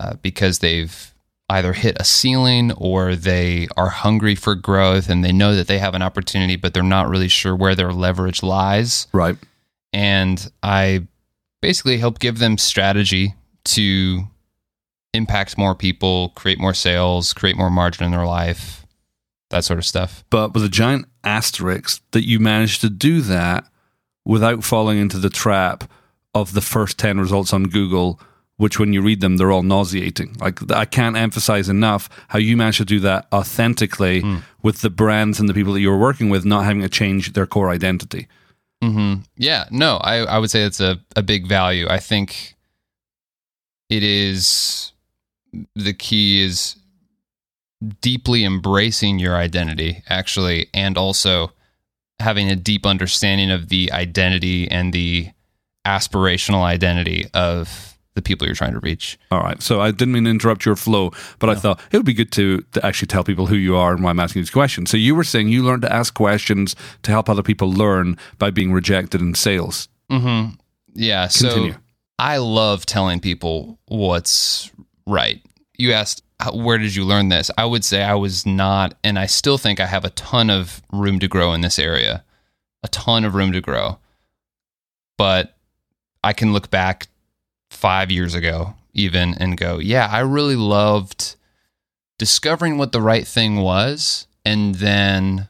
uh, 0.00 0.14
because 0.22 0.58
they've 0.60 1.12
either 1.48 1.74
hit 1.74 1.96
a 2.00 2.04
ceiling 2.04 2.72
or 2.72 3.14
they 3.14 3.68
are 3.76 3.90
hungry 3.90 4.34
for 4.34 4.54
growth 4.54 5.10
and 5.10 5.22
they 5.22 5.32
know 5.32 5.54
that 5.54 5.66
they 5.66 5.78
have 5.78 5.94
an 5.94 6.02
opportunity, 6.02 6.56
but 6.56 6.72
they're 6.72 6.82
not 6.82 7.08
really 7.08 7.28
sure 7.28 7.54
where 7.54 7.74
their 7.74 7.92
leverage 7.92 8.42
lies. 8.42 9.06
Right. 9.12 9.36
And 9.92 10.50
I 10.62 11.06
basically 11.60 11.98
help 11.98 12.18
give 12.18 12.38
them 12.38 12.56
strategy 12.56 13.34
to 13.64 14.22
impact 15.12 15.58
more 15.58 15.74
people, 15.74 16.30
create 16.30 16.58
more 16.58 16.74
sales, 16.74 17.34
create 17.34 17.56
more 17.56 17.70
margin 17.70 18.06
in 18.06 18.12
their 18.12 18.26
life, 18.26 18.86
that 19.50 19.64
sort 19.64 19.78
of 19.78 19.84
stuff. 19.84 20.24
But 20.30 20.54
with 20.54 20.64
a 20.64 20.70
giant 20.70 21.06
asterisk 21.24 22.02
that 22.12 22.26
you 22.26 22.38
managed 22.40 22.80
to 22.82 22.90
do 22.90 23.20
that 23.22 23.64
without 24.24 24.64
falling 24.64 24.98
into 24.98 25.18
the 25.18 25.30
trap 25.30 25.90
of 26.34 26.52
the 26.54 26.60
first 26.60 26.98
10 26.98 27.18
results 27.20 27.52
on 27.52 27.64
Google, 27.64 28.18
which 28.56 28.78
when 28.78 28.92
you 28.92 29.02
read 29.02 29.20
them, 29.20 29.36
they're 29.36 29.50
all 29.52 29.62
nauseating. 29.62 30.36
Like, 30.40 30.70
I 30.70 30.84
can't 30.84 31.16
emphasize 31.16 31.68
enough 31.68 32.08
how 32.28 32.38
you 32.38 32.56
managed 32.56 32.78
to 32.78 32.84
do 32.84 33.00
that 33.00 33.26
authentically 33.32 34.22
with 34.62 34.80
the 34.80 34.90
brands 34.90 35.40
and 35.40 35.48
the 35.48 35.54
people 35.54 35.72
that 35.72 35.80
you 35.80 35.90
were 35.90 35.98
working 35.98 36.30
with 36.30 36.44
not 36.44 36.64
having 36.64 36.82
to 36.82 36.88
change 36.88 37.32
their 37.32 37.46
core 37.46 37.70
identity. 37.70 38.28
hmm 38.80 39.14
Yeah, 39.36 39.64
no, 39.70 39.96
I, 39.96 40.18
I 40.18 40.38
would 40.38 40.50
say 40.50 40.62
it's 40.62 40.80
a, 40.80 41.00
a 41.16 41.22
big 41.22 41.46
value. 41.46 41.86
I 41.88 41.98
think 41.98 42.54
it 43.90 44.02
is 44.02 44.92
the 45.74 45.92
key 45.92 46.42
is 46.42 46.76
deeply 48.00 48.44
embracing 48.44 49.18
your 49.18 49.36
identity, 49.36 50.02
actually, 50.08 50.68
and 50.72 50.96
also 50.96 51.52
having 52.18 52.50
a 52.50 52.56
deep 52.56 52.86
understanding 52.86 53.50
of 53.50 53.68
the 53.68 53.90
identity 53.92 54.70
and 54.70 54.92
the 54.92 55.30
aspirational 55.86 56.62
identity 56.62 57.26
of 57.34 57.98
the 58.14 58.22
people 58.22 58.46
you're 58.46 58.54
trying 58.54 58.74
to 58.74 58.80
reach. 58.80 59.18
All 59.30 59.40
right. 59.40 59.60
So 59.62 59.80
I 59.80 59.90
didn't 59.90 60.12
mean 60.12 60.24
to 60.24 60.30
interrupt 60.30 60.66
your 60.66 60.76
flow, 60.76 61.12
but 61.38 61.48
I 61.48 61.54
thought 61.54 61.80
it 61.90 61.96
would 61.96 62.04
be 62.06 62.12
good 62.12 62.30
to, 62.32 62.60
to 62.72 62.84
actually 62.86 63.06
tell 63.06 63.24
people 63.24 63.46
who 63.46 63.56
you 63.56 63.74
are 63.74 63.94
and 63.94 64.04
why 64.04 64.10
I'm 64.10 64.20
asking 64.20 64.42
these 64.42 64.50
questions. 64.50 64.90
So 64.90 64.96
you 64.98 65.14
were 65.14 65.24
saying 65.24 65.48
you 65.48 65.62
learned 65.64 65.82
to 65.82 65.92
ask 65.92 66.12
questions 66.12 66.76
to 67.02 67.10
help 67.10 67.30
other 67.30 67.42
people 67.42 67.72
learn 67.72 68.18
by 68.38 68.50
being 68.50 68.70
rejected 68.72 69.22
in 69.22 69.34
sales. 69.34 69.88
Mm-hmm. 70.10 70.54
Yeah. 70.94 71.26
Continue. 71.28 71.72
So 71.72 71.78
I 72.18 72.36
love 72.36 72.84
telling 72.84 73.18
people 73.18 73.78
what's 73.86 74.70
right. 75.06 75.40
You 75.78 75.92
asked, 75.92 76.22
"How- 76.31 76.31
where 76.50 76.78
did 76.78 76.94
you 76.94 77.04
learn 77.04 77.28
this? 77.28 77.50
I 77.56 77.64
would 77.64 77.84
say 77.84 78.02
I 78.02 78.14
was 78.14 78.44
not, 78.46 78.94
and 79.04 79.18
I 79.18 79.26
still 79.26 79.58
think 79.58 79.80
I 79.80 79.86
have 79.86 80.04
a 80.04 80.10
ton 80.10 80.50
of 80.50 80.82
room 80.92 81.18
to 81.20 81.28
grow 81.28 81.52
in 81.52 81.60
this 81.60 81.78
area, 81.78 82.24
a 82.82 82.88
ton 82.88 83.24
of 83.24 83.34
room 83.34 83.52
to 83.52 83.60
grow. 83.60 83.98
But 85.18 85.56
I 86.24 86.32
can 86.32 86.52
look 86.52 86.70
back 86.70 87.08
five 87.70 88.10
years 88.10 88.34
ago, 88.34 88.74
even, 88.94 89.34
and 89.34 89.56
go, 89.56 89.78
yeah, 89.78 90.08
I 90.10 90.20
really 90.20 90.56
loved 90.56 91.36
discovering 92.18 92.78
what 92.78 92.92
the 92.92 93.00
right 93.00 93.26
thing 93.26 93.56
was 93.56 94.26
and 94.44 94.74
then 94.76 95.48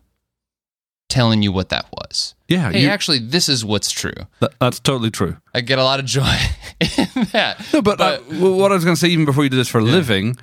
telling 1.09 1.43
you 1.43 1.53
what 1.53 1.69
that 1.69 1.87
was. 1.93 2.35
Yeah, 2.49 2.71
Hey, 2.73 2.83
you- 2.83 2.89
actually, 2.89 3.19
this 3.19 3.49
is 3.49 3.65
what's 3.65 3.91
true. 3.91 4.13
that, 4.41 4.53
that's 4.59 4.81
totally 4.81 5.11
true. 5.11 5.37
I 5.55 5.61
get 5.61 5.79
a 5.79 5.85
lot 5.85 6.01
of 6.01 6.07
joy 6.07 6.35
in 6.81 7.25
that. 7.33 7.63
No, 7.73 7.83
but, 7.83 8.01
uh, 8.01 8.19
what 8.19 8.73
I 8.73 8.75
was 8.75 8.85
going 8.85 8.95
to 8.97 9.01
say, 9.01 9.09
even 9.09 9.25
before 9.25 9.45
you 9.45 9.51
did 9.51 9.57
this 9.57 9.69
for 9.69 9.79
a 9.79 9.85
living, 9.85 10.37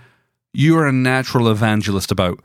you 0.54 0.78
are 0.78 0.88
a 0.88 0.92
natural 0.92 1.50
evangelist 1.50 2.12
about 2.12 2.40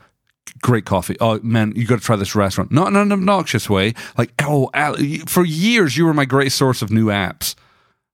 great 0.61 0.85
coffee. 0.85 1.17
Oh 1.21 1.41
man, 1.43 1.73
you 1.77 1.87
got 1.87 1.99
to 1.99 2.05
try 2.05 2.17
this 2.17 2.35
restaurant. 2.35 2.71
Not 2.71 2.89
in 2.89 2.97
an 2.97 3.13
obnoxious 3.13 3.69
way. 3.69 3.95
Like, 4.17 4.33
oh, 4.43 4.71
Al, 4.75 4.97
for 5.27 5.45
years 5.45 5.97
you 5.97 6.05
were 6.05 6.15
my 6.15 6.25
greatest 6.25 6.57
source 6.57 6.83
of 6.83 6.91
new 6.91 7.07
apps, 7.07 7.55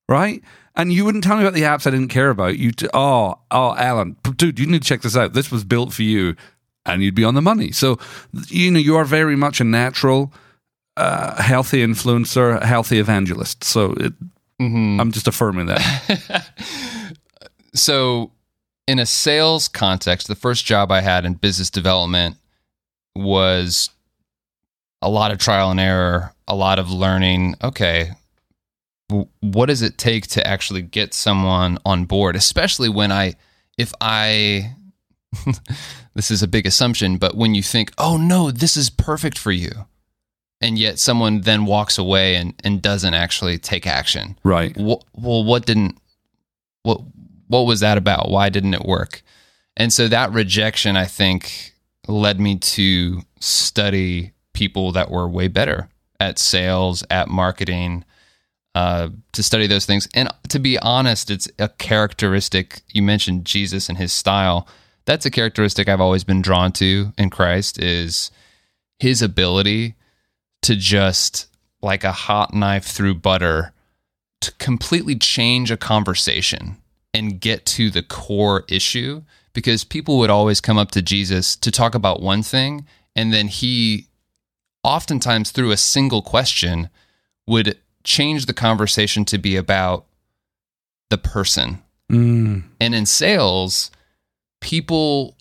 right? 0.08 0.42
And 0.76 0.92
you 0.92 1.04
wouldn't 1.04 1.24
tell 1.24 1.36
me 1.36 1.42
about 1.42 1.54
the 1.54 1.62
apps 1.62 1.86
I 1.86 1.90
didn't 1.90 2.08
care 2.08 2.30
about. 2.30 2.56
You, 2.56 2.70
t- 2.70 2.88
oh, 2.94 3.38
oh, 3.50 3.74
Alan, 3.76 4.16
dude, 4.36 4.58
you 4.58 4.66
need 4.66 4.82
to 4.82 4.88
check 4.88 5.02
this 5.02 5.16
out. 5.16 5.32
This 5.32 5.50
was 5.50 5.64
built 5.64 5.92
for 5.92 6.04
you, 6.04 6.36
and 6.86 7.02
you'd 7.02 7.14
be 7.14 7.24
on 7.24 7.34
the 7.34 7.42
money. 7.42 7.72
So, 7.72 7.98
you 8.48 8.70
know, 8.70 8.78
you 8.78 8.96
are 8.96 9.04
very 9.04 9.36
much 9.36 9.60
a 9.60 9.64
natural 9.64 10.32
a 10.96 11.42
healthy 11.42 11.84
influencer, 11.84 12.60
a 12.60 12.66
healthy 12.66 12.98
evangelist. 12.98 13.64
So 13.64 13.92
it, 13.92 14.12
mm-hmm. 14.60 15.00
I'm 15.00 15.12
just 15.12 15.28
affirming 15.28 15.66
that. 15.66 16.46
So, 17.72 18.32
in 18.90 18.98
a 18.98 19.06
sales 19.06 19.68
context, 19.68 20.26
the 20.26 20.34
first 20.34 20.64
job 20.64 20.90
I 20.90 21.00
had 21.00 21.24
in 21.24 21.34
business 21.34 21.70
development 21.70 22.36
was 23.14 23.88
a 25.00 25.08
lot 25.08 25.30
of 25.30 25.38
trial 25.38 25.70
and 25.70 25.78
error, 25.78 26.34
a 26.48 26.56
lot 26.56 26.80
of 26.80 26.90
learning. 26.90 27.54
Okay, 27.62 28.10
what 29.38 29.66
does 29.66 29.80
it 29.80 29.96
take 29.96 30.26
to 30.28 30.44
actually 30.44 30.82
get 30.82 31.14
someone 31.14 31.78
on 31.84 32.04
board, 32.04 32.34
especially 32.34 32.88
when 32.88 33.12
I, 33.12 33.34
if 33.78 33.92
I, 34.00 34.74
this 36.14 36.32
is 36.32 36.42
a 36.42 36.48
big 36.48 36.66
assumption, 36.66 37.16
but 37.16 37.36
when 37.36 37.54
you 37.54 37.62
think, 37.62 37.92
oh 37.96 38.16
no, 38.16 38.50
this 38.50 38.76
is 38.76 38.90
perfect 38.90 39.38
for 39.38 39.52
you. 39.52 39.70
And 40.60 40.76
yet 40.76 40.98
someone 40.98 41.42
then 41.42 41.64
walks 41.64 41.96
away 41.96 42.34
and, 42.34 42.54
and 42.64 42.82
doesn't 42.82 43.14
actually 43.14 43.56
take 43.58 43.86
action. 43.86 44.36
right. 44.42 44.76
Wh- 44.76 45.06
well, 45.16 45.44
what 45.44 45.64
didn't, 45.64 45.96
what, 46.82 47.02
what 47.50 47.66
was 47.66 47.80
that 47.80 47.98
about? 47.98 48.30
Why 48.30 48.48
didn't 48.48 48.74
it 48.74 48.84
work? 48.84 49.22
And 49.76 49.92
so 49.92 50.06
that 50.06 50.32
rejection, 50.32 50.96
I 50.96 51.04
think, 51.04 51.74
led 52.06 52.38
me 52.40 52.56
to 52.56 53.22
study 53.40 54.32
people 54.52 54.92
that 54.92 55.10
were 55.10 55.28
way 55.28 55.48
better 55.48 55.88
at 56.20 56.38
sales, 56.38 57.02
at 57.10 57.28
marketing, 57.28 58.04
uh, 58.76 59.08
to 59.32 59.42
study 59.42 59.66
those 59.66 59.84
things. 59.84 60.06
And 60.14 60.28
to 60.48 60.60
be 60.60 60.78
honest, 60.78 61.28
it's 61.28 61.48
a 61.58 61.68
characteristic. 61.68 62.82
You 62.88 63.02
mentioned 63.02 63.46
Jesus 63.46 63.88
and 63.88 63.98
his 63.98 64.12
style. 64.12 64.68
That's 65.04 65.26
a 65.26 65.30
characteristic 65.30 65.88
I've 65.88 66.00
always 66.00 66.22
been 66.22 66.42
drawn 66.42 66.70
to 66.72 67.12
in 67.18 67.30
Christ 67.30 67.82
is 67.82 68.30
his 69.00 69.22
ability 69.22 69.96
to 70.62 70.76
just 70.76 71.48
like 71.82 72.04
a 72.04 72.12
hot 72.12 72.54
knife 72.54 72.84
through 72.84 73.14
butter 73.14 73.72
to 74.42 74.52
completely 74.52 75.16
change 75.16 75.72
a 75.72 75.76
conversation 75.76 76.76
and 77.12 77.40
get 77.40 77.66
to 77.66 77.90
the 77.90 78.02
core 78.02 78.64
issue 78.68 79.22
because 79.52 79.84
people 79.84 80.18
would 80.18 80.30
always 80.30 80.60
come 80.60 80.78
up 80.78 80.90
to 80.92 81.02
Jesus 81.02 81.56
to 81.56 81.70
talk 81.70 81.94
about 81.94 82.22
one 82.22 82.42
thing 82.42 82.86
and 83.16 83.32
then 83.32 83.48
he 83.48 84.06
oftentimes 84.84 85.50
through 85.50 85.70
a 85.70 85.76
single 85.76 86.22
question 86.22 86.88
would 87.46 87.76
change 88.04 88.46
the 88.46 88.54
conversation 88.54 89.24
to 89.26 89.38
be 89.38 89.56
about 89.56 90.06
the 91.10 91.18
person. 91.18 91.82
Mm, 92.10 92.62
And 92.80 92.94
in 92.94 93.06
sales, 93.06 93.90
people 94.60 95.36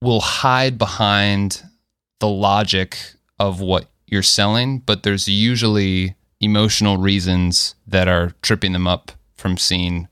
will 0.00 0.20
hide 0.20 0.78
behind 0.78 1.62
the 2.20 2.28
logic 2.28 2.96
of 3.38 3.60
what 3.60 3.86
you're 4.06 4.22
selling, 4.22 4.78
but 4.78 5.02
there's 5.02 5.28
usually 5.28 6.14
emotional 6.40 6.96
reasons 6.96 7.74
that 7.86 8.08
are 8.08 8.32
tripping 8.42 8.72
them 8.72 8.86
up 8.86 9.12
from 9.34 9.56
seeing 9.56 10.08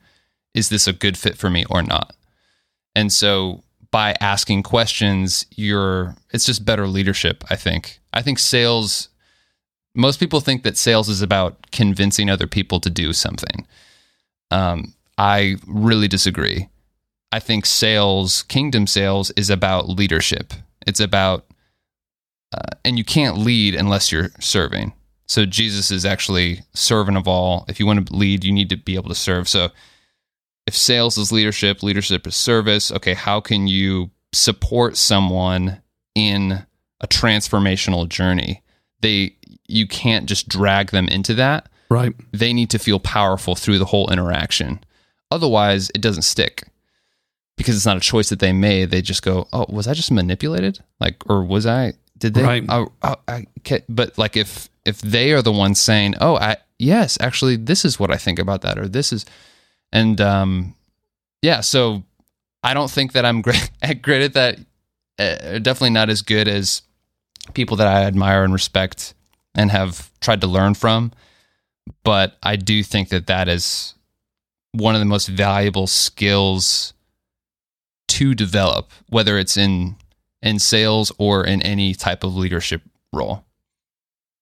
is 0.58 0.68
this 0.68 0.86
a 0.86 0.92
good 0.92 1.16
fit 1.16 1.38
for 1.38 1.48
me 1.48 1.64
or 1.70 1.82
not. 1.82 2.14
And 2.94 3.12
so 3.12 3.62
by 3.90 4.14
asking 4.20 4.64
questions, 4.64 5.46
you're 5.54 6.16
it's 6.32 6.44
just 6.44 6.64
better 6.64 6.86
leadership, 6.86 7.44
I 7.48 7.56
think. 7.56 8.00
I 8.12 8.22
think 8.22 8.38
sales 8.38 9.08
most 9.94 10.20
people 10.20 10.40
think 10.40 10.62
that 10.62 10.76
sales 10.76 11.08
is 11.08 11.22
about 11.22 11.70
convincing 11.72 12.28
other 12.28 12.46
people 12.46 12.78
to 12.80 12.90
do 12.90 13.12
something. 13.12 13.66
Um, 14.50 14.94
I 15.16 15.56
really 15.66 16.08
disagree. 16.08 16.68
I 17.32 17.40
think 17.40 17.66
sales, 17.66 18.44
kingdom 18.44 18.86
sales, 18.86 19.30
is 19.32 19.50
about 19.50 19.88
leadership. 19.88 20.54
It's 20.86 21.00
about, 21.00 21.46
uh, 22.52 22.76
and 22.84 22.96
you 22.96 23.04
can't 23.04 23.38
lead 23.38 23.74
unless 23.74 24.12
you're 24.12 24.30
serving. 24.38 24.92
So 25.26 25.44
Jesus 25.44 25.90
is 25.90 26.06
actually 26.06 26.60
servant 26.74 27.18
of 27.18 27.28
all. 27.28 27.64
If 27.68 27.80
you 27.80 27.86
want 27.86 28.06
to 28.06 28.14
lead, 28.14 28.44
you 28.44 28.52
need 28.52 28.70
to 28.70 28.76
be 28.76 28.94
able 28.94 29.10
to 29.10 29.14
serve. 29.14 29.48
So 29.48 29.70
if 30.68 30.76
sales 30.76 31.16
is 31.16 31.32
leadership, 31.32 31.82
leadership 31.82 32.26
is 32.26 32.36
service, 32.36 32.92
okay, 32.92 33.14
how 33.14 33.40
can 33.40 33.66
you 33.66 34.10
support 34.34 34.98
someone 34.98 35.80
in 36.14 36.66
a 37.00 37.08
transformational 37.08 38.06
journey? 38.06 38.62
They, 39.00 39.36
you 39.66 39.88
can't 39.88 40.26
just 40.26 40.48
drag 40.48 40.90
them 40.90 41.08
into 41.08 41.32
that 41.34 41.70
right. 41.88 42.14
they 42.32 42.52
need 42.52 42.68
to 42.70 42.78
feel 42.78 43.00
powerful 43.00 43.54
through 43.54 43.78
the 43.78 43.86
whole 43.86 44.10
interaction. 44.10 44.80
Otherwise, 45.30 45.90
it 45.94 46.02
doesn't 46.02 46.22
stick 46.22 46.64
because 47.56 47.74
it's 47.74 47.86
not 47.86 47.96
a 47.96 48.00
choice 48.00 48.28
that 48.28 48.38
they 48.38 48.52
made. 48.52 48.90
They 48.90 49.02
just 49.02 49.22
go, 49.22 49.48
"Oh, 49.52 49.66
was 49.68 49.86
I 49.86 49.94
just 49.94 50.10
manipulated? 50.10 50.80
Like, 51.00 51.16
or 51.28 51.44
was 51.44 51.66
I? 51.66 51.94
Did 52.16 52.34
they? 52.34 52.42
Right. 52.42 52.64
Oh, 52.68 52.92
oh, 53.02 53.16
I 53.26 53.46
but 53.88 54.16
like, 54.16 54.36
if 54.36 54.68
if 54.84 55.00
they 55.00 55.32
are 55.32 55.42
the 55.42 55.52
ones 55.52 55.80
saying, 55.80 56.14
"Oh, 56.20 56.36
I 56.36 56.56
yes, 56.78 57.18
actually, 57.20 57.56
this 57.56 57.84
is 57.84 58.00
what 58.00 58.10
I 58.10 58.16
think 58.16 58.38
about 58.38 58.62
that," 58.62 58.78
or 58.78 58.88
this 58.88 59.12
is, 59.12 59.26
and 59.92 60.20
um, 60.20 60.74
yeah. 61.42 61.60
So 61.60 62.02
I 62.62 62.74
don't 62.74 62.90
think 62.90 63.12
that 63.12 63.24
I'm 63.24 63.42
great, 63.42 63.70
great 64.02 64.22
at 64.22 64.34
that. 64.34 64.58
Uh, 65.18 65.58
definitely 65.58 65.90
not 65.90 66.10
as 66.10 66.22
good 66.22 66.46
as 66.46 66.82
people 67.54 67.76
that 67.76 67.88
I 67.88 68.04
admire 68.04 68.44
and 68.44 68.52
respect 68.52 69.14
and 69.54 69.70
have 69.70 70.10
tried 70.20 70.40
to 70.42 70.46
learn 70.46 70.74
from 70.74 71.12
but 72.04 72.36
I 72.42 72.56
do 72.56 72.82
think 72.82 73.08
that 73.10 73.26
that 73.26 73.48
is 73.48 73.94
one 74.72 74.94
of 74.94 75.00
the 75.00 75.06
most 75.06 75.28
valuable 75.28 75.86
skills 75.86 76.92
to 78.08 78.34
develop, 78.34 78.90
whether 79.08 79.38
it's 79.38 79.56
in 79.56 79.96
in 80.40 80.58
sales 80.58 81.10
or 81.18 81.44
in 81.44 81.60
any 81.62 81.94
type 81.94 82.22
of 82.22 82.36
leadership 82.36 82.82
role. 83.12 83.44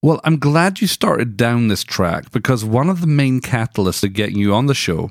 Well, 0.03 0.21
I'm 0.25 0.39
glad 0.39 0.81
you 0.81 0.87
started 0.87 1.37
down 1.37 1.69
this 1.69 1.83
track 1.83 2.31
because 2.31 2.65
one 2.65 2.91
of 2.91 3.01
the 3.01 3.07
main 3.07 3.41
catalysts 3.41 4.01
to 4.01 4.09
getting 4.09 4.37
you 4.37 4.53
on 4.53 4.67
the 4.67 4.75
show 4.75 5.11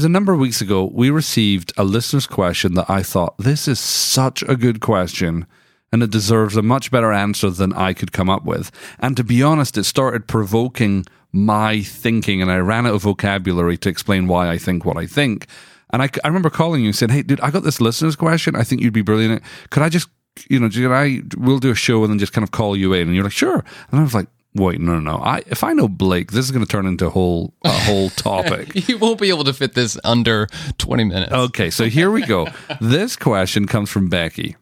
is 0.00 0.04
a 0.04 0.08
number 0.08 0.32
of 0.32 0.38
weeks 0.38 0.60
ago, 0.60 0.90
we 0.92 1.10
received 1.10 1.72
a 1.76 1.84
listener's 1.84 2.26
question 2.26 2.74
that 2.74 2.88
I 2.88 3.02
thought 3.02 3.36
this 3.38 3.68
is 3.68 3.78
such 3.78 4.42
a 4.44 4.56
good 4.56 4.80
question 4.80 5.46
and 5.92 6.02
it 6.02 6.10
deserves 6.10 6.56
a 6.56 6.62
much 6.62 6.90
better 6.90 7.12
answer 7.12 7.50
than 7.50 7.72
I 7.74 7.92
could 7.92 8.12
come 8.12 8.30
up 8.30 8.44
with. 8.44 8.70
And 8.98 9.16
to 9.16 9.24
be 9.24 9.42
honest, 9.42 9.76
it 9.76 9.84
started 9.84 10.26
provoking 10.26 11.04
my 11.32 11.82
thinking 11.82 12.40
and 12.40 12.50
I 12.50 12.56
ran 12.58 12.86
out 12.86 12.94
of 12.94 13.02
vocabulary 13.02 13.76
to 13.78 13.88
explain 13.88 14.26
why 14.26 14.48
I 14.48 14.56
think 14.56 14.84
what 14.84 14.96
I 14.96 15.06
think. 15.06 15.46
And 15.90 16.02
I, 16.02 16.08
I 16.24 16.28
remember 16.28 16.48
calling 16.48 16.80
you 16.80 16.88
and 16.88 16.96
saying, 16.96 17.10
Hey, 17.10 17.22
dude, 17.22 17.40
I 17.40 17.50
got 17.50 17.62
this 17.62 17.80
listener's 17.80 18.16
question. 18.16 18.56
I 18.56 18.62
think 18.62 18.80
you'd 18.80 18.94
be 18.94 19.02
brilliant. 19.02 19.42
Could 19.70 19.82
I 19.82 19.90
just, 19.90 20.08
you 20.48 20.58
know, 20.58 20.68
I, 20.92 21.20
we'll 21.36 21.58
do 21.58 21.70
a 21.70 21.74
show 21.74 22.02
and 22.02 22.10
then 22.10 22.18
just 22.18 22.32
kind 22.32 22.42
of 22.42 22.50
call 22.50 22.76
you 22.76 22.94
in. 22.94 23.08
And 23.08 23.14
you're 23.14 23.24
like, 23.24 23.32
sure. 23.32 23.62
And 23.90 24.00
I 24.00 24.02
was 24.02 24.14
like, 24.14 24.28
wait, 24.54 24.80
no, 24.80 24.98
no, 24.98 25.16
no. 25.16 25.22
I, 25.22 25.42
if 25.46 25.64
I 25.64 25.72
know 25.72 25.88
Blake, 25.88 26.32
this 26.32 26.44
is 26.44 26.50
going 26.50 26.64
to 26.64 26.70
turn 26.70 26.86
into 26.86 27.06
a 27.06 27.10
whole, 27.10 27.54
a 27.64 27.70
whole 27.70 28.10
topic. 28.16 28.88
You 28.88 28.98
won't 28.98 29.20
be 29.20 29.28
able 29.28 29.44
to 29.44 29.52
fit 29.52 29.74
this 29.74 29.98
under 30.04 30.48
20 30.78 31.04
minutes. 31.04 31.32
Okay, 31.32 31.70
so 31.70 31.86
here 31.86 32.10
we 32.10 32.24
go. 32.24 32.48
this 32.80 33.16
question 33.16 33.66
comes 33.66 33.90
from 33.90 34.08
Becky, 34.08 34.56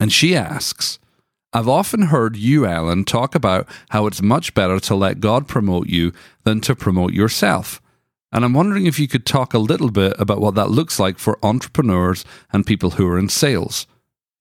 and 0.00 0.12
she 0.12 0.36
asks 0.36 0.98
I've 1.52 1.68
often 1.68 2.02
heard 2.02 2.36
you, 2.36 2.66
Alan, 2.66 3.04
talk 3.04 3.34
about 3.34 3.66
how 3.88 4.06
it's 4.06 4.20
much 4.20 4.52
better 4.52 4.78
to 4.80 4.94
let 4.94 5.20
God 5.20 5.48
promote 5.48 5.88
you 5.88 6.12
than 6.44 6.60
to 6.62 6.76
promote 6.76 7.14
yourself. 7.14 7.80
And 8.30 8.44
I'm 8.44 8.52
wondering 8.52 8.84
if 8.84 8.98
you 8.98 9.08
could 9.08 9.24
talk 9.24 9.54
a 9.54 9.58
little 9.58 9.90
bit 9.90 10.12
about 10.18 10.40
what 10.40 10.54
that 10.56 10.70
looks 10.70 11.00
like 11.00 11.18
for 11.18 11.38
entrepreneurs 11.42 12.24
and 12.52 12.66
people 12.66 12.90
who 12.90 13.08
are 13.08 13.18
in 13.18 13.30
sales. 13.30 13.86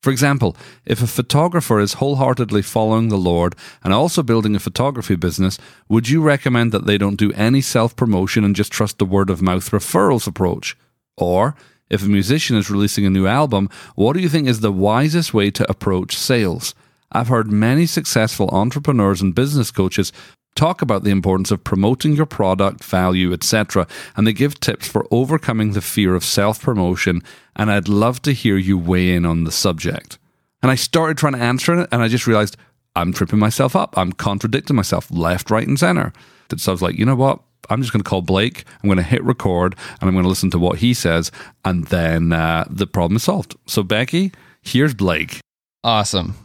For 0.05 0.11
example, 0.11 0.55
if 0.85 1.01
a 1.01 1.07
photographer 1.07 1.79
is 1.79 1.93
wholeheartedly 1.93 2.61
following 2.61 3.09
the 3.09 3.17
Lord 3.17 3.55
and 3.83 3.91
also 3.91 4.21
building 4.21 4.55
a 4.55 4.59
photography 4.59 5.15
business, 5.15 5.57
would 5.89 6.07
you 6.09 6.21
recommend 6.21 6.71
that 6.73 6.85
they 6.85 6.99
don't 6.99 7.15
do 7.15 7.33
any 7.33 7.59
self 7.59 7.95
promotion 7.95 8.43
and 8.43 8.55
just 8.55 8.71
trust 8.71 8.99
the 8.99 9.05
word 9.05 9.31
of 9.31 9.41
mouth 9.41 9.71
referrals 9.71 10.27
approach? 10.27 10.77
Or, 11.17 11.55
if 11.89 12.03
a 12.03 12.07
musician 12.07 12.55
is 12.55 12.69
releasing 12.69 13.07
a 13.07 13.09
new 13.09 13.25
album, 13.25 13.67
what 13.95 14.13
do 14.13 14.19
you 14.19 14.29
think 14.29 14.47
is 14.47 14.59
the 14.59 14.71
wisest 14.71 15.33
way 15.33 15.49
to 15.49 15.67
approach 15.67 16.15
sales? 16.15 16.75
I've 17.11 17.29
heard 17.29 17.51
many 17.51 17.87
successful 17.87 18.51
entrepreneurs 18.51 19.23
and 19.23 19.33
business 19.33 19.71
coaches 19.71 20.13
talk 20.55 20.81
about 20.81 21.03
the 21.03 21.11
importance 21.11 21.51
of 21.51 21.63
promoting 21.63 22.13
your 22.13 22.25
product, 22.25 22.83
value, 22.83 23.33
etc., 23.33 23.87
and 24.15 24.25
they 24.25 24.33
give 24.33 24.59
tips 24.59 24.87
for 24.87 25.05
overcoming 25.11 25.73
the 25.73 25.81
fear 25.81 26.15
of 26.15 26.23
self 26.23 26.61
promotion. 26.61 27.21
And 27.55 27.71
I'd 27.71 27.87
love 27.87 28.21
to 28.23 28.33
hear 28.33 28.57
you 28.57 28.77
weigh 28.77 29.13
in 29.13 29.25
on 29.25 29.43
the 29.43 29.51
subject. 29.51 30.17
And 30.61 30.71
I 30.71 30.75
started 30.75 31.17
trying 31.17 31.33
to 31.33 31.39
answer 31.39 31.79
it, 31.81 31.89
and 31.91 32.01
I 32.01 32.07
just 32.07 32.27
realized 32.27 32.57
I'm 32.95 33.13
tripping 33.13 33.39
myself 33.39 33.75
up. 33.75 33.97
I'm 33.97 34.13
contradicting 34.13 34.75
myself 34.75 35.11
left, 35.11 35.51
right, 35.51 35.67
and 35.67 35.77
center. 35.77 36.13
So 36.57 36.71
I 36.71 36.73
was 36.73 36.81
like, 36.81 36.97
you 36.97 37.05
know 37.05 37.15
what? 37.15 37.41
I'm 37.69 37.81
just 37.81 37.91
going 37.91 38.03
to 38.03 38.09
call 38.09 38.21
Blake. 38.21 38.63
I'm 38.81 38.87
going 38.87 38.97
to 38.97 39.03
hit 39.03 39.23
record, 39.23 39.75
and 39.99 40.07
I'm 40.07 40.13
going 40.13 40.23
to 40.23 40.29
listen 40.29 40.51
to 40.51 40.59
what 40.59 40.79
he 40.79 40.93
says, 40.93 41.31
and 41.63 41.85
then 41.87 42.31
uh, 42.31 42.65
the 42.69 42.87
problem 42.87 43.17
is 43.17 43.23
solved. 43.23 43.55
So 43.65 43.83
Becky, 43.83 44.31
here's 44.61 44.93
Blake. 44.93 45.39
Awesome. 45.83 46.35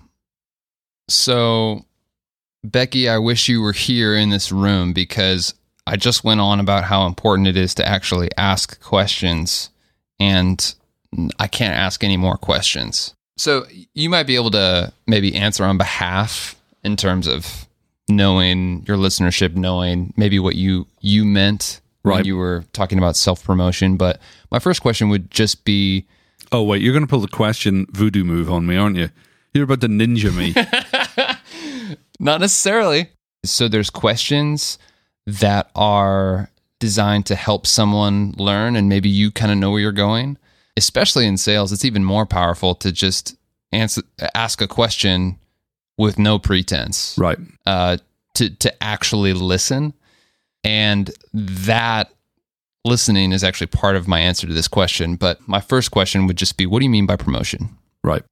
So, 1.08 1.84
Becky, 2.62 3.08
I 3.08 3.18
wish 3.18 3.48
you 3.48 3.62
were 3.62 3.72
here 3.72 4.14
in 4.14 4.30
this 4.30 4.52
room 4.52 4.92
because 4.92 5.54
I 5.86 5.96
just 5.96 6.24
went 6.24 6.40
on 6.40 6.60
about 6.60 6.84
how 6.84 7.06
important 7.06 7.48
it 7.48 7.56
is 7.56 7.74
to 7.76 7.86
actually 7.88 8.28
ask 8.36 8.80
questions, 8.80 9.70
and 10.18 10.74
I 11.38 11.46
can't 11.46 11.74
ask 11.74 12.04
any 12.04 12.16
more 12.16 12.36
questions. 12.36 13.14
So, 13.38 13.64
you 13.94 14.10
might 14.10 14.26
be 14.26 14.36
able 14.36 14.50
to 14.50 14.92
maybe 15.06 15.34
answer 15.34 15.64
on 15.64 15.78
behalf 15.78 16.54
in 16.84 16.96
terms 16.96 17.26
of 17.26 17.66
knowing 18.08 18.84
your 18.86 18.96
listenership, 18.96 19.54
knowing 19.54 20.12
maybe 20.16 20.38
what 20.38 20.56
you 20.56 20.86
you 21.00 21.24
meant 21.24 21.80
when 22.02 22.24
you 22.24 22.36
were 22.36 22.64
talking 22.72 22.98
about 22.98 23.16
self 23.16 23.42
promotion. 23.42 23.96
But 23.96 24.20
my 24.50 24.58
first 24.58 24.82
question 24.82 25.08
would 25.08 25.30
just 25.30 25.64
be 25.64 26.06
Oh 26.52 26.62
wait, 26.62 26.82
you're 26.82 26.92
going 26.92 27.04
to 27.04 27.10
pull 27.10 27.20
the 27.20 27.28
question 27.28 27.86
voodoo 27.90 28.24
move 28.24 28.50
on 28.50 28.66
me, 28.66 28.76
aren't 28.76 28.96
you? 28.96 29.10
You're 29.54 29.64
about 29.64 29.80
to 29.82 29.88
ninja 29.88 30.34
me. 30.36 30.54
Not 32.20 32.40
necessarily. 32.40 33.08
So 33.44 33.66
there's 33.66 33.90
questions 33.90 34.78
that 35.26 35.70
are 35.74 36.50
designed 36.78 37.26
to 37.26 37.34
help 37.34 37.66
someone 37.66 38.34
learn 38.36 38.76
and 38.76 38.88
maybe 38.88 39.08
you 39.08 39.30
kind 39.30 39.50
of 39.50 39.58
know 39.58 39.70
where 39.70 39.80
you're 39.80 39.92
going. 39.92 40.36
Especially 40.76 41.26
in 41.26 41.36
sales, 41.36 41.72
it's 41.72 41.84
even 41.84 42.04
more 42.04 42.26
powerful 42.26 42.74
to 42.76 42.92
just 42.92 43.36
answer 43.72 44.02
ask 44.34 44.60
a 44.60 44.68
question 44.68 45.38
with 45.98 46.18
no 46.18 46.38
pretense. 46.38 47.16
right. 47.18 47.38
Uh 47.66 47.96
to 48.34 48.50
to 48.50 48.82
actually 48.82 49.32
listen. 49.32 49.94
And 50.62 51.10
that 51.32 52.12
listening 52.84 53.32
is 53.32 53.42
actually 53.44 53.66
part 53.68 53.96
of 53.96 54.08
my 54.08 54.20
answer 54.20 54.46
to 54.46 54.52
this 54.52 54.68
question, 54.68 55.16
but 55.16 55.46
my 55.48 55.60
first 55.60 55.90
question 55.90 56.26
would 56.26 56.36
just 56.36 56.56
be 56.56 56.66
what 56.66 56.78
do 56.78 56.84
you 56.84 56.90
mean 56.90 57.06
by 57.06 57.16
promotion? 57.16 57.76
Right. 58.04 58.22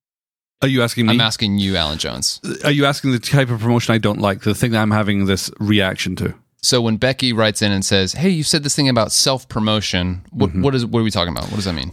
Are 0.60 0.68
you 0.68 0.82
asking 0.82 1.06
me? 1.06 1.14
I'm 1.14 1.20
asking 1.20 1.58
you, 1.58 1.76
Alan 1.76 1.98
Jones. 1.98 2.40
are 2.64 2.70
you 2.70 2.84
asking 2.84 3.12
the 3.12 3.18
type 3.18 3.50
of 3.50 3.60
promotion 3.60 3.94
I 3.94 3.98
don't 3.98 4.20
like? 4.20 4.42
The 4.42 4.54
thing 4.54 4.72
that 4.72 4.82
I'm 4.82 4.90
having 4.90 5.26
this 5.26 5.50
reaction 5.60 6.16
to? 6.16 6.34
So 6.60 6.80
when 6.80 6.96
Becky 6.96 7.32
writes 7.32 7.62
in 7.62 7.70
and 7.70 7.84
says, 7.84 8.14
"Hey, 8.14 8.30
you 8.30 8.42
said 8.42 8.64
this 8.64 8.74
thing 8.74 8.88
about 8.88 9.12
self 9.12 9.48
promotion. 9.48 10.22
What, 10.30 10.50
mm-hmm. 10.50 10.62
what 10.62 10.74
is 10.74 10.84
what 10.84 11.00
are 11.00 11.04
we 11.04 11.10
talking 11.10 11.32
about? 11.32 11.44
What 11.44 11.56
does 11.56 11.64
that 11.66 11.74
mean?" 11.74 11.92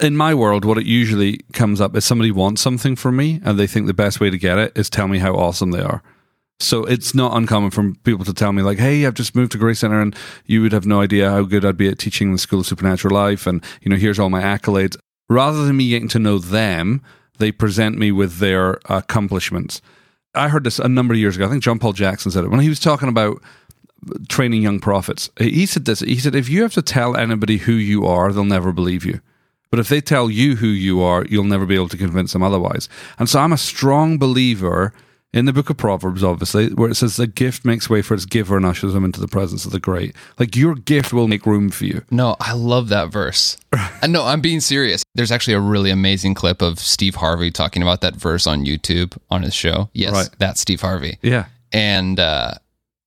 in 0.00 0.16
my 0.16 0.34
world, 0.34 0.64
what 0.64 0.78
it 0.78 0.86
usually 0.86 1.38
comes 1.52 1.80
up 1.80 1.96
is 1.96 2.04
somebody 2.04 2.30
wants 2.30 2.60
something 2.60 2.96
from 2.96 3.16
me 3.16 3.40
and 3.44 3.58
they 3.58 3.66
think 3.66 3.86
the 3.86 3.94
best 3.94 4.20
way 4.20 4.30
to 4.30 4.38
get 4.38 4.58
it 4.58 4.76
is 4.76 4.90
tell 4.90 5.08
me 5.08 5.18
how 5.18 5.34
awesome 5.34 5.70
they 5.70 5.80
are. 5.80 6.02
So 6.58 6.84
it's 6.84 7.14
not 7.14 7.36
uncommon 7.36 7.70
for 7.70 7.92
people 8.04 8.24
to 8.24 8.32
tell 8.32 8.52
me 8.52 8.62
like, 8.62 8.78
"Hey, 8.78 9.04
I've 9.04 9.14
just 9.14 9.34
moved 9.34 9.52
to 9.52 9.58
Grace 9.58 9.80
Center, 9.80 10.00
and 10.00 10.14
you 10.46 10.62
would 10.62 10.72
have 10.72 10.86
no 10.86 11.00
idea 11.00 11.30
how 11.30 11.42
good 11.42 11.64
I'd 11.64 11.76
be 11.76 11.88
at 11.88 11.98
teaching 11.98 12.32
the 12.32 12.38
School 12.38 12.60
of 12.60 12.66
Supernatural 12.66 13.14
Life, 13.14 13.46
and 13.46 13.62
you 13.82 13.90
know, 13.90 13.96
here's 13.96 14.18
all 14.18 14.30
my 14.30 14.42
accolades." 14.42 14.96
Rather 15.28 15.66
than 15.66 15.76
me 15.76 15.88
getting 15.88 16.08
to 16.08 16.18
know 16.18 16.38
them, 16.38 17.02
they 17.38 17.52
present 17.52 17.98
me 17.98 18.12
with 18.12 18.38
their 18.38 18.78
accomplishments. 18.86 19.80
I 20.34 20.48
heard 20.48 20.64
this 20.64 20.78
a 20.78 20.88
number 20.88 21.14
of 21.14 21.20
years 21.20 21.36
ago. 21.36 21.46
I 21.46 21.48
think 21.48 21.62
John 21.62 21.78
Paul 21.78 21.92
Jackson 21.92 22.30
said 22.30 22.44
it 22.44 22.50
when 22.50 22.60
he 22.60 22.68
was 22.68 22.80
talking 22.80 23.08
about 23.08 23.42
training 24.28 24.62
young 24.62 24.80
prophets. 24.80 25.30
He 25.38 25.66
said 25.66 25.84
this. 25.84 26.00
He 26.00 26.18
said, 26.18 26.34
"If 26.34 26.48
you 26.48 26.62
have 26.62 26.74
to 26.74 26.82
tell 26.82 27.16
anybody 27.16 27.58
who 27.58 27.72
you 27.72 28.06
are, 28.06 28.32
they'll 28.32 28.44
never 28.44 28.72
believe 28.72 29.04
you." 29.04 29.20
But 29.70 29.80
if 29.80 29.88
they 29.88 30.00
tell 30.00 30.30
you 30.30 30.56
who 30.56 30.68
you 30.68 31.02
are, 31.02 31.24
you'll 31.28 31.44
never 31.44 31.66
be 31.66 31.74
able 31.74 31.88
to 31.88 31.96
convince 31.96 32.32
them 32.32 32.42
otherwise. 32.42 32.88
And 33.18 33.28
so 33.28 33.40
I'm 33.40 33.52
a 33.52 33.58
strong 33.58 34.16
believer 34.16 34.92
in 35.36 35.44
the 35.44 35.52
book 35.52 35.68
of 35.70 35.76
Proverbs, 35.76 36.24
obviously, 36.24 36.72
where 36.72 36.90
it 36.90 36.94
says 36.94 37.16
the 37.16 37.26
gift 37.26 37.64
makes 37.64 37.90
way 37.90 38.00
for 38.02 38.14
its 38.14 38.24
giver 38.24 38.56
and 38.56 38.64
ushers 38.64 38.94
them 38.94 39.04
into 39.04 39.20
the 39.20 39.28
presence 39.28 39.64
of 39.66 39.70
the 39.72 39.78
great. 39.78 40.16
Like 40.38 40.56
your 40.56 40.74
gift 40.74 41.12
will 41.12 41.28
make 41.28 41.44
room 41.46 41.70
for 41.70 41.84
you. 41.84 42.02
No, 42.10 42.36
I 42.40 42.54
love 42.54 42.88
that 42.88 43.10
verse. 43.12 43.56
No, 44.08 44.24
I'm 44.24 44.40
being 44.40 44.60
serious. 44.60 45.02
There's 45.14 45.32
actually 45.32 45.54
a 45.54 45.60
really 45.60 45.90
amazing 45.90 46.34
clip 46.34 46.62
of 46.62 46.78
Steve 46.78 47.16
Harvey 47.16 47.50
talking 47.50 47.82
about 47.82 48.00
that 48.02 48.14
verse 48.16 48.46
on 48.46 48.64
YouTube 48.64 49.18
on 49.30 49.42
his 49.42 49.52
show. 49.54 49.90
Yes, 49.92 50.12
Right. 50.12 50.28
that's 50.38 50.60
Steve 50.60 50.80
Harvey, 50.80 51.18
Yeah. 51.22 51.46
and 51.72 52.18
uh, 52.20 52.52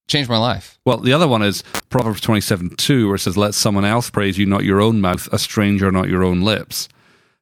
changed 0.07 0.29
my 0.29 0.37
life. 0.37 0.77
Well, 0.85 0.97
the 0.97 1.13
other 1.13 1.27
one 1.27 1.41
is 1.41 1.63
Proverbs 1.89 2.21
27 2.21 2.75
2, 2.75 3.07
where 3.07 3.15
it 3.15 3.19
says, 3.19 3.37
Let 3.37 3.53
someone 3.55 3.85
else 3.85 4.09
praise 4.09 4.37
you, 4.37 4.45
not 4.45 4.63
your 4.65 4.81
own 4.81 4.99
mouth, 5.01 5.27
a 5.31 5.39
stranger, 5.39 5.91
not 5.91 6.09
your 6.09 6.23
own 6.23 6.41
lips. 6.41 6.89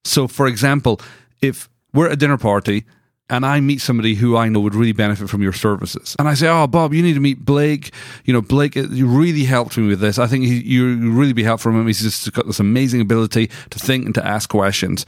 So, 0.06 0.28
for 0.28 0.47
example, 0.47 1.02
if 1.41 1.67
we're 1.93 2.06
at 2.08 2.13
a 2.13 2.17
dinner 2.17 2.38
party 2.38 2.86
and 3.30 3.46
I 3.46 3.60
meet 3.60 3.82
somebody 3.82 4.16
who 4.16 4.38
I 4.38 4.48
know 4.48 4.60
would 4.62 4.76
really 4.76 4.94
benefit 4.94 5.30
from 5.30 5.42
your 5.42 5.54
services, 5.54 6.16
and 6.20 6.28
I 6.28 6.34
say, 6.34 6.48
Oh, 6.48 6.68
Bob, 6.68 6.94
you 6.94 7.02
need 7.02 7.13
to 7.13 7.20
meet 7.20 7.44
Blake. 7.44 7.94
You 8.26 8.34
know, 8.34 8.42
Blake, 8.42 8.78
uh, 8.78 8.88
you 8.90 9.08
really 9.08 9.44
helped 9.44 9.78
me 9.78 9.88
with 9.88 10.00
this. 10.00 10.18
I 10.18 10.28
think 10.28 10.46
he, 10.46 10.62
you 10.62 11.12
really 11.12 11.34
be 11.34 11.44
helpful 11.44 11.72
from 11.72 11.82
him. 11.82 11.88
He's 11.88 12.02
just 12.02 12.32
got 12.34 12.46
this 12.48 12.60
amazing 12.60 13.02
ability 13.02 13.48
to 13.70 13.80
think 13.80 14.06
and 14.06 14.16
to 14.16 14.26
ask 14.26 14.50
questions. 14.50 15.06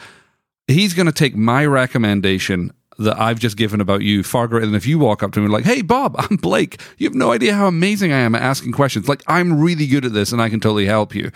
He's 0.67 0.93
going 0.93 1.07
to 1.07 1.11
take 1.11 1.35
my 1.35 1.65
recommendation 1.65 2.71
that 2.99 3.17
I've 3.17 3.39
just 3.39 3.57
given 3.57 3.79
about 3.79 4.01
you 4.01 4.23
far 4.23 4.47
greater 4.47 4.65
than 4.65 4.75
if 4.75 4.85
you 4.85 4.99
walk 4.99 5.23
up 5.23 5.31
to 5.31 5.39
and 5.39 5.51
like, 5.51 5.63
hey, 5.63 5.81
Bob, 5.81 6.15
I'm 6.17 6.35
Blake. 6.35 6.81
You 6.97 7.07
have 7.07 7.15
no 7.15 7.31
idea 7.31 7.55
how 7.55 7.67
amazing 7.67 8.11
I 8.11 8.19
am 8.19 8.35
at 8.35 8.41
asking 8.41 8.73
questions. 8.73 9.07
Like, 9.07 9.23
I'm 9.25 9.59
really 9.59 9.87
good 9.87 10.05
at 10.05 10.13
this 10.13 10.31
and 10.31 10.41
I 10.41 10.49
can 10.49 10.59
totally 10.59 10.85
help 10.85 11.15
you. 11.15 11.31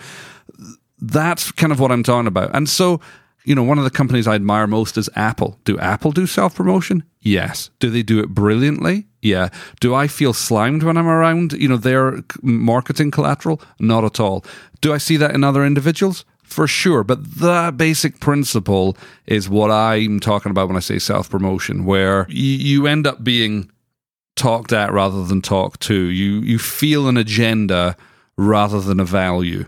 That's 1.00 1.50
kind 1.52 1.72
of 1.72 1.80
what 1.80 1.90
I'm 1.90 2.02
talking 2.02 2.28
about. 2.28 2.54
And 2.54 2.68
so, 2.68 3.00
you 3.44 3.54
know, 3.54 3.62
one 3.62 3.78
of 3.78 3.84
the 3.84 3.90
companies 3.90 4.26
I 4.26 4.34
admire 4.34 4.66
most 4.66 4.96
is 4.96 5.10
Apple. 5.14 5.58
Do 5.64 5.78
Apple 5.78 6.12
do 6.12 6.26
self 6.26 6.54
promotion? 6.54 7.04
Yes. 7.20 7.70
Do 7.78 7.90
they 7.90 8.02
do 8.02 8.20
it 8.20 8.30
brilliantly? 8.30 9.06
Yeah. 9.22 9.50
Do 9.80 9.94
I 9.94 10.08
feel 10.08 10.32
slimed 10.32 10.82
when 10.82 10.96
I'm 10.96 11.06
around, 11.06 11.52
you 11.52 11.68
know, 11.68 11.76
their 11.76 12.22
marketing 12.42 13.10
collateral? 13.10 13.60
Not 13.78 14.04
at 14.04 14.18
all. 14.18 14.44
Do 14.80 14.92
I 14.92 14.98
see 14.98 15.16
that 15.18 15.34
in 15.34 15.44
other 15.44 15.64
individuals? 15.64 16.24
For 16.42 16.66
sure. 16.66 17.04
But 17.04 17.38
the 17.38 17.72
basic 17.74 18.20
principle 18.20 18.96
is 19.26 19.48
what 19.48 19.70
I'm 19.70 20.20
talking 20.20 20.50
about 20.50 20.68
when 20.68 20.76
I 20.76 20.80
say 20.80 20.98
self 20.98 21.28
promotion, 21.28 21.84
where 21.84 22.26
you, 22.28 22.44
you 22.44 22.86
end 22.86 23.06
up 23.06 23.24
being 23.24 23.70
talked 24.36 24.72
at 24.72 24.92
rather 24.92 25.24
than 25.24 25.42
talked 25.42 25.80
to. 25.82 25.94
You 25.94 26.40
you 26.40 26.58
feel 26.58 27.08
an 27.08 27.16
agenda 27.16 27.96
rather 28.36 28.80
than 28.80 29.00
a 29.00 29.04
value. 29.04 29.66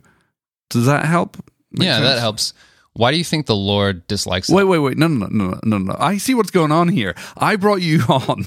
Does 0.70 0.86
that 0.86 1.04
help? 1.04 1.36
Make 1.72 1.86
yeah, 1.86 1.96
sense? 1.96 2.06
that 2.06 2.20
helps. 2.20 2.52
Why 2.96 3.10
do 3.12 3.18
you 3.18 3.24
think 3.24 3.46
the 3.46 3.54
Lord 3.56 4.06
dislikes 4.06 4.48
Wait, 4.48 4.62
that? 4.62 4.66
wait, 4.66 4.78
wait. 4.78 4.96
No, 4.98 5.06
no, 5.06 5.26
no, 5.26 5.50
no, 5.50 5.60
no, 5.62 5.78
no. 5.78 5.96
I 5.98 6.16
see 6.16 6.32
what's 6.34 6.50
going 6.50 6.72
on 6.72 6.88
here. 6.88 7.14
I 7.36 7.56
brought 7.56 7.82
you 7.82 8.00
on 8.08 8.46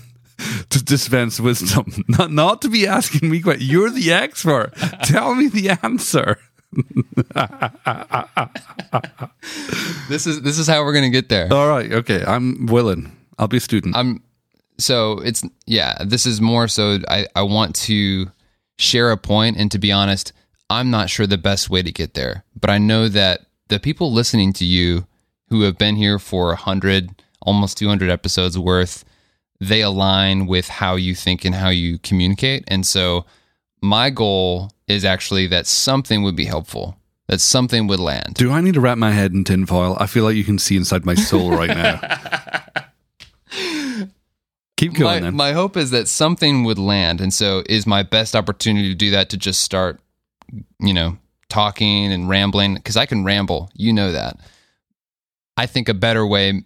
to 0.70 0.84
dispense 0.84 1.40
wisdom, 1.40 2.04
not, 2.08 2.32
not 2.32 2.62
to 2.64 2.70
be 2.70 2.88
asking 2.88 3.30
me 3.30 3.42
questions. 3.42 3.70
You're 3.70 3.90
the 3.92 4.12
expert. 4.12 4.74
Tell 5.04 5.36
me 5.36 5.48
the 5.50 5.78
answer. 5.84 6.38
This 10.08 10.26
is 10.26 10.42
this 10.42 10.58
is 10.58 10.68
how 10.68 10.84
we're 10.84 10.94
gonna 10.94 11.10
get 11.10 11.30
there. 11.30 11.52
All 11.52 11.68
right. 11.68 11.92
Okay. 11.92 12.24
I'm 12.26 12.66
willing. 12.68 13.12
I'll 13.38 13.48
be 13.48 13.58
a 13.58 13.62
student. 13.62 13.96
I'm 13.96 14.24
so 14.78 15.20
it's 15.20 15.44
yeah, 15.66 15.98
this 16.04 16.26
is 16.26 16.42
more 16.42 16.68
so 16.68 17.00
I, 17.08 17.28
I 17.36 17.44
want 17.44 17.76
to 17.88 18.32
share 18.78 19.12
a 19.12 19.18
point 19.18 19.58
and 19.58 19.72
to 19.72 19.78
be 19.80 19.92
honest, 19.92 20.34
I'm 20.70 20.90
not 20.90 21.10
sure 21.10 21.28
the 21.28 21.38
best 21.38 21.70
way 21.70 21.82
to 21.84 21.92
get 21.92 22.14
there. 22.14 22.44
But 22.60 22.70
I 22.70 22.78
know 22.78 23.08
that 23.10 23.42
the 23.70 23.80
people 23.80 24.12
listening 24.12 24.52
to 24.54 24.66
you 24.66 25.08
who 25.50 25.62
have 25.62 25.78
been 25.78 25.96
here 25.96 26.20
for 26.20 26.52
a 26.52 26.56
hundred, 26.56 27.24
almost 27.42 27.78
two 27.78 27.88
hundred 27.88 28.10
episodes 28.10 28.60
worth, 28.60 29.06
they 29.60 29.82
align 29.82 30.46
with 30.46 30.68
how 30.68 30.96
you 30.96 31.16
think 31.16 31.46
and 31.46 31.56
how 31.56 31.70
you 31.70 31.98
communicate. 32.00 32.64
And 32.68 32.86
so 32.86 33.26
my 33.82 34.10
goal 34.10 34.72
is 34.88 35.06
actually 35.06 35.48
that 35.48 35.68
something 35.68 36.24
would 36.24 36.36
be 36.36 36.46
helpful. 36.46 36.98
That 37.28 37.42
something 37.42 37.86
would 37.88 38.00
land. 38.00 38.34
Do 38.34 38.52
I 38.52 38.60
need 38.62 38.74
to 38.74 38.82
wrap 38.82 38.98
my 38.98 39.12
head 39.12 39.34
in 39.34 39.44
tinfoil? 39.44 39.96
I 40.00 40.08
feel 40.08 40.24
like 40.24 40.36
you 40.36 40.44
can 40.44 40.58
see 40.58 40.76
inside 40.76 41.06
my 41.06 41.14
soul 41.14 41.52
right 41.52 41.70
now. 41.70 42.02
Keep 44.78 44.94
going 44.94 45.16
my, 45.16 45.20
then. 45.20 45.36
my 45.36 45.52
hope 45.52 45.78
is 45.78 45.92
that 45.92 46.08
something 46.08 46.64
would 46.64 46.80
land 46.80 47.20
and 47.22 47.34
so 47.34 47.64
is 47.68 47.86
my 47.86 48.02
best 48.02 48.34
opportunity 48.36 48.88
to 48.88 48.96
do 48.96 49.12
that 49.12 49.30
to 49.30 49.38
just 49.38 49.62
start 49.62 50.00
you 50.80 50.94
know 50.94 51.18
talking 51.50 52.12
and 52.14 52.30
rambling 52.30 52.76
because 52.76 52.96
i 52.96 53.06
can 53.06 53.24
ramble 53.26 53.70
you 53.74 53.92
know 53.92 54.12
that 54.12 54.38
i 55.58 55.66
think 55.66 55.90
a 55.90 55.94
better 55.94 56.26
way 56.26 56.62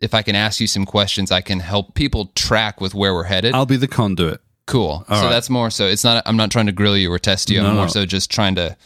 if 0.00 0.14
i 0.14 0.22
can 0.22 0.34
ask 0.36 0.60
you 0.60 0.66
some 0.66 0.86
questions 0.86 1.30
i 1.32 1.40
can 1.40 1.60
help 1.60 1.94
people 1.94 2.26
track 2.34 2.80
with 2.80 2.94
where 2.94 3.12
we're 3.12 3.24
headed 3.24 3.54
I'll 3.54 3.66
be 3.66 3.76
the 3.76 3.88
conduit. 3.88 4.40
cool 4.66 5.04
All 5.08 5.16
so 5.16 5.22
right. 5.24 5.30
that's 5.30 5.50
more 5.50 5.68
so 5.70 5.86
it's 5.86 6.04
not 6.04 6.22
i'm 6.26 6.36
not 6.36 6.50
trying 6.50 6.66
to 6.66 6.72
grill 6.72 6.96
you 6.96 7.12
or 7.12 7.18
test 7.18 7.50
you 7.50 7.60
No, 7.60 7.68
i'm 7.70 7.74
more 7.74 7.84
no. 7.86 7.90
so 7.90 8.06
just 8.06 8.30
trying 8.30 8.54
to 8.54 8.76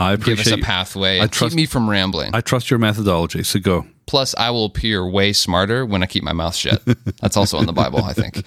I 0.00 0.14
give 0.14 0.38
us 0.38 0.46
a 0.50 0.58
pathway 0.58 1.20
I 1.20 1.26
trust- 1.26 1.52
keep 1.52 1.56
me 1.56 1.66
from 1.66 1.90
rambling 1.90 2.30
I 2.32 2.40
trust 2.40 2.70
your 2.70 2.78
methodology. 2.78 3.42
So 3.42 3.58
go. 3.58 3.84
Plus, 4.06 4.32
I 4.38 4.48
will 4.50 4.64
appear 4.66 5.04
way 5.04 5.32
smarter 5.32 5.84
when 5.84 6.04
I 6.04 6.06
keep 6.06 6.22
my 6.22 6.32
mouth 6.32 6.54
shut. 6.54 6.80
That's 7.20 7.36
also 7.36 7.58
in 7.58 7.66
the 7.66 7.72
Bible, 7.72 8.04
I 8.04 8.12
think. 8.12 8.46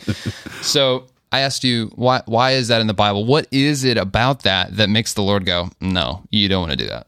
So 0.64 1.08
I 1.32 1.42
asked 1.42 1.64
you, 1.64 1.92
why, 1.96 2.22
why 2.26 2.52
is 2.52 2.68
that 2.68 2.82
in 2.82 2.88
the 2.88 2.94
Bible? 2.94 3.26
What 3.26 3.48
is 3.52 3.84
it 3.84 3.98
about 3.98 4.44
that 4.44 4.76
that 4.78 4.90
makes 4.90 5.14
the 5.14 5.22
Lord 5.22 5.46
go, 5.46 5.70
no, 5.80 6.24
you 6.30 6.50
don't 6.50 6.62
want 6.62 6.72
to 6.72 6.78
do 6.78 6.88
that? 6.88 7.08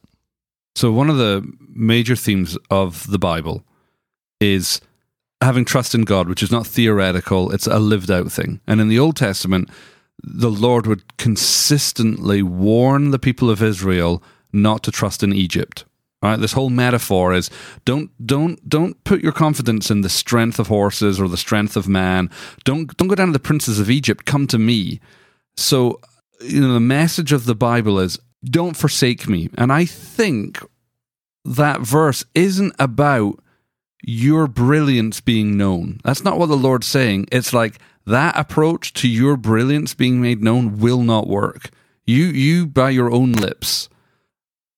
So, 0.76 0.92
one 0.92 1.10
of 1.10 1.18
the 1.18 1.46
major 1.70 2.16
themes 2.16 2.58
of 2.70 3.06
the 3.08 3.20
Bible 3.20 3.64
is 4.40 4.82
having 5.42 5.66
trust 5.66 5.94
in 5.94 6.04
God, 6.04 6.28
which 6.28 6.42
is 6.42 6.52
not 6.52 6.66
theoretical, 6.66 7.52
it's 7.52 7.68
a 7.68 7.80
lived 7.80 8.10
out 8.10 8.32
thing. 8.32 8.62
And 8.66 8.80
in 8.80 8.88
the 8.88 9.00
Old 9.00 9.18
Testament, 9.18 9.70
the 10.24 10.52
Lord 10.52 10.88
would 10.88 11.18
consistently 11.18 12.42
warn 12.42 13.12
the 13.12 13.20
people 13.20 13.50
of 13.50 13.62
Israel 13.62 14.24
not 14.52 14.84
to 14.84 14.92
trust 14.92 15.22
in 15.22 15.34
Egypt. 15.34 15.86
Right, 16.24 16.40
this 16.40 16.54
whole 16.54 16.70
metaphor 16.70 17.34
is 17.34 17.50
don't 17.84 18.10
don't 18.26 18.70
don't 18.70 19.04
put 19.04 19.22
your 19.22 19.34
confidence 19.34 19.92
in 19.92 20.02
the 20.02 20.10
strength 20.10 20.58
of 20.58 20.68
horses 20.68 21.20
or 21.20 21.28
the 21.28 21.36
strength 21.36 21.76
of 21.76 21.90
man. 21.90 22.30
Don't 22.64 22.96
don't 22.96 23.10
go 23.10 23.16
down 23.16 23.28
to 23.28 23.34
the 23.34 23.40
princes 23.40 23.78
of 23.78 23.90
Egypt. 23.90 24.24
Come 24.24 24.48
to 24.48 24.58
me. 24.58 25.02
So, 25.58 26.00
you 26.40 26.62
know, 26.62 26.74
the 26.74 26.80
message 26.80 27.34
of 27.34 27.44
the 27.44 27.56
Bible 27.56 28.00
is 28.00 28.20
don't 28.46 28.78
forsake 28.78 29.28
me. 29.28 29.50
And 29.58 29.70
I 29.70 29.84
think 29.84 30.64
that 31.44 31.82
verse 31.82 32.24
isn't 32.34 32.74
about 32.80 33.40
your 34.02 34.48
brilliance 34.48 35.20
being 35.20 35.58
known. 35.58 36.00
That's 36.06 36.24
not 36.24 36.40
what 36.40 36.48
the 36.48 36.56
Lord's 36.56 36.88
saying. 36.88 37.28
It's 37.34 37.52
like 37.52 37.80
that 38.06 38.38
approach 38.38 38.94
to 38.94 39.10
your 39.10 39.36
brilliance 39.36 39.94
being 39.94 40.22
made 40.22 40.42
known 40.42 40.80
will 40.80 41.04
not 41.04 41.28
work. 41.28 41.70
You, 42.06 42.26
you 42.26 42.66
by 42.66 42.92
your 42.92 43.12
own 43.12 43.34
lips 43.34 43.90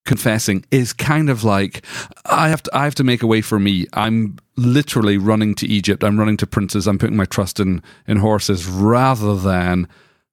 confessing 0.06 0.64
is 0.70 0.92
kind 0.92 1.28
of 1.28 1.44
like 1.44 1.84
I 2.24 2.48
have 2.48 2.62
to 2.64 2.76
I 2.76 2.84
have 2.84 2.94
to 2.96 3.04
make 3.04 3.22
a 3.22 3.26
way 3.26 3.42
for 3.42 3.58
me. 3.58 3.86
I'm 3.92 4.38
literally 4.56 5.18
running 5.18 5.54
to 5.56 5.66
Egypt. 5.66 6.02
I'm 6.02 6.18
running 6.18 6.36
to 6.38 6.46
princes. 6.46 6.86
I'm 6.86 6.98
putting 6.98 7.16
my 7.16 7.26
trust 7.26 7.60
in 7.60 7.82
in 8.06 8.18
horses 8.18 8.66
rather 8.66 9.36
than 9.36 9.88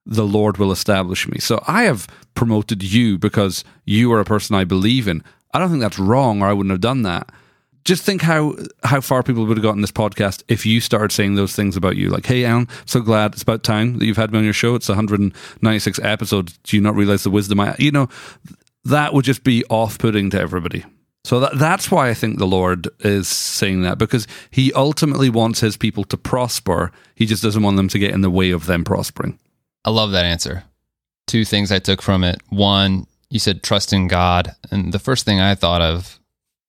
the 0.05 0.25
Lord 0.25 0.57
will 0.57 0.71
establish 0.71 1.27
me. 1.27 1.39
So 1.39 1.63
I 1.67 1.83
have 1.83 2.07
promoted 2.35 2.83
you 2.83 3.17
because 3.17 3.63
you 3.85 4.11
are 4.11 4.19
a 4.19 4.25
person 4.25 4.55
I 4.55 4.63
believe 4.63 5.07
in. 5.07 5.23
I 5.53 5.59
don't 5.59 5.69
think 5.69 5.81
that's 5.81 5.99
wrong 5.99 6.41
or 6.41 6.47
I 6.47 6.53
wouldn't 6.53 6.71
have 6.71 6.81
done 6.81 7.03
that. 7.03 7.29
Just 7.85 8.03
think 8.03 8.21
how 8.21 8.55
how 8.83 9.01
far 9.01 9.23
people 9.23 9.45
would 9.45 9.57
have 9.57 9.63
gotten 9.63 9.81
this 9.81 9.91
podcast 9.91 10.41
if 10.47 10.65
you 10.65 10.79
started 10.79 11.11
saying 11.11 11.35
those 11.35 11.53
things 11.53 11.75
about 11.75 11.97
you. 11.97 12.09
Like, 12.09 12.25
hey, 12.25 12.45
Alan, 12.45 12.69
so 12.85 13.01
glad 13.01 13.33
it's 13.33 13.43
about 13.43 13.63
time 13.63 13.99
that 13.99 14.05
you've 14.05 14.17
had 14.17 14.31
me 14.31 14.37
on 14.37 14.45
your 14.45 14.53
show. 14.53 14.75
It's 14.75 14.87
196 14.87 15.99
episodes. 15.99 16.57
Do 16.63 16.77
you 16.77 16.81
not 16.81 16.95
realize 16.95 17.23
the 17.23 17.29
wisdom 17.29 17.59
I, 17.59 17.75
you 17.77 17.91
know, 17.91 18.07
that 18.85 19.13
would 19.13 19.25
just 19.25 19.43
be 19.43 19.63
off 19.69 19.97
putting 19.97 20.29
to 20.31 20.39
everybody. 20.39 20.83
So 21.25 21.39
that, 21.39 21.57
that's 21.57 21.89
why 21.89 22.09
I 22.09 22.13
think 22.13 22.37
the 22.37 22.45
Lord 22.47 22.89
is 22.99 23.29
saying 23.29 23.81
that 23.83 23.97
because 23.97 24.27
he 24.51 24.73
ultimately 24.73 25.29
wants 25.29 25.61
his 25.61 25.77
people 25.77 26.03
to 26.05 26.17
prosper. 26.17 26.91
He 27.15 27.25
just 27.25 27.41
doesn't 27.41 27.63
want 27.63 27.77
them 27.77 27.87
to 27.89 27.99
get 27.99 28.11
in 28.13 28.21
the 28.21 28.29
way 28.29 28.51
of 28.51 28.65
them 28.65 28.83
prospering. 28.83 29.39
I 29.85 29.89
love 29.91 30.11
that 30.11 30.25
answer. 30.25 30.63
Two 31.27 31.45
things 31.45 31.71
I 31.71 31.79
took 31.79 32.01
from 32.01 32.25
it. 32.25 32.41
One, 32.49 33.07
you 33.29 33.39
said 33.39 33.63
trust 33.63 33.93
in 33.93 34.09
God. 34.09 34.53
And 34.69 34.91
the 34.93 34.99
first 34.99 35.23
thing 35.23 35.39
I 35.39 35.55
thought 35.55 35.81
of 35.81 36.19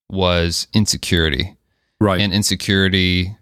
was 0.09 0.67
insecurity. 0.73 1.55
Right. 1.99 2.21
And 2.21 2.33
insecurity 2.33 3.35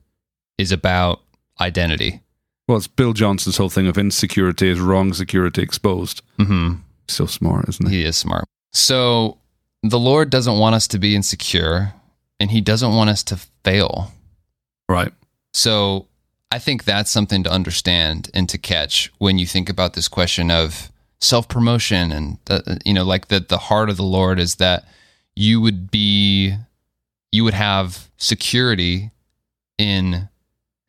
is 0.58 0.72
about 0.72 1.22
identity. 1.62 2.22
well, 2.68 2.78
it's 2.78 2.88
Bill 2.88 3.14
Johnson's 3.14 3.58
whole 3.58 3.70
thing 3.70 3.86
of 3.88 3.98
insecurity 4.00 4.70
is 4.70 4.80
wrong 4.80 5.14
security 5.14 5.62
exposed. 5.62 6.24
hmm 6.40 6.74
So 7.08 7.28
smart, 7.28 7.70
isn't 7.70 7.90
he? 7.90 7.98
He 7.98 8.06
is 8.06 8.18
smart. 8.18 8.46
So 8.74 9.38
the 9.84 10.00
Lord 10.00 10.30
doesn't 10.30 10.58
want 10.58 10.76
us 10.76 10.88
to 10.90 11.00
be 11.00 11.16
insecure 11.16 11.94
and 12.40 12.52
he 12.52 12.62
doesn't 12.62 12.96
want 12.96 13.10
us 13.10 13.24
to 13.24 13.38
fail. 13.64 14.12
Right. 14.90 15.14
So 15.54 16.08
I 16.52 16.60
think 16.60 16.84
that's 16.84 17.12
something 17.12 17.44
to 17.44 17.52
understand 17.52 18.30
and 18.34 18.50
to 18.50 18.58
catch 18.58 19.12
when 19.18 19.38
you 19.38 19.46
think 19.46 19.70
about 19.70 19.94
this 19.94 20.08
question 20.08 20.52
of 20.52 20.92
self 21.22 21.48
promotion 21.48 22.12
and 22.12 22.38
the, 22.46 22.80
you 22.86 22.94
know 22.94 23.04
like 23.04 23.30
that 23.30 23.50
the 23.50 23.58
heart 23.58 23.90
of 23.90 23.98
the 23.98 24.04
Lord 24.04 24.40
is 24.40 24.56
that 24.56 24.86
you 25.36 25.62
would 25.62 25.90
be 25.90 26.56
you 27.32 27.44
would 27.44 27.54
have 27.54 28.10
security 28.18 29.12
in 29.78 30.30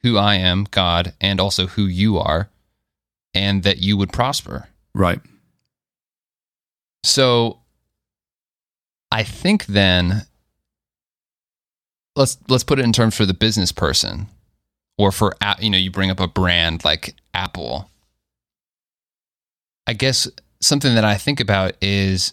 who 0.02 0.18
I 0.18 0.34
am, 0.34 0.66
God, 0.70 1.14
and 1.18 1.40
also 1.40 1.66
who 1.66 1.86
you 1.86 2.18
are, 2.18 2.50
and 3.32 3.62
that 3.62 3.78
you 3.78 3.96
would 3.96 4.12
prosper. 4.12 4.68
Right. 4.94 5.20
So 7.02 7.60
I 9.14 9.22
think 9.22 9.66
then 9.66 10.22
let's 12.16 12.36
let's 12.48 12.64
put 12.64 12.80
it 12.80 12.84
in 12.84 12.92
terms 12.92 13.16
for 13.16 13.24
the 13.24 13.32
business 13.32 13.70
person 13.70 14.26
or 14.98 15.12
for 15.12 15.34
you 15.60 15.70
know 15.70 15.78
you 15.78 15.92
bring 15.92 16.10
up 16.10 16.18
a 16.18 16.26
brand 16.26 16.84
like 16.84 17.14
Apple. 17.32 17.88
I 19.86 19.92
guess 19.92 20.26
something 20.60 20.96
that 20.96 21.04
I 21.04 21.16
think 21.16 21.38
about 21.38 21.74
is 21.80 22.32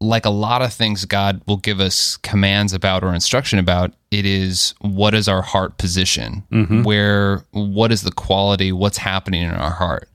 like 0.00 0.24
a 0.24 0.30
lot 0.30 0.62
of 0.62 0.72
things 0.72 1.04
God 1.06 1.42
will 1.48 1.56
give 1.56 1.80
us 1.80 2.18
commands 2.18 2.72
about 2.72 3.02
or 3.02 3.12
instruction 3.12 3.58
about, 3.58 3.94
it 4.12 4.24
is 4.24 4.74
what 4.80 5.12
is 5.12 5.26
our 5.26 5.42
heart 5.42 5.76
position? 5.76 6.44
Mhm. 6.52 6.84
Where 6.84 7.44
what 7.50 7.90
is 7.90 8.02
the 8.02 8.12
quality, 8.12 8.70
what's 8.70 8.98
happening 8.98 9.42
in 9.42 9.50
our 9.50 9.72
heart? 9.72 10.08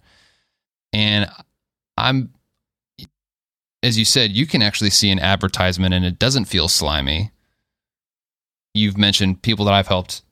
And 0.94 1.30
I'm 1.98 2.30
as 3.84 4.00
you 4.00 4.06
said, 4.06 4.32
you 4.32 4.48
can 4.48 4.62
actually 4.62 4.89
see 4.89 5.12
an 5.12 5.19
advertisement 5.19 5.93
and 5.93 6.06
it 6.06 6.17
doesn't 6.17 6.46
feel 6.46 6.67
slimy. 6.67 7.32
You've 8.74 8.98
mentioned 8.98 9.41
people 9.43 9.65
that 9.65 9.74
I've 9.74 9.88
helped. 9.88 10.24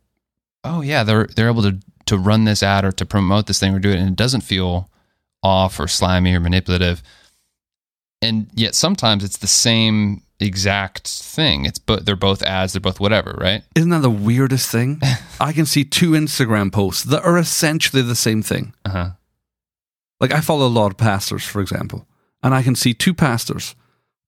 Oh 0.64 0.82
yeah, 0.82 1.04
they're 1.04 1.28
they're 1.36 1.50
able 1.50 1.64
to 1.64 1.78
to 2.06 2.18
run 2.18 2.46
this 2.46 2.64
ad 2.64 2.86
or 2.86 2.92
to 2.94 3.06
promote 3.06 3.46
this 3.48 3.60
thing 3.60 3.76
or 3.76 3.80
do 3.80 3.90
it, 3.90 3.98
and 3.98 4.10
it 4.10 4.16
doesn't 4.16 4.42
feel 4.42 4.90
off 5.44 5.80
or 5.80 5.88
slimy 5.88 6.34
or 6.34 6.40
manipulative. 6.40 7.04
And 8.22 8.50
yet 8.54 8.74
sometimes 8.74 9.24
it's 9.24 9.38
the 9.38 9.48
same 9.48 10.22
exact 10.40 11.08
thing. 11.08 11.66
It's 11.66 11.80
but 11.80 12.06
they're 12.06 12.16
both 12.16 12.42
ads, 12.44 12.74
they're 12.74 12.80
both 12.80 13.00
whatever, 13.00 13.38
right? 13.40 13.64
Isn't 13.76 13.90
that 13.90 14.02
the 14.02 14.10
weirdest 14.10 14.72
thing? 14.72 15.02
I 15.40 15.54
can 15.54 15.66
see 15.66 15.84
two 15.84 16.12
Instagram 16.12 16.72
posts 16.72 17.04
that 17.04 17.24
are 17.24 17.38
essentially 17.38 18.02
the 18.02 18.16
same 18.16 18.42
thing. 18.42 18.74
Uh 18.86 18.90
huh. 18.90 19.10
Like 20.20 20.32
I 20.32 20.42
follow 20.42 20.68
a 20.68 20.70
lot 20.70 20.92
of 20.92 20.98
pastors, 20.98 21.44
for 21.44 21.62
example, 21.62 22.08
and 22.44 22.54
I 22.54 22.64
can 22.64 22.76
see 22.76 22.94
two 22.94 23.14
pastors 23.14 23.76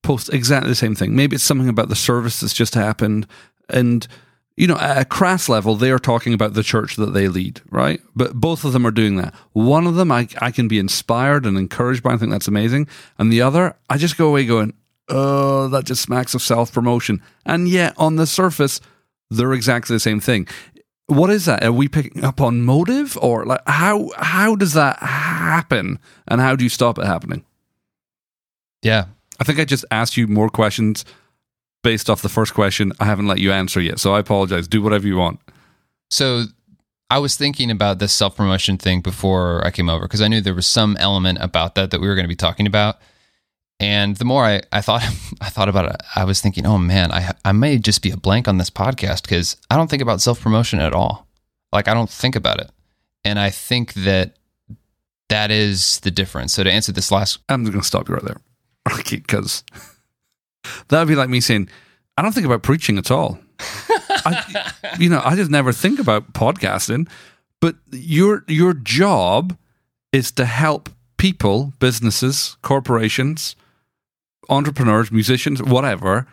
post 0.02 0.32
exactly 0.34 0.70
the 0.70 0.76
same 0.76 0.96
thing. 0.96 1.16
Maybe 1.16 1.36
it's 1.36 1.44
something 1.44 1.70
about 1.70 1.90
the 1.90 1.96
service 1.96 2.42
that's 2.42 2.54
just 2.54 2.76
happened, 2.76 3.28
and 3.70 4.08
you 4.56 4.68
know, 4.68 4.78
at 4.78 5.00
a 5.00 5.06
crass 5.06 5.50
level, 5.50 5.76
they 5.76 5.90
are 5.90 6.00
talking 6.00 6.34
about 6.34 6.54
the 6.54 6.62
church 6.62 6.96
that 6.98 7.14
they 7.14 7.28
lead, 7.28 7.62
right? 7.72 8.00
But 8.16 8.36
both 8.36 8.64
of 8.64 8.74
them 8.74 8.86
are 8.86 8.92
doing 8.92 9.16
that. 9.16 9.34
One 9.54 9.88
of 9.88 9.96
them, 9.96 10.12
I, 10.12 10.28
I 10.38 10.52
can 10.52 10.68
be 10.68 10.78
inspired 10.78 11.48
and 11.48 11.58
encouraged 11.58 12.04
by. 12.04 12.14
I 12.14 12.18
think 12.18 12.32
that's 12.32 12.48
amazing, 12.48 12.88
and 13.18 13.32
the 13.32 13.42
other, 13.42 13.76
I 13.90 13.98
just 13.98 14.18
go 14.18 14.28
away 14.28 14.46
going, 14.46 14.74
"Oh, 15.10 15.68
that 15.70 15.86
just 15.86 16.04
smacks 16.04 16.36
of 16.36 16.42
self 16.42 16.72
promotion." 16.72 17.22
And 17.46 17.68
yet, 17.68 17.94
on 17.98 18.18
the 18.18 18.28
surface, 18.28 18.80
they're 19.30 19.54
exactly 19.54 19.96
the 19.96 20.00
same 20.00 20.20
thing. 20.20 20.48
What 21.08 21.30
is 21.30 21.46
that? 21.46 21.64
Are 21.64 21.72
we 21.72 21.88
picking 21.88 22.24
up 22.24 22.40
on 22.40 22.62
motive, 22.62 23.18
or 23.22 23.46
like 23.46 23.62
how 23.66 24.12
how 24.18 24.56
does 24.56 24.74
that 24.74 25.00
happen, 25.00 26.00
and 26.28 26.40
how 26.40 26.56
do 26.56 26.64
you 26.64 26.70
stop 26.70 27.00
it 27.00 27.06
happening? 27.06 27.44
Yeah. 28.84 29.06
I 29.40 29.44
think 29.44 29.60
I 29.60 29.66
just 29.66 29.86
asked 29.90 30.16
you 30.16 30.28
more 30.28 30.50
questions 30.50 31.06
based 31.82 32.10
off 32.10 32.22
the 32.22 32.30
first 32.30 32.54
question. 32.54 32.94
I 33.00 33.06
haven't 33.06 33.28
let 33.28 33.40
you 33.40 33.52
answer 33.52 33.82
yet, 33.82 34.00
so 34.00 34.14
I 34.14 34.20
apologize. 34.20 34.68
Do 34.68 34.82
whatever 34.82 35.08
you 35.08 35.18
want. 35.18 35.40
So 36.12 36.44
I 37.10 37.20
was 37.20 37.36
thinking 37.36 37.72
about 37.72 38.00
this 38.00 38.14
self 38.14 38.36
promotion 38.36 38.78
thing 38.78 39.02
before 39.02 39.66
I 39.66 39.72
came 39.72 39.90
over 39.90 40.06
because 40.06 40.22
I 40.22 40.28
knew 40.28 40.42
there 40.42 40.54
was 40.54 40.68
some 40.68 40.96
element 40.98 41.40
about 41.42 41.76
that 41.76 41.92
that 41.92 42.02
we 42.02 42.08
were 42.08 42.16
going 42.16 42.26
to 42.26 42.30
be 42.30 42.36
talking 42.36 42.68
about. 42.68 42.98
And 43.80 44.16
the 44.16 44.26
more 44.26 44.46
I, 44.46 44.62
I 44.72 44.82
thought 44.82 45.04
I 45.42 45.50
thought 45.50 45.70
about 45.70 45.86
it, 45.86 45.98
I 46.16 46.26
was 46.26 46.42
thinking, 46.42 46.66
oh 46.66 46.78
man, 46.78 47.12
I 47.12 47.34
I 47.44 47.52
may 47.52 47.78
just 47.78 48.02
be 48.02 48.12
a 48.12 48.18
blank 48.18 48.48
on 48.48 48.58
this 48.58 48.70
podcast 48.70 49.24
because 49.24 49.58
I 49.70 49.78
don't 49.78 49.90
think 49.90 50.02
about 50.02 50.22
self 50.22 50.42
promotion 50.42 50.80
at 50.80 50.94
all. 50.94 51.28
Like 51.72 51.88
I 51.88 51.94
don't 51.94 52.10
think 52.10 52.36
about 52.36 52.60
it, 52.60 52.70
and 53.26 53.40
I 53.40 53.50
think 53.50 53.94
that 53.94 54.38
that 55.30 55.52
is 55.52 56.00
the 56.02 56.12
difference. 56.12 56.54
So 56.54 56.64
to 56.64 56.72
answer 56.72 56.92
this 56.92 57.12
last, 57.12 57.40
I'm 57.50 57.64
going 57.64 57.80
to 57.80 57.84
stop 57.84 58.08
you 58.08 58.16
right 58.16 58.24
there, 58.24 58.38
because 59.10 59.64
that 60.90 61.00
would 61.00 61.08
be 61.08 61.16
like 61.16 61.30
me 61.30 61.40
saying, 61.40 61.70
I 62.18 62.22
don't 62.22 62.32
think 62.32 62.46
about 62.46 62.64
preaching 62.64 62.98
at 62.98 63.12
all. 63.12 63.40
I, 63.60 64.72
you 65.00 65.10
know, 65.10 65.22
I 65.24 65.36
just 65.36 65.52
never 65.52 65.72
think 65.72 66.00
about 66.00 66.34
podcasting. 66.34 67.08
But 67.60 67.76
your 67.92 68.44
your 68.48 68.74
job 68.74 69.58
is 70.12 70.32
to 70.34 70.46
help 70.46 70.90
people, 71.18 71.74
businesses, 71.80 72.58
corporations, 72.62 73.56
entrepreneurs, 74.50 75.12
musicians, 75.12 75.64
whatever, 75.64 76.28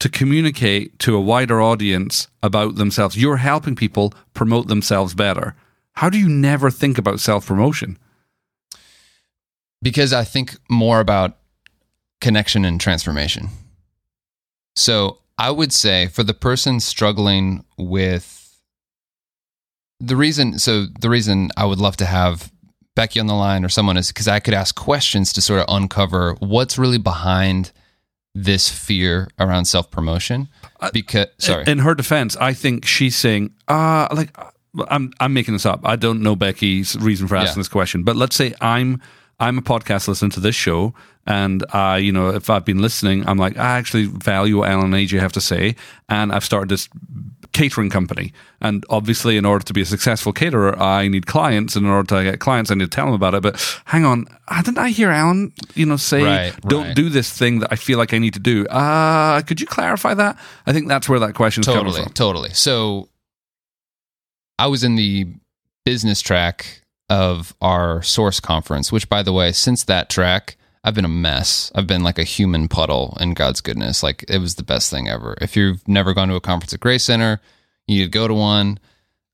to 0.00 0.08
communicate 0.08 0.98
to 1.00 1.16
a 1.16 1.20
wider 1.20 1.60
audience 1.60 2.28
about 2.42 2.76
themselves. 2.76 3.16
You're 3.16 3.38
helping 3.38 3.74
people 3.74 4.12
promote 4.34 4.68
themselves 4.68 5.14
better. 5.14 5.56
How 5.94 6.10
do 6.10 6.18
you 6.18 6.28
never 6.28 6.70
think 6.70 6.98
about 6.98 7.20
self 7.20 7.46
promotion? 7.46 7.98
Because 9.82 10.12
I 10.12 10.24
think 10.24 10.56
more 10.68 11.00
about 11.00 11.36
connection 12.20 12.64
and 12.64 12.80
transformation. 12.80 13.48
So 14.76 15.18
I 15.36 15.50
would 15.50 15.72
say 15.72 16.08
for 16.08 16.22
the 16.22 16.34
person 16.34 16.80
struggling 16.80 17.64
with 17.76 18.34
the 20.00 20.16
reason, 20.16 20.58
so 20.58 20.86
the 21.00 21.10
reason 21.10 21.50
I 21.56 21.64
would 21.64 21.78
love 21.78 21.96
to 21.98 22.06
have 22.06 22.52
Becky 22.94 23.20
on 23.20 23.26
the 23.26 23.34
line 23.34 23.64
or 23.64 23.68
someone 23.68 23.96
is 23.96 24.08
because 24.08 24.28
I 24.28 24.40
could 24.40 24.54
ask 24.54 24.74
questions 24.74 25.32
to 25.34 25.40
sort 25.40 25.60
of 25.60 25.66
uncover 25.68 26.34
what's 26.40 26.78
really 26.78 26.98
behind 26.98 27.70
this 28.34 28.68
fear 28.68 29.28
around 29.38 29.64
self 29.66 29.90
promotion. 29.90 30.48
Because, 30.92 31.26
sorry. 31.38 31.64
In 31.66 31.78
her 31.78 31.94
defense, 31.94 32.36
I 32.36 32.52
think 32.52 32.84
she's 32.84 33.16
saying, 33.16 33.52
ah, 33.68 34.08
like 34.12 34.36
I'm 34.88 35.12
I'm 35.18 35.32
making 35.32 35.54
this 35.54 35.66
up. 35.66 35.80
I 35.84 35.96
don't 35.96 36.20
know 36.22 36.36
Becky's 36.36 36.96
reason 36.96 37.26
for 37.26 37.36
asking 37.36 37.56
Yeah. 37.56 37.60
this 37.60 37.68
question, 37.68 38.02
but 38.04 38.14
let's 38.16 38.36
say 38.36 38.54
I'm 38.60 39.00
I'm 39.40 39.56
a 39.58 39.62
podcast 39.62 40.08
listener 40.08 40.30
to 40.30 40.40
this 40.40 40.56
show, 40.56 40.94
and 41.26 41.64
I, 41.72 41.98
you 41.98 42.10
know, 42.10 42.30
if 42.30 42.50
I've 42.50 42.64
been 42.64 42.82
listening, 42.82 43.24
I'm 43.28 43.38
like, 43.38 43.56
I 43.56 43.78
actually 43.78 44.06
value 44.06 44.58
what 44.58 44.68
Alan 44.68 44.86
and 44.86 44.94
AJ 44.94 45.20
have 45.20 45.32
to 45.32 45.40
say, 45.40 45.76
and 46.08 46.32
I've 46.32 46.44
started 46.44 46.68
this 46.68 46.88
catering 47.52 47.88
company. 47.88 48.32
And 48.60 48.84
obviously, 48.90 49.36
in 49.36 49.44
order 49.44 49.64
to 49.64 49.72
be 49.72 49.80
a 49.82 49.84
successful 49.84 50.32
caterer, 50.32 50.76
I 50.76 51.06
need 51.06 51.26
clients, 51.26 51.76
and 51.76 51.86
in 51.86 51.92
order 51.92 52.16
to 52.16 52.24
get 52.24 52.40
clients, 52.40 52.72
I 52.72 52.74
need 52.74 52.90
to 52.90 52.90
tell 52.90 53.06
them 53.06 53.14
about 53.14 53.34
it. 53.34 53.42
But 53.42 53.60
hang 53.84 54.04
on, 54.04 54.26
didn't 54.56 54.78
I 54.78 54.90
hear 54.90 55.10
Alan, 55.10 55.52
you 55.74 55.86
know, 55.86 55.96
say, 55.96 56.22
Right, 56.24 56.60
"Don't 56.62 56.88
right. 56.88 56.96
do 56.96 57.08
this 57.08 57.30
thing 57.32 57.60
that 57.60 57.72
I 57.72 57.76
feel 57.76 57.98
like 57.98 58.12
I 58.12 58.18
need 58.18 58.34
to 58.34 58.40
do"? 58.40 58.66
Uh 58.66 59.40
could 59.42 59.60
you 59.60 59.68
clarify 59.68 60.14
that? 60.14 60.36
I 60.66 60.72
think 60.72 60.88
that's 60.88 61.08
where 61.08 61.20
that 61.20 61.34
question's 61.34 61.66
coming 61.66 61.84
totally 61.84 62.02
from. 62.02 62.12
totally 62.12 62.50
so 62.54 63.08
i 64.58 64.66
was 64.66 64.82
in 64.82 64.96
the 64.96 65.26
business 65.84 66.20
track 66.20 66.82
of 67.10 67.54
our 67.60 68.02
source 68.02 68.40
conference 68.40 68.92
which 68.92 69.08
by 69.08 69.22
the 69.22 69.32
way 69.32 69.50
since 69.52 69.84
that 69.84 70.08
track 70.10 70.56
i've 70.84 70.94
been 70.94 71.04
a 71.04 71.08
mess 71.08 71.72
i've 71.74 71.86
been 71.86 72.02
like 72.02 72.18
a 72.18 72.24
human 72.24 72.68
puddle 72.68 73.16
in 73.20 73.34
god's 73.34 73.60
goodness 73.60 74.02
like 74.02 74.24
it 74.28 74.38
was 74.38 74.56
the 74.56 74.62
best 74.62 74.90
thing 74.90 75.08
ever 75.08 75.36
if 75.40 75.56
you've 75.56 75.86
never 75.88 76.12
gone 76.14 76.28
to 76.28 76.34
a 76.34 76.40
conference 76.40 76.72
at 76.74 76.80
grace 76.80 77.04
center 77.04 77.40
you 77.86 78.06
go 78.08 78.28
to 78.28 78.34
one 78.34 78.78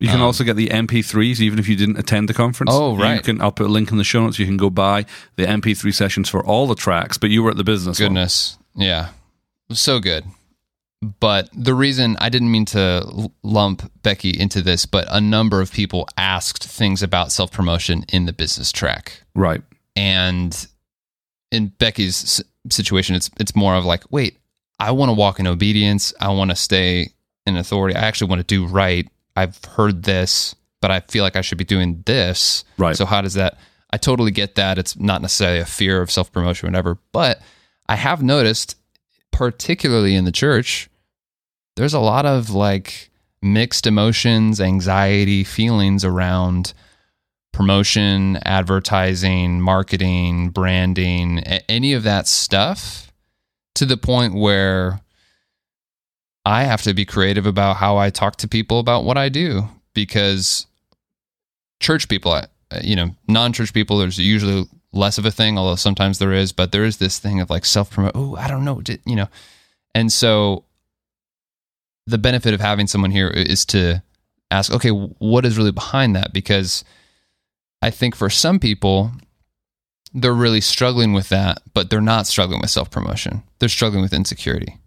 You 0.01 0.09
can 0.09 0.19
Um, 0.21 0.27
also 0.27 0.45
get 0.45 0.55
the 0.57 0.69
MP3s, 0.69 1.41
even 1.41 1.59
if 1.59 1.69
you 1.69 1.77
didn't 1.77 1.99
attend 1.99 2.29
the 2.29 2.35
conference. 2.35 2.71
Oh, 2.75 2.97
right. 2.97 3.17
You 3.17 3.23
can. 3.23 3.41
I'll 3.41 3.53
put 3.53 3.67
a 3.67 3.73
link 3.73 3.91
in 3.91 3.97
the 3.97 4.05
show 4.05 4.21
notes. 4.23 4.39
You 4.39 4.45
can 4.45 4.57
go 4.57 4.69
buy 4.69 5.07
the 5.37 5.47
MP3 5.47 5.95
sessions 5.95 6.29
for 6.29 6.45
all 6.45 6.67
the 6.67 6.75
tracks. 6.75 7.17
But 7.17 7.31
you 7.31 7.43
were 7.43 7.51
at 7.51 7.57
the 7.57 7.65
business. 7.65 7.99
one. 7.99 8.09
goodness 8.09 8.59
yeah 8.77 9.09
it 9.09 9.71
was 9.71 9.81
so 9.81 10.01
good 10.01 10.25
but 11.21 11.49
the 11.53 11.75
reason 11.75 12.17
i 12.21 12.29
didn't 12.29 12.51
mean 12.51 12.65
to 12.65 13.31
lump 13.43 13.91
becky 14.03 14.31
into 14.39 14.63
this 14.63 14.87
but 14.87 15.07
a 15.11 15.21
number 15.21 15.61
of 15.61 15.73
people 15.73 16.09
asked 16.17 16.65
things 16.65 17.03
about 17.03 17.33
self-promotion 17.33 18.05
in 18.13 18.27
the 18.27 18.33
business 18.33 18.71
track 18.73 19.23
Right. 19.35 19.63
and 19.97 20.67
in 21.53 21.69
Becky's 21.69 22.43
situation, 22.71 23.15
it's 23.15 23.31
it's 23.39 23.55
more 23.55 23.77
of 23.77 23.85
like, 23.85 24.03
wait, 24.11 24.39
I 24.81 24.91
want 24.91 25.11
to 25.11 25.13
walk 25.13 25.39
in 25.39 25.47
obedience. 25.47 26.13
I 26.21 26.31
want 26.31 26.51
to 26.51 26.57
stay 26.57 27.11
in 27.47 27.57
authority. 27.57 27.95
I 27.95 28.01
actually 28.01 28.29
want 28.31 28.41
to 28.41 28.47
do 28.47 28.67
right. 28.67 29.09
I've 29.37 29.65
heard 29.65 30.03
this, 30.03 30.57
but 30.81 30.91
I 30.91 30.99
feel 31.01 31.23
like 31.23 31.37
I 31.37 31.43
should 31.43 31.59
be 31.59 31.65
doing 31.65 32.03
this. 32.07 32.65
Right. 32.77 32.97
So 32.97 33.07
how 33.07 33.21
does 33.21 33.35
that? 33.35 33.57
I 33.93 33.99
totally 33.99 34.33
get 34.33 34.57
that. 34.57 34.79
It's 34.79 34.99
not 34.99 35.23
necessarily 35.23 35.61
a 35.61 35.65
fear 35.65 36.03
of 36.03 36.11
self 36.11 36.33
promotion, 36.33 36.67
whatever. 36.69 36.99
But 37.13 37.41
I 37.89 37.95
have 37.95 38.21
noticed, 38.21 38.77
particularly 39.31 40.17
in 40.17 40.25
the 40.25 40.33
church, 40.33 40.89
there's 41.77 41.95
a 41.95 42.01
lot 42.01 42.27
of 42.27 42.51
like 42.51 43.11
mixed 43.43 43.87
emotions, 43.87 44.61
anxiety, 44.61 45.45
feelings 45.45 46.05
around 46.05 46.73
promotion, 47.53 48.39
advertising, 48.45 49.61
marketing, 49.61 50.51
branding, 50.51 51.39
any 51.69 51.93
of 51.93 52.03
that 52.03 52.27
stuff 52.27 53.13
to 53.75 53.87
the 53.87 53.97
point 53.97 54.35
where 54.35 55.01
I 56.45 56.65
have 56.65 56.83
to 56.83 56.95
be 56.95 57.05
creative 57.05 57.47
about 57.47 57.77
how 57.77 57.97
I 57.97 58.11
talk 58.11 58.37
to 58.37 58.49
people 58.49 58.79
about 58.79 59.05
what 59.05 59.17
I 59.17 59.29
do 59.29 59.69
because 59.95 60.67
church 61.81 62.09
people, 62.09 62.41
you 62.83 62.97
know, 62.97 63.15
non 63.29 63.53
church 63.53 63.73
people, 63.73 63.99
there's 63.99 64.19
usually 64.19 64.67
less 64.93 65.19
of 65.19 65.25
a 65.25 65.31
thing, 65.31 65.57
although 65.59 65.77
sometimes 65.77 66.19
there 66.19 66.33
is, 66.33 66.53
but 66.53 66.73
there 66.73 66.85
is 66.85 66.99
this 66.99 67.19
thing 67.19 67.41
of 67.41 67.51
like 67.51 67.65
self 67.65 67.91
promote. 67.91 68.13
Oh, 68.15 68.37
I 68.37 68.49
don't 68.49 68.65
know, 68.65 68.83
you 69.05 69.17
know. 69.17 69.29
And 69.95 70.13
so 70.13 70.65
the 72.07 72.19
benefit 72.19 72.55
of 72.55 72.61
having 72.61 72.87
someone 72.87 73.11
here 73.11 73.29
is 73.29 73.65
to 73.67 74.03
ask, 74.51 74.73
okay, 74.73 74.91
what 74.91 75.45
is 75.45 75.57
really 75.57 75.73
behind 75.73 76.15
that? 76.17 76.33
Because 76.33 76.85
I 77.83 77.91
think 77.91 78.15
for 78.15 78.31
some 78.31 78.59
people, 78.59 79.13
they're 80.13 80.33
really 80.33 80.61
struggling 80.61 81.13
with 81.13 81.29
that, 81.31 81.63
but 81.73 81.91
they're 81.91 82.01
not 82.01 82.27
struggling 82.27 82.61
with 82.61 82.71
self 82.71 82.91
promotion. 82.91 83.43
They're 83.59 83.69
struggling 83.69 84.03
with 84.03 84.13
insecurity. 84.13 84.79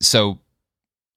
So 0.00 0.38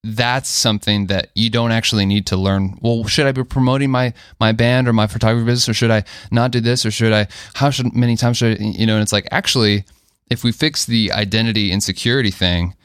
that's 0.03 0.49
something 0.49 1.07
that 1.07 1.29
you 1.33 1.49
don't 1.49 1.71
actually 1.71 2.05
need 2.05 2.27
to 2.27 2.37
learn. 2.37 2.77
Well, 2.81 3.05
should 3.05 3.25
I 3.25 3.31
be 3.31 3.43
promoting 3.43 3.89
my 3.89 4.13
my 4.39 4.51
band 4.51 4.87
or 4.87 4.93
my 4.93 5.07
photography 5.07 5.45
business, 5.45 5.69
or 5.69 5.73
should 5.73 5.91
I 5.91 6.03
not 6.29 6.51
do 6.51 6.59
this, 6.59 6.85
or 6.85 6.91
should 6.91 7.13
I? 7.13 7.27
How 7.55 7.71
should 7.71 7.95
many 7.95 8.15
times 8.15 8.37
should 8.37 8.59
I, 8.59 8.63
you 8.63 8.85
know? 8.85 8.95
And 8.95 9.01
it's 9.01 9.13
like 9.13 9.27
actually, 9.31 9.85
if 10.29 10.43
we 10.43 10.51
fix 10.51 10.85
the 10.85 11.11
identity 11.11 11.71
insecurity 11.71 12.31
thing, 12.31 12.75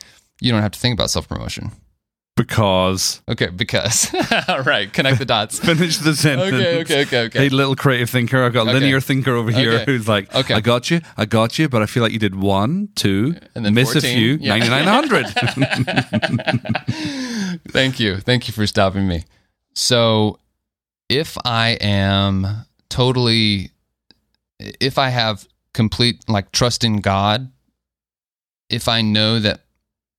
you 0.40 0.50
don't 0.52 0.62
have 0.62 0.72
to 0.72 0.78
think 0.78 0.94
about 0.94 1.10
self 1.10 1.28
promotion. 1.28 1.72
Because 2.36 3.20
Okay, 3.28 3.48
because 3.48 4.14
right, 4.64 4.90
connect 4.90 5.18
the 5.18 5.26
dots. 5.26 5.58
finish 5.58 5.98
the 5.98 6.14
sentence. 6.14 6.52
Okay, 6.54 6.80
okay, 6.80 7.02
okay, 7.02 7.20
okay. 7.24 7.38
Hey, 7.38 7.48
little 7.50 7.76
creative 7.76 8.08
thinker. 8.08 8.42
I've 8.44 8.54
got 8.54 8.62
Okay. 8.62 8.72
linear 8.74 9.00
thinker 9.00 9.34
over 9.34 9.50
here 9.50 9.72
Okay. 9.72 9.84
who's 9.84 10.08
like, 10.08 10.34
Okay. 10.34 10.54
I 10.54 10.60
got 10.60 10.90
you, 10.90 11.00
I 11.18 11.26
got 11.26 11.58
you, 11.58 11.68
but 11.68 11.82
I 11.82 11.86
feel 11.86 12.02
like 12.02 12.12
you 12.12 12.18
did 12.18 12.34
one, 12.34 12.88
two, 12.94 13.34
And 13.54 13.66
then 13.66 13.74
miss 13.74 13.92
14. 13.92 14.10
a 14.10 14.14
few, 14.14 14.38
Yeah. 14.40 14.56
9900. 14.56 15.26
Thank 17.68 18.00
you. 18.00 18.18
Thank 18.20 18.48
you 18.48 18.54
for 18.54 18.66
stopping 18.66 19.06
me. 19.06 19.24
So, 19.74 20.38
if 21.08 21.36
I 21.44 21.70
am 21.80 22.64
totally, 22.88 23.70
if 24.58 24.98
I 24.98 25.10
have 25.10 25.46
complete 25.74 26.28
like 26.28 26.52
trust 26.52 26.84
in 26.84 27.00
God, 27.00 27.50
if 28.68 28.88
I 28.88 29.02
know 29.02 29.38
that 29.40 29.60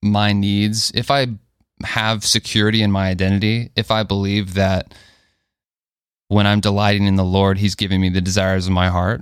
my 0.02 0.34
needs, 0.34 0.92
if 0.96 1.12
I 1.12 1.28
have 1.84 2.26
security 2.26 2.82
in 2.82 2.92
my 2.92 3.08
identity, 3.10 3.72
if 3.76 3.92
I 3.92 4.04
believe 4.04 4.54
that 4.54 4.94
when 6.28 6.48
I'm 6.48 6.60
delighting 6.60 7.06
in 7.06 7.16
the 7.16 7.26
Lord, 7.26 7.58
He's 7.58 7.76
giving 7.76 8.02
me 8.02 8.10
the 8.10 8.22
desires 8.22 8.68
of 8.68 8.74
my 8.74 8.90
heart, 8.90 9.22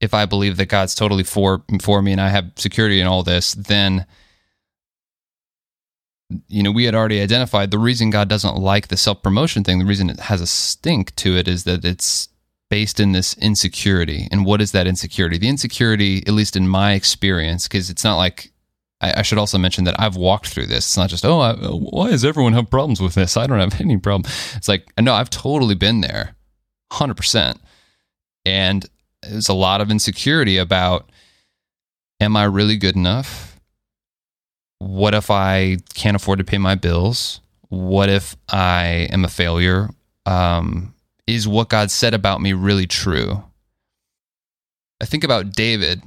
if 0.00 0.14
I 0.14 0.26
believe 0.26 0.56
that 0.56 0.66
God's 0.66 0.94
totally 0.94 1.22
for 1.22 1.62
for 1.80 2.02
me 2.02 2.12
and 2.12 2.20
I 2.20 2.28
have 2.28 2.52
security 2.56 3.00
in 3.00 3.06
all 3.06 3.22
this, 3.22 3.52
then 3.54 4.06
you 6.48 6.62
know, 6.62 6.72
we 6.72 6.84
had 6.84 6.94
already 6.94 7.20
identified 7.20 7.70
the 7.70 7.78
reason 7.78 8.10
God 8.10 8.28
doesn't 8.28 8.56
like 8.56 8.88
the 8.88 8.96
self 8.96 9.22
promotion 9.22 9.64
thing, 9.64 9.78
the 9.78 9.84
reason 9.84 10.10
it 10.10 10.20
has 10.20 10.40
a 10.40 10.46
stink 10.46 11.14
to 11.16 11.36
it 11.36 11.46
is 11.46 11.64
that 11.64 11.84
it's 11.84 12.28
based 12.72 12.98
in 12.98 13.12
this 13.12 13.34
insecurity. 13.34 14.28
And 14.32 14.46
what 14.46 14.62
is 14.62 14.72
that 14.72 14.86
insecurity? 14.86 15.36
The 15.36 15.48
insecurity, 15.48 16.22
at 16.26 16.32
least 16.32 16.56
in 16.56 16.66
my 16.66 16.94
experience, 16.94 17.68
because 17.68 17.90
it's 17.90 18.02
not 18.02 18.16
like 18.16 18.50
I, 19.02 19.18
I 19.18 19.22
should 19.22 19.36
also 19.36 19.58
mention 19.58 19.84
that 19.84 20.00
I've 20.00 20.16
walked 20.16 20.46
through 20.46 20.68
this. 20.68 20.86
It's 20.86 20.96
not 20.96 21.10
just, 21.10 21.26
oh, 21.26 21.40
I, 21.40 21.54
why 21.54 22.08
does 22.08 22.24
everyone 22.24 22.54
have 22.54 22.70
problems 22.70 22.98
with 22.98 23.14
this? 23.14 23.36
I 23.36 23.46
don't 23.46 23.60
have 23.60 23.78
any 23.80 23.98
problem. 23.98 24.32
It's 24.56 24.68
like, 24.68 24.90
no, 24.98 25.12
I've 25.12 25.28
totally 25.28 25.74
been 25.74 26.00
there, 26.00 26.34
100%. 26.92 27.58
And 28.46 28.86
there's 29.22 29.50
a 29.50 29.54
lot 29.54 29.82
of 29.82 29.90
insecurity 29.90 30.56
about, 30.56 31.10
am 32.20 32.36
I 32.36 32.44
really 32.44 32.76
good 32.76 32.96
enough? 32.96 33.52
what 34.82 35.14
if 35.14 35.30
I 35.30 35.76
can't 35.94 36.16
afford 36.16 36.38
to 36.38 36.44
pay 36.44 36.58
my 36.58 36.74
bills? 36.74 37.40
What 37.68 38.08
if 38.08 38.36
I 38.48 39.08
am 39.12 39.24
a 39.24 39.28
failure? 39.28 39.90
Um, 40.26 40.94
is 41.26 41.46
what 41.46 41.68
God 41.68 41.90
said 41.90 42.14
about 42.14 42.40
me 42.40 42.52
really 42.52 42.86
true? 42.86 43.44
I 45.00 45.04
think 45.04 45.24
about 45.24 45.52
David, 45.52 46.02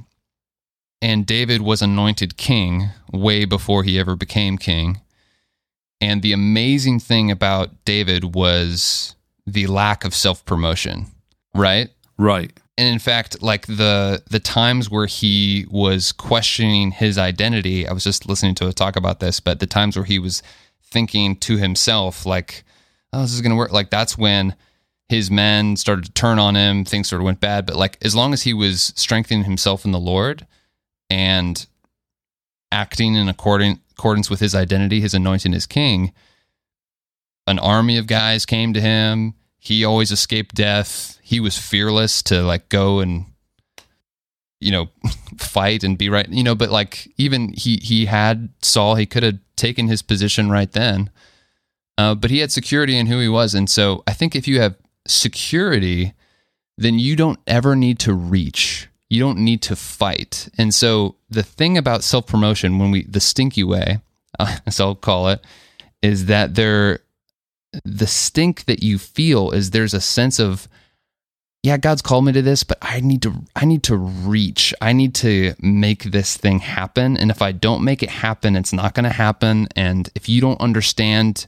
and 1.02 1.26
David 1.26 1.62
was 1.62 1.82
anointed 1.82 2.38
king 2.38 2.90
way 3.12 3.46
before 3.46 3.84
he 3.84 4.00
ever 4.00 4.16
became 4.16 4.58
king. 4.58 5.02
And 6.02 6.22
the 6.22 6.34
amazing 6.34 7.00
thing 7.00 7.32
about 7.32 7.86
David 7.86 8.36
was 8.36 9.16
the 9.46 9.68
lack 9.68 10.06
of 10.06 10.14
self 10.14 10.44
promotion, 10.46 11.08
right? 11.54 11.90
right. 12.18 12.52
and 12.78 12.88
in 12.88 13.00
fact 13.00 13.42
like 13.42 13.68
the 13.68 14.24
the 14.30 14.40
times 14.40 14.90
where 14.90 15.06
he 15.06 15.66
was 15.70 16.12
questioning 16.12 16.92
his 16.92 17.18
identity 17.18 17.88
i 17.88 17.94
was 17.94 18.04
just 18.04 18.28
listening 18.28 18.56
to 18.56 18.68
a 18.68 18.74
talk 18.74 18.96
about 18.96 19.20
this 19.20 19.40
but 19.40 19.60
the 19.60 19.68
times 19.68 19.96
where 19.96 20.06
he 20.06 20.20
was 20.20 20.42
thinking 20.84 21.36
to 21.36 21.58
himself 21.58 22.26
like 22.26 22.64
oh 23.14 23.22
this 23.22 23.34
is 23.34 23.42
going 23.42 23.52
to 23.52 23.56
work 23.58 23.72
like 23.72 23.90
that's 23.90 24.18
when 24.18 24.56
his 25.10 25.30
men 25.30 25.76
started 25.76 26.06
to 26.06 26.12
turn 26.12 26.40
on 26.40 26.56
him 26.56 26.84
things 26.84 27.10
sort 27.10 27.22
of 27.22 27.26
went 27.26 27.40
bad 27.40 27.66
but 27.66 27.76
like 27.76 27.98
as 28.02 28.16
long 28.16 28.34
as 28.34 28.44
he 28.44 28.54
was 28.54 28.94
strengthening 28.96 29.44
himself 29.44 29.86
in 29.86 29.92
the 29.92 30.00
lord 30.00 30.46
and 31.10 31.68
acting 32.72 33.16
in 33.16 33.30
according, 33.30 33.80
accordance 33.92 34.30
with 34.30 34.40
his 34.40 34.56
identity 34.56 35.00
his 35.00 35.14
anointing 35.14 35.54
as 35.54 35.66
king 35.66 36.12
an 37.48 37.60
army 37.60 37.98
of 37.98 38.08
guys 38.08 38.46
came 38.46 38.74
to 38.74 38.82
him. 38.82 39.34
He 39.58 39.86
always 39.86 40.12
escaped 40.12 40.56
death. 40.56 41.20
He 41.22 41.40
was 41.40 41.58
fearless 41.58 42.22
to 42.24 42.42
like 42.42 42.70
go 42.70 43.00
and 43.00 43.26
you 44.60 44.72
know 44.72 44.90
fight 45.38 45.84
and 45.84 45.98
be 45.98 46.10
right 46.10 46.30
you 46.30 46.42
know 46.44 46.56
but 46.56 46.72
like 46.72 47.12
even 47.18 47.52
he 47.54 47.78
he 47.84 48.06
had 48.06 48.50
saul 48.62 48.96
he 48.96 49.06
could 49.06 49.22
have 49.22 49.38
taken 49.56 49.88
his 49.88 50.02
position 50.02 50.50
right 50.50 50.72
then. 50.72 51.10
Uh, 51.98 52.14
but 52.14 52.30
he 52.30 52.40
had 52.40 52.52
security 52.52 52.98
in 52.98 53.08
who 53.08 53.20
he 53.20 53.30
was. 53.30 53.54
And 53.54 53.70
so 53.70 54.04
i 54.08 54.14
think 54.14 54.36
if 54.36 54.48
you 54.48 54.60
have 54.62 54.76
security 55.08 56.14
then 56.78 57.00
you 57.00 57.16
don't 57.16 57.40
ever 57.48 57.74
need 57.76 58.00
to 58.00 58.14
reach. 58.14 58.90
You 59.10 59.22
don't 59.22 59.38
need 59.40 59.62
to 59.62 59.78
fight. 59.78 60.50
And 60.58 60.74
so 60.74 61.16
the 61.30 61.44
thing 61.44 61.78
about 61.78 62.04
self-promotion 62.04 62.80
when 62.80 62.92
we 62.92 63.04
the 63.04 63.20
stinky 63.20 63.64
way 63.64 64.00
uh, 64.40 64.58
as 64.66 64.80
i'll 64.80 64.96
call 64.96 65.28
it 65.30 65.44
is 66.02 66.26
that 66.26 66.56
there 66.56 67.00
the 67.84 68.08
stink 68.08 68.66
that 68.66 68.82
you 68.82 68.98
feel 68.98 69.52
is 69.52 69.72
there's 69.72 69.94
a 69.94 70.02
sense 70.02 70.40
of 70.40 70.68
yeah 71.62 71.78
god's 71.78 72.02
called 72.02 72.24
me 72.24 72.32
to 72.32 72.42
this 72.42 72.64
but 72.64 72.78
i 72.82 73.00
need 73.02 73.22
to 73.22 73.34
i 73.56 73.66
need 73.66 73.84
to 73.84 73.98
reach. 73.98 74.74
I 74.82 74.94
need 74.94 75.16
to 75.16 75.56
make 75.60 76.04
this 76.04 76.38
thing 76.38 76.60
happen. 76.60 77.18
And 77.18 77.32
if 77.32 77.42
i 77.42 77.52
don't 77.52 77.84
make 77.84 78.04
it 78.04 78.10
happen 78.10 78.56
it's 78.56 78.74
not 78.74 78.94
going 78.94 79.06
to 79.06 79.10
happen. 79.10 79.68
And 79.76 80.10
if 80.16 80.30
you 80.30 80.42
don't 80.42 80.62
understand 80.62 81.48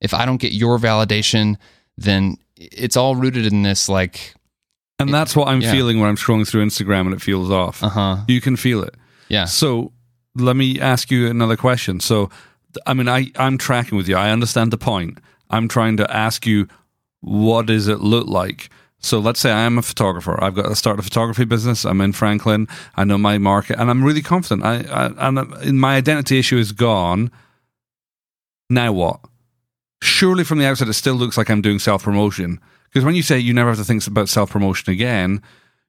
if 0.00 0.14
i 0.14 0.24
don't 0.24 0.40
get 0.40 0.52
your 0.52 0.78
validation 0.78 1.56
then 1.96 2.38
it's 2.60 2.96
all 2.96 3.16
rooted 3.16 3.46
in 3.46 3.62
this 3.62 3.88
like 3.88 4.34
And 4.98 5.12
that's 5.14 5.34
what 5.34 5.48
I'm 5.48 5.62
Yeah. 5.62 5.72
feeling 5.72 5.98
when 6.00 6.08
I'm 6.10 6.16
scrolling 6.16 6.46
through 6.46 6.64
Instagram 6.66 7.06
and 7.06 7.14
it 7.14 7.22
feels 7.22 7.50
off. 7.50 7.82
uh-huh 7.82 8.24
You 8.28 8.40
can 8.40 8.56
feel 8.56 8.82
it. 8.82 8.94
yeah 9.28 9.46
So 9.46 9.92
let 10.36 10.56
me 10.56 10.78
ask 10.80 11.10
you 11.10 11.26
another 11.28 11.56
question. 11.56 11.98
So, 12.00 12.28
I 12.86 12.94
mean, 12.94 13.08
I, 13.08 13.32
I'm 13.36 13.58
tracking 13.58 13.96
with 13.98 14.08
you. 14.08 14.16
I 14.16 14.30
understand 14.30 14.70
the 14.72 14.78
point. 14.78 15.18
I'm 15.50 15.66
trying 15.68 15.96
to 15.96 16.06
ask 16.16 16.46
you, 16.46 16.68
what 17.20 17.66
does 17.66 17.88
it 17.88 18.00
look 18.00 18.28
like? 18.28 18.70
So 19.00 19.18
let's 19.18 19.40
say 19.40 19.50
I'm 19.50 19.76
a 19.78 19.82
photographer. 19.82 20.38
I've 20.44 20.54
got 20.54 20.66
to 20.68 20.76
start 20.76 20.98
a 21.00 21.02
photography 21.02 21.44
business. 21.46 21.84
I'm 21.84 22.00
in 22.00 22.12
Franklin. 22.12 22.68
I 22.96 23.02
know 23.04 23.18
my 23.18 23.38
market, 23.38 23.76
and 23.80 23.90
I'm 23.90 24.04
really 24.04 24.22
confident. 24.22 24.62
I, 24.62 24.74
I 25.00 25.28
and 25.28 25.38
uh, 25.38 25.44
my 25.72 25.96
identity 25.96 26.38
issue 26.38 26.58
is 26.58 26.70
gone. 26.72 27.30
Now 28.68 28.92
what? 28.92 29.20
Surely 30.02 30.44
from 30.44 30.58
the 30.58 30.66
outside, 30.66 30.88
it 30.88 30.94
still 30.94 31.14
looks 31.14 31.36
like 31.36 31.50
I'm 31.50 31.62
doing 31.62 31.78
self 31.78 32.04
promotion. 32.04 32.60
Because 32.90 33.04
when 33.04 33.14
you 33.14 33.22
say 33.22 33.38
you 33.38 33.54
never 33.54 33.70
have 33.70 33.78
to 33.78 33.84
think 33.84 34.06
about 34.06 34.28
self 34.28 34.50
promotion 34.50 34.92
again, 34.92 35.42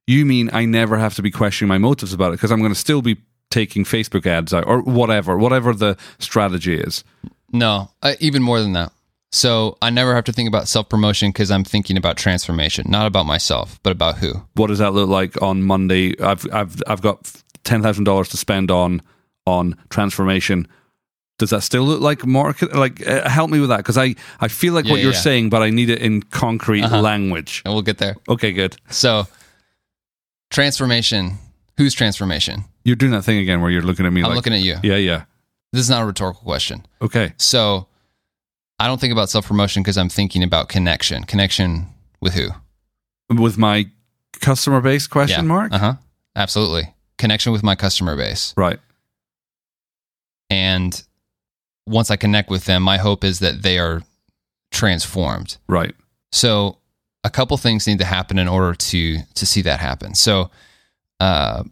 you 0.07 0.25
mean 0.25 0.49
I 0.53 0.65
never 0.65 0.97
have 0.97 1.15
to 1.15 1.21
be 1.21 1.31
questioning 1.31 1.69
my 1.69 1.77
motives 1.77 2.13
about 2.13 2.29
it 2.29 2.33
because 2.33 2.51
I'm 2.51 2.59
going 2.59 2.73
to 2.73 2.79
still 2.79 3.01
be 3.01 3.17
taking 3.49 3.83
Facebook 3.83 4.25
ads 4.25 4.53
out 4.53 4.65
or 4.65 4.81
whatever, 4.81 5.37
whatever 5.37 5.73
the 5.73 5.97
strategy 6.19 6.75
is. 6.75 7.03
No, 7.51 7.91
uh, 8.01 8.13
even 8.19 8.41
more 8.41 8.61
than 8.61 8.73
that. 8.73 8.91
So 9.33 9.77
I 9.81 9.89
never 9.89 10.13
have 10.13 10.25
to 10.25 10.33
think 10.33 10.47
about 10.47 10.67
self 10.67 10.89
promotion 10.89 11.29
because 11.29 11.51
I'm 11.51 11.63
thinking 11.63 11.95
about 11.97 12.17
transformation, 12.17 12.85
not 12.89 13.07
about 13.07 13.25
myself, 13.25 13.79
but 13.83 13.91
about 13.91 14.17
who. 14.17 14.33
What 14.55 14.67
does 14.67 14.79
that 14.79 14.91
look 14.91 15.09
like 15.09 15.41
on 15.41 15.63
Monday? 15.63 16.19
I've 16.19 16.45
I've 16.51 16.81
I've 16.85 17.01
got 17.01 17.31
ten 17.63 17.81
thousand 17.81 18.03
dollars 18.03 18.29
to 18.29 18.37
spend 18.37 18.71
on 18.71 19.01
on 19.45 19.77
transformation. 19.89 20.67
Does 21.41 21.49
that 21.49 21.63
still 21.63 21.83
look 21.83 22.01
like 22.01 22.25
market? 22.25 22.73
Like, 22.75 23.05
uh, 23.05 23.27
help 23.27 23.49
me 23.49 23.59
with 23.59 23.69
that 23.69 23.77
because 23.77 23.97
I 23.97 24.15
I 24.39 24.47
feel 24.47 24.73
like 24.73 24.85
Yeah, 24.85 24.91
what 24.93 25.01
you're 25.01 25.11
yeah. 25.13 25.19
saying, 25.19 25.49
but 25.49 25.61
I 25.61 25.69
need 25.71 25.89
it 25.89 25.99
in 26.01 26.21
concrete 26.23 26.83
Uh-huh. 26.83 27.01
language. 27.01 27.61
And 27.65 27.73
we'll 27.73 27.83
get 27.83 27.97
there. 27.97 28.15
Okay, 28.29 28.51
good. 28.53 28.77
So, 28.89 29.27
transformation. 30.49 31.37
Whose 31.77 31.93
transformation? 31.95 32.65
You're 32.83 32.95
doing 32.95 33.11
that 33.13 33.23
thing 33.23 33.37
again 33.39 33.61
where 33.61 33.71
you're 33.71 33.81
looking 33.81 34.05
at 34.05 34.13
me 34.13 34.21
I'm 34.21 34.27
like, 34.27 34.35
looking 34.35 34.53
at 34.53 34.61
you. 34.61 34.77
yeah, 34.83 34.97
yeah. 34.97 35.23
This 35.73 35.81
is 35.81 35.89
not 35.89 36.01
a 36.03 36.05
rhetorical 36.05 36.43
question. 36.43 36.85
Okay, 37.01 37.33
So, 37.37 37.87
I 38.79 38.87
don't 38.87 38.99
think 39.01 39.13
about 39.13 39.29
self 39.29 39.47
promotion 39.47 39.81
because 39.83 39.97
I'm 39.97 40.09
thinking 40.09 40.43
about 40.43 40.69
connection. 40.69 41.23
Connection 41.23 41.87
with 42.21 42.33
who? 42.33 42.49
with 43.29 43.57
my 43.57 43.85
customer 44.41 44.81
base 44.81 45.07
question 45.07 45.47
mark. 45.47 45.71
Uh 45.73 45.77
huh. 45.79 45.93
Absolutely. 46.35 46.93
Connection 47.17 47.51
with 47.51 47.63
my 47.63 47.75
customer 47.75 48.15
base. 48.17 48.53
Right. 48.57 48.79
And 50.49 51.01
once 51.85 52.11
I 52.11 52.15
connect 52.15 52.49
with 52.49 52.65
them, 52.65 52.83
my 52.83 52.97
hope 52.97 53.23
is 53.23 53.39
that 53.39 53.61
they 53.61 53.77
are 53.79 54.01
transformed. 54.71 55.57
Right. 55.67 55.95
So 56.31 56.77
a 57.23 57.29
couple 57.29 57.57
things 57.57 57.87
need 57.87 57.99
to 57.99 58.05
happen 58.05 58.39
in 58.39 58.47
order 58.47 58.73
to 58.73 59.19
to 59.35 59.45
see 59.45 59.61
that 59.61 59.79
happen. 59.79 60.15
So 60.15 60.49
uh, 61.19 61.63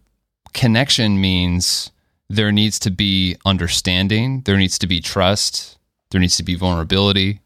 connection 0.53 1.20
means 1.20 1.91
there 2.30 2.51
needs 2.51 2.78
to 2.80 2.91
be 2.91 3.36
understanding, 3.45 4.41
there 4.41 4.57
needs 4.57 4.78
to 4.80 4.88
be 4.88 5.01
trust, 5.01 5.78
there 6.12 6.22
needs 6.22 6.38
to 6.38 6.43
be 6.43 6.55
vulnerability, 6.55 7.39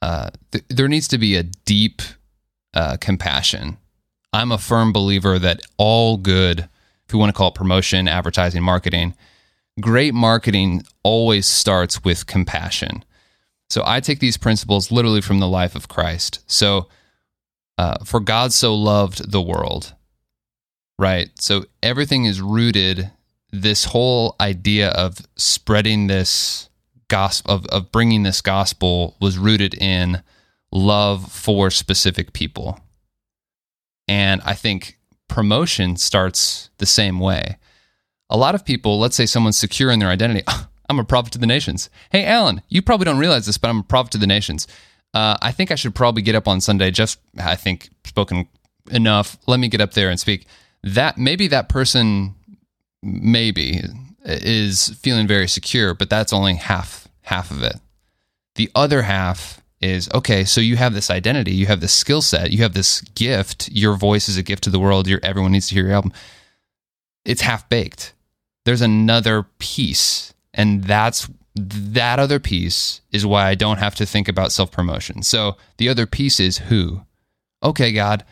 uh, 0.00 0.30
th- 0.52 0.64
there 0.68 0.88
needs 0.88 1.08
to 1.08 1.18
be 1.18 1.36
a 1.36 1.42
deep 1.42 2.00
uh, 2.72 2.96
compassion. 2.98 3.76
I'm 4.32 4.52
a 4.52 4.58
firm 4.58 4.92
believer 4.92 5.38
that 5.38 5.60
all 5.76 6.16
good, 6.16 6.60
if 6.60 7.12
you 7.12 7.18
want 7.18 7.34
to 7.34 7.36
call 7.36 7.48
it 7.48 7.54
promotion, 7.54 8.08
advertising, 8.08 8.62
marketing, 8.62 9.14
great 9.78 10.14
marketing 10.14 10.82
always 11.02 11.46
starts 11.46 12.04
with 12.04 12.26
compassion. 12.26 13.04
So 13.68 13.82
I 13.86 14.00
take 14.00 14.18
these 14.18 14.36
principles 14.36 14.90
literally 14.90 15.20
from 15.20 15.38
the 15.38 15.48
life 15.48 15.76
of 15.76 15.88
Christ. 15.88 16.40
So, 16.46 16.88
uh, 17.78 18.04
for 18.04 18.20
God 18.20 18.52
so 18.52 18.74
loved 18.74 19.30
the 19.30 19.40
world, 19.40 19.94
right? 20.98 21.30
So 21.36 21.64
everything 21.82 22.24
is 22.24 22.40
rooted. 22.40 23.10
This 23.52 23.84
whole 23.86 24.36
idea 24.40 24.90
of 24.90 25.18
spreading 25.36 26.08
this 26.08 26.68
gospel, 27.08 27.54
of, 27.54 27.66
of 27.66 27.90
bringing 27.92 28.22
this 28.22 28.40
gospel, 28.40 29.16
was 29.20 29.38
rooted 29.38 29.74
in 29.74 30.22
love 30.72 31.30
for 31.32 31.70
specific 31.70 32.32
people. 32.32 32.78
And 34.06 34.40
I 34.44 34.54
think 34.54 34.98
promotion 35.28 35.96
starts 35.96 36.70
the 36.78 36.86
same 36.86 37.20
way. 37.20 37.56
A 38.30 38.36
lot 38.36 38.54
of 38.54 38.64
people, 38.64 38.98
let's 38.98 39.16
say 39.16 39.26
someone's 39.26 39.58
secure 39.58 39.90
in 39.90 39.98
their 39.98 40.08
identity. 40.08 40.44
I'm 40.88 40.98
a 40.98 41.04
prophet 41.04 41.32
to 41.34 41.38
the 41.38 41.46
nations. 41.46 41.90
Hey, 42.10 42.24
Alan, 42.24 42.62
you 42.68 42.82
probably 42.82 43.04
don't 43.04 43.18
realize 43.18 43.46
this, 43.46 43.58
but 43.58 43.68
I'm 43.68 43.80
a 43.80 43.84
prophet 43.84 44.12
to 44.12 44.18
the 44.18 44.26
nations. 44.26 44.66
Uh, 45.12 45.36
I 45.42 45.52
think 45.52 45.70
I 45.70 45.74
should 45.74 45.94
probably 45.94 46.22
get 46.22 46.34
up 46.34 46.48
on 46.48 46.60
Sunday. 46.60 46.90
Just, 46.90 47.20
I 47.38 47.56
think, 47.56 47.90
spoken 48.04 48.48
enough. 48.90 49.36
Let 49.46 49.60
me 49.60 49.68
get 49.68 49.80
up 49.80 49.92
there 49.92 50.10
and 50.10 50.18
speak. 50.18 50.46
That 50.82 51.18
maybe 51.18 51.48
that 51.48 51.68
person, 51.68 52.34
maybe, 53.02 53.82
is 54.24 54.88
feeling 55.00 55.26
very 55.26 55.48
secure, 55.48 55.94
but 55.94 56.10
that's 56.10 56.32
only 56.32 56.54
half 56.54 57.08
half 57.22 57.50
of 57.50 57.62
it. 57.62 57.76
The 58.56 58.70
other 58.74 59.02
half 59.02 59.62
is 59.80 60.10
okay. 60.12 60.44
So 60.44 60.60
you 60.60 60.76
have 60.76 60.94
this 60.94 61.10
identity, 61.10 61.52
you 61.52 61.66
have 61.66 61.80
this 61.80 61.92
skill 61.92 62.22
set, 62.22 62.50
you 62.50 62.62
have 62.62 62.74
this 62.74 63.00
gift. 63.00 63.68
Your 63.70 63.96
voice 63.96 64.28
is 64.28 64.36
a 64.36 64.42
gift 64.42 64.64
to 64.64 64.70
the 64.70 64.80
world. 64.80 65.06
Your 65.06 65.20
everyone 65.22 65.52
needs 65.52 65.68
to 65.68 65.74
hear 65.74 65.86
your 65.86 65.94
album. 65.94 66.12
It's 67.24 67.42
half 67.42 67.68
baked. 67.68 68.12
There's 68.70 68.82
another 68.82 69.48
piece, 69.58 70.32
and 70.54 70.84
that's 70.84 71.28
that 71.56 72.20
other 72.20 72.38
piece 72.38 73.00
is 73.10 73.26
why 73.26 73.48
I 73.48 73.56
don't 73.56 73.78
have 73.78 73.96
to 73.96 74.06
think 74.06 74.28
about 74.28 74.52
self 74.52 74.70
promotion. 74.70 75.24
So 75.24 75.56
the 75.78 75.88
other 75.88 76.06
piece 76.06 76.38
is 76.38 76.58
who. 76.58 77.00
Okay, 77.64 77.90
God, 77.92 78.24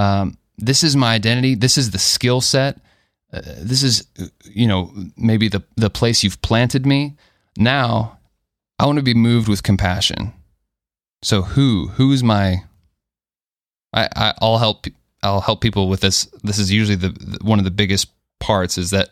um, 0.00 0.36
this 0.56 0.82
is 0.82 0.96
my 0.96 1.14
identity. 1.14 1.54
This 1.54 1.78
is 1.78 1.92
the 1.92 1.98
skill 2.00 2.40
set. 2.40 2.80
Uh, 3.32 3.40
this 3.58 3.84
is, 3.84 4.08
you 4.42 4.66
know, 4.66 4.92
maybe 5.16 5.46
the 5.46 5.62
the 5.76 5.90
place 5.90 6.24
you've 6.24 6.42
planted 6.42 6.84
me. 6.84 7.14
Now, 7.56 8.18
I 8.80 8.86
want 8.86 8.96
to 8.96 9.04
be 9.04 9.14
moved 9.14 9.46
with 9.46 9.62
compassion. 9.62 10.32
So 11.22 11.42
who 11.42 11.86
who's 11.94 12.24
my? 12.24 12.64
I, 13.92 14.08
I 14.16 14.34
I'll 14.40 14.58
help 14.58 14.86
I'll 15.22 15.40
help 15.40 15.60
people 15.60 15.88
with 15.88 16.00
this. 16.00 16.24
This 16.42 16.58
is 16.58 16.72
usually 16.72 16.96
the, 16.96 17.10
the 17.10 17.38
one 17.44 17.60
of 17.60 17.64
the 17.64 17.70
biggest 17.70 18.08
parts 18.40 18.76
is 18.76 18.90
that 18.90 19.10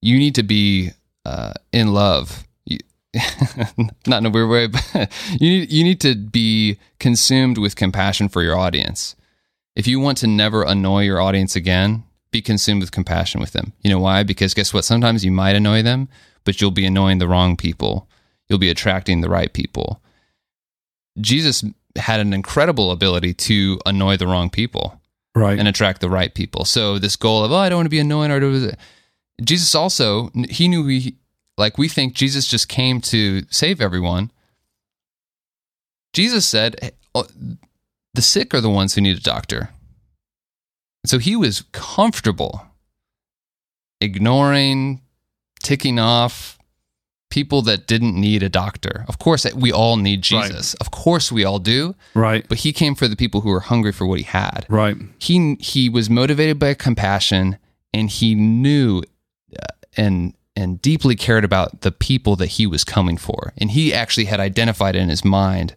you 0.00 0.18
need 0.18 0.34
to 0.36 0.42
be 0.42 0.90
uh, 1.24 1.52
in 1.72 1.92
love. 1.92 2.44
You, 2.64 2.78
not 4.06 4.18
in 4.18 4.26
a 4.26 4.30
weird 4.30 4.48
way, 4.50 4.66
but 4.66 4.84
you 5.40 5.48
need 5.50 5.72
you 5.72 5.84
need 5.84 6.00
to 6.02 6.14
be 6.14 6.78
consumed 6.98 7.58
with 7.58 7.76
compassion 7.76 8.28
for 8.28 8.42
your 8.42 8.56
audience. 8.58 9.16
If 9.76 9.86
you 9.86 10.00
want 10.00 10.18
to 10.18 10.26
never 10.26 10.62
annoy 10.64 11.02
your 11.04 11.20
audience 11.20 11.54
again, 11.56 12.04
be 12.30 12.42
consumed 12.42 12.80
with 12.80 12.90
compassion 12.90 13.40
with 13.40 13.52
them. 13.52 13.72
You 13.82 13.90
know 13.90 14.00
why? 14.00 14.22
Because 14.24 14.52
guess 14.54 14.74
what? 14.74 14.84
Sometimes 14.84 15.24
you 15.24 15.30
might 15.30 15.56
annoy 15.56 15.82
them, 15.82 16.08
but 16.44 16.60
you'll 16.60 16.70
be 16.72 16.84
annoying 16.86 17.18
the 17.18 17.28
wrong 17.28 17.56
people. 17.56 18.08
You'll 18.48 18.58
be 18.58 18.70
attracting 18.70 19.20
the 19.20 19.28
right 19.28 19.52
people. 19.52 20.00
Jesus 21.20 21.64
had 21.96 22.20
an 22.20 22.32
incredible 22.32 22.90
ability 22.90 23.34
to 23.34 23.78
annoy 23.86 24.16
the 24.16 24.26
wrong 24.26 24.50
people 24.50 25.00
Right. 25.34 25.58
and 25.58 25.68
attract 25.68 26.00
the 26.00 26.08
right 26.10 26.32
people. 26.34 26.64
So 26.64 26.98
this 26.98 27.16
goal 27.16 27.44
of 27.44 27.52
oh, 27.52 27.56
I 27.56 27.68
don't 27.68 27.78
want 27.78 27.86
to 27.86 27.90
be 27.90 27.98
annoying 28.00 28.30
or 28.30 28.40
do 28.40 28.72
Jesus 29.42 29.74
also 29.74 30.30
he 30.48 30.68
knew 30.68 30.86
he 30.86 31.16
like 31.56 31.78
we 31.78 31.88
think 31.88 32.14
Jesus 32.14 32.46
just 32.46 32.68
came 32.68 33.00
to 33.02 33.42
save 33.50 33.80
everyone. 33.80 34.30
Jesus 36.14 36.46
said, 36.46 36.92
oh, 37.14 37.26
the 38.14 38.22
sick 38.22 38.54
are 38.54 38.60
the 38.60 38.70
ones 38.70 38.94
who 38.94 39.00
need 39.02 39.16
a 39.18 39.20
doctor. 39.20 39.70
So 41.06 41.18
he 41.18 41.36
was 41.36 41.62
comfortable 41.72 42.62
ignoring, 44.00 45.00
ticking 45.62 45.98
off 45.98 46.58
people 47.30 47.60
that 47.62 47.86
didn't 47.86 48.14
need 48.18 48.42
a 48.42 48.48
doctor. 48.48 49.04
Of 49.08 49.18
course, 49.18 49.44
eh, 49.44 49.50
we 49.54 49.70
all 49.72 49.96
need 49.96 50.26
Right. 50.32 50.48
Jesus. 50.50 50.74
Of 50.74 50.90
course, 50.90 51.30
we 51.30 51.44
all 51.44 51.58
do. 51.58 51.94
right. 52.14 52.46
But 52.48 52.58
he 52.58 52.72
came 52.72 52.94
for 52.94 53.06
the 53.06 53.16
people 53.16 53.42
who 53.42 53.50
were 53.50 53.60
hungry 53.60 53.92
for 53.92 54.06
what 54.06 54.18
he 54.18 54.24
had 54.24 54.64
Right. 54.68 54.96
he 55.18 55.56
he 55.60 55.88
was 55.88 56.08
motivated 56.08 56.58
by 56.58 56.74
compassion 56.74 57.58
and 57.92 58.08
he 58.08 58.34
knew 58.34 59.02
and 59.98 60.34
and 60.56 60.80
deeply 60.82 61.14
cared 61.14 61.44
about 61.44 61.82
the 61.82 61.92
people 61.92 62.34
that 62.36 62.46
he 62.46 62.66
was 62.66 62.84
coming 62.84 63.16
for 63.16 63.52
and 63.58 63.72
he 63.72 63.92
actually 63.92 64.24
had 64.24 64.40
identified 64.40 64.96
in 64.96 65.08
his 65.08 65.24
mind 65.24 65.76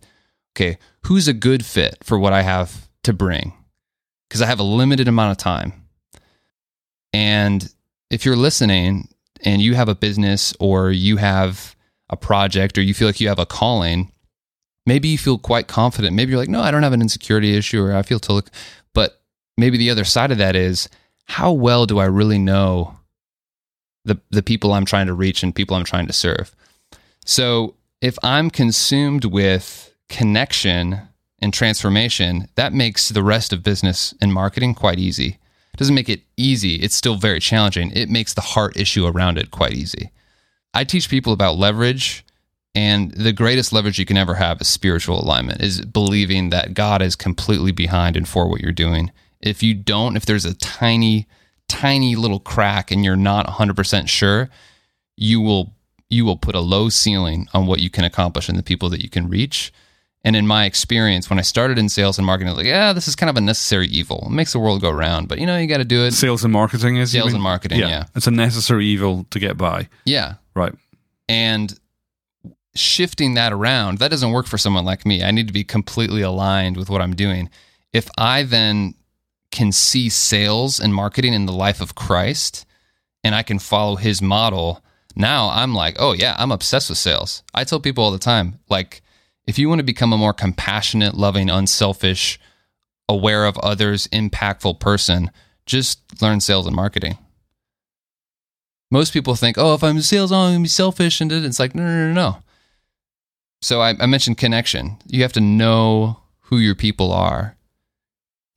okay 0.56 0.78
who's 1.06 1.28
a 1.28 1.34
good 1.34 1.66
fit 1.66 1.98
for 2.04 2.18
what 2.18 2.34
i 2.34 2.42
have 2.42 2.88
to 3.04 3.12
bring 3.12 3.54
because 4.30 4.42
i 4.42 4.46
have 4.46 4.60
a 4.60 4.64
limited 4.64 5.08
amount 5.08 5.32
of 5.32 5.38
time 5.38 5.74
and 7.12 7.74
if 8.10 8.26
you're 8.26 8.38
listening 8.38 9.10
and 9.44 9.62
you 9.62 9.76
have 9.76 9.90
a 9.90 9.96
business 9.96 10.54
or 10.60 10.92
you 10.92 11.18
have 11.18 11.76
a 12.10 12.16
project 12.16 12.78
or 12.78 12.82
you 12.82 12.94
feel 12.94 13.08
like 13.08 13.20
you 13.20 13.28
have 13.28 13.40
a 13.40 13.46
calling 13.46 14.12
Maybe 14.86 15.10
you 15.10 15.18
feel 15.18 15.38
quite 15.38 15.68
confident. 15.68 16.16
Maybe 16.16 16.32
you're 16.32 16.40
like, 16.40 16.50
no, 16.50 16.62
I 16.62 16.72
don't 16.72 16.84
have 16.84 16.94
an 16.94 17.02
insecurity 17.02 17.56
issue 17.56 17.84
or 17.84 17.96
I 17.96 18.02
feel 18.02 18.20
to 18.20 18.34
look. 18.34 18.50
But 18.94 19.22
maybe 19.58 19.78
the 19.78 19.92
other 19.92 20.04
side 20.04 20.32
of 20.32 20.38
that 20.40 20.56
is 20.56 20.90
how 21.26 21.52
well 21.52 21.86
do 21.86 22.00
I 22.00 22.06
really 22.06 22.40
know 22.40 22.98
the, 24.06 24.20
the 24.30 24.44
people 24.44 24.74
I'm 24.74 24.86
trying 24.86 25.08
to 25.08 25.14
reach 25.14 25.44
and 25.44 25.54
people 25.54 25.76
I'm 25.76 25.84
trying 25.84 26.08
to 26.08 26.14
serve? 26.14 26.56
So 27.26 27.76
if 28.02 28.18
I'm 28.24 28.50
consumed 28.50 29.26
with 29.26 29.94
connection 30.10 31.02
and 31.40 31.54
transformation, 31.54 32.48
that 32.56 32.74
makes 32.74 33.10
the 33.10 33.24
rest 33.24 33.54
of 33.54 33.64
business 33.64 34.14
and 34.22 34.34
marketing 34.34 34.76
quite 34.76 35.00
easy. 35.00 35.38
It 35.74 35.78
doesn't 35.78 35.96
make 35.96 36.10
it 36.10 36.22
easy, 36.36 36.76
it's 36.76 36.96
still 36.96 37.16
very 37.16 37.40
challenging. 37.40 37.92
It 37.92 38.10
makes 38.10 38.34
the 38.34 38.42
heart 38.42 38.76
issue 38.76 39.06
around 39.06 39.38
it 39.38 39.52
quite 39.52 39.74
easy. 39.74 40.12
I 40.74 40.84
teach 40.84 41.10
people 41.10 41.34
about 41.34 41.58
leverage, 41.58 42.26
and 42.74 43.12
the 43.12 43.34
greatest 43.34 43.74
leverage 43.74 44.00
you 44.00 44.06
can 44.06 44.18
ever 44.18 44.36
have 44.36 44.62
is 44.62 44.68
spiritual 44.68 45.22
alignment, 45.22 45.62
is 45.62 45.82
believing 45.82 46.50
that 46.50 46.74
God 46.74 47.02
is 47.02 47.16
completely 47.16 47.72
behind 47.72 48.16
and 48.16 48.28
for 48.28 48.48
what 48.48 48.62
you're 48.62 48.72
doing. 48.72 49.12
If 49.42 49.62
you 49.64 49.74
don't, 49.74 50.16
if 50.16 50.26
there's 50.26 50.46
a 50.46 50.54
tiny, 50.56 51.28
tiny 51.72 52.16
little 52.16 52.40
crack 52.40 52.92
and 52.92 53.04
you're 53.06 53.16
not 53.16 53.48
100% 53.48 54.10
sure, 54.10 54.50
you 55.16 55.40
will 55.40 55.74
you 56.12 56.26
will 56.26 56.38
put 56.38 56.54
a 56.54 56.60
low 56.60 56.90
ceiling 56.90 57.48
on 57.54 57.66
what 57.66 57.80
you 57.80 57.90
can 57.90 58.04
accomplish 58.04 58.50
and 58.50 58.60
the 58.60 58.64
people 58.64 58.90
that 58.90 59.02
you 59.02 59.10
can 59.10 59.30
reach. 59.30 59.74
And 60.24 60.36
in 60.36 60.46
my 60.46 60.66
experience, 60.66 61.30
when 61.30 61.40
I 61.40 61.42
started 61.42 61.80
in 61.80 61.90
sales 61.90 62.20
and 62.20 62.28
marketing, 62.28 62.50
I 62.50 62.52
was 62.52 62.58
like, 62.58 62.68
yeah, 62.68 62.94
this 62.94 63.08
is 63.08 63.16
kind 63.16 63.30
of 63.30 63.38
a 63.38 63.42
necessary 63.42 63.88
evil. 63.88 64.28
It 64.28 64.32
makes 64.32 64.52
the 64.52 64.60
world 64.60 64.82
go 64.82 64.92
round, 64.92 65.30
but 65.30 65.40
you 65.40 65.48
know, 65.48 65.58
you 65.58 65.68
got 65.68 65.78
to 65.78 65.86
do 65.86 66.04
it. 66.04 66.12
Sales 66.12 66.44
and 66.44 66.54
marketing 66.54 66.98
is 66.98 67.12
Sales 67.12 67.34
and 67.34 67.42
marketing, 67.42 67.80
yeah. 67.80 68.06
It's 68.14 68.28
a 68.28 68.32
necessary 68.32 68.86
evil 68.86 69.26
to 69.32 69.40
get 69.40 69.58
by. 69.58 69.88
Yeah. 70.06 70.36
Right. 70.54 70.74
And 71.28 71.74
shifting 72.76 73.34
that 73.34 73.52
around, 73.52 73.98
that 73.98 74.12
doesn't 74.12 74.32
work 74.32 74.48
for 74.48 74.58
someone 74.58 74.86
like 74.86 75.06
me. 75.06 75.24
I 75.24 75.32
need 75.32 75.48
to 75.48 75.54
be 75.54 75.64
completely 75.64 76.22
aligned 76.22 76.78
with 76.78 76.90
what 76.90 77.02
I'm 77.02 77.16
doing. 77.16 77.50
If 77.94 78.10
I 78.18 78.44
then 78.44 78.94
can 79.52 79.72
see 79.72 80.10
sales 80.10 80.80
and 80.80 80.94
marketing 80.94 81.34
in 81.34 81.46
the 81.46 81.54
life 81.54 81.82
of 81.82 81.96
Christ 81.96 82.66
and 83.24 83.36
I 83.36 83.44
can 83.44 83.60
follow 83.60 83.96
his 83.96 84.22
model, 84.22 84.84
now 85.16 85.50
I'm 85.50 85.74
like, 85.74 85.96
oh 86.00 86.14
yeah, 86.14 86.36
I'm 86.38 86.52
obsessed 86.52 86.90
with 86.90 86.98
sales. 86.98 87.44
I 87.54 87.64
tell 87.64 87.80
people 87.80 88.04
all 88.04 88.12
the 88.12 88.18
time, 88.18 88.60
like, 88.70 89.02
if 89.46 89.60
you 89.60 89.70
want 89.70 89.80
to 89.80 89.84
become 89.84 90.14
a 90.14 90.18
more 90.18 90.34
compassionate, 90.34 91.16
loving, 91.16 91.50
unselfish, 91.50 92.40
aware 93.10 93.46
of 93.46 93.58
others, 93.60 94.08
impactful 94.08 94.80
person, 94.80 95.32
just 95.66 96.00
learn 96.22 96.40
sales 96.40 96.68
and 96.68 96.76
marketing. 96.76 97.18
Most 98.90 99.14
people 99.14 99.36
think, 99.36 99.58
oh, 99.58 99.74
if 99.74 99.84
I'm 99.84 100.02
sales, 100.02 100.32
I'm 100.32 100.54
gonna 100.54 100.64
be 100.64 100.70
selfish, 100.70 101.22
and 101.22 101.32
it's 101.32 101.60
like, 101.60 101.76
no, 101.76 101.84
no, 101.84 102.08
no, 102.08 102.14
no. 102.14 102.38
So 103.62 103.82
I, 103.82 103.96
I 104.00 104.06
mentioned 104.06 104.38
connection. 104.38 104.98
You 105.08 105.22
have 105.22 105.34
to 105.34 105.42
know 105.42 106.20
who 106.42 106.58
your 106.58 106.76
people 106.76 107.12
are, 107.12 107.56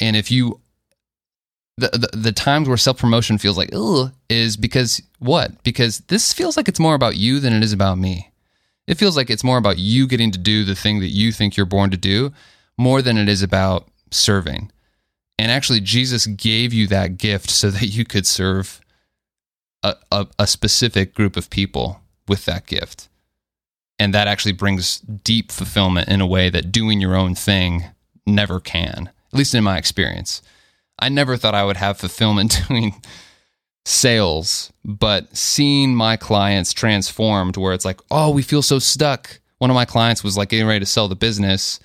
and 0.00 0.16
if 0.16 0.30
you 0.30 0.60
the, 1.76 2.08
the, 2.12 2.32
times 2.32 2.68
where 2.68 2.76
self 2.76 2.98
promotion 2.98 3.36
feels 3.36 3.58
like 3.58 3.70
ugh 3.72 4.12
is 4.28 4.56
because 4.56 5.02
what? 5.18 5.62
Because 5.64 5.98
this 6.06 6.32
feels 6.32 6.56
like 6.56 6.68
it's 6.68 6.78
more 6.78 6.94
about 6.94 7.16
you 7.16 7.40
than 7.40 7.52
it 7.52 7.64
is 7.64 7.72
about 7.72 7.98
me. 7.98 8.30
It 8.86 8.98
feels 8.98 9.16
like 9.16 9.30
it's 9.30 9.44
more 9.44 9.58
about 9.58 9.78
you 9.78 10.06
getting 10.06 10.30
to 10.30 10.38
do 10.38 10.64
the 10.64 10.74
thing 10.74 11.00
that 11.00 11.08
you 11.08 11.32
think 11.32 11.56
you're 11.56 11.66
born 11.66 11.90
to 11.90 11.96
do 11.96 12.32
more 12.78 13.02
than 13.02 13.16
it 13.16 13.28
is 13.28 13.42
about 13.42 13.88
serving. 14.10 14.70
And 15.38 15.50
actually, 15.50 15.80
Jesus 15.80 16.26
gave 16.26 16.72
you 16.72 16.86
that 16.88 17.18
gift 17.18 17.50
so 17.50 17.70
that 17.70 17.86
you 17.86 18.04
could 18.04 18.26
serve 18.26 18.80
a, 19.82 19.96
a, 20.12 20.26
a 20.38 20.46
specific 20.46 21.14
group 21.14 21.36
of 21.36 21.50
people 21.50 22.00
with 22.28 22.44
that 22.44 22.66
gift. 22.66 23.08
And 23.98 24.14
that 24.14 24.28
actually 24.28 24.52
brings 24.52 24.98
deep 25.00 25.50
fulfillment 25.50 26.08
in 26.08 26.20
a 26.20 26.26
way 26.26 26.50
that 26.50 26.72
doing 26.72 27.00
your 27.00 27.16
own 27.16 27.34
thing 27.34 27.84
never 28.26 28.60
can, 28.60 29.10
at 29.32 29.38
least 29.38 29.54
in 29.54 29.64
my 29.64 29.76
experience. 29.76 30.42
I 30.98 31.08
never 31.08 31.36
thought 31.36 31.54
I 31.54 31.64
would 31.64 31.76
have 31.76 31.98
fulfillment 31.98 32.62
doing 32.68 33.00
sales, 33.84 34.72
but 34.84 35.36
seeing 35.36 35.94
my 35.94 36.16
clients 36.16 36.72
transformed 36.72 37.56
where 37.56 37.72
it's 37.72 37.84
like, 37.84 38.00
oh, 38.10 38.30
we 38.30 38.42
feel 38.42 38.62
so 38.62 38.78
stuck. 38.78 39.40
One 39.58 39.70
of 39.70 39.74
my 39.74 39.84
clients 39.84 40.24
was 40.24 40.36
like 40.36 40.48
getting 40.50 40.66
ready 40.66 40.80
to 40.80 40.86
sell 40.86 41.08
the 41.08 41.16
business. 41.16 41.80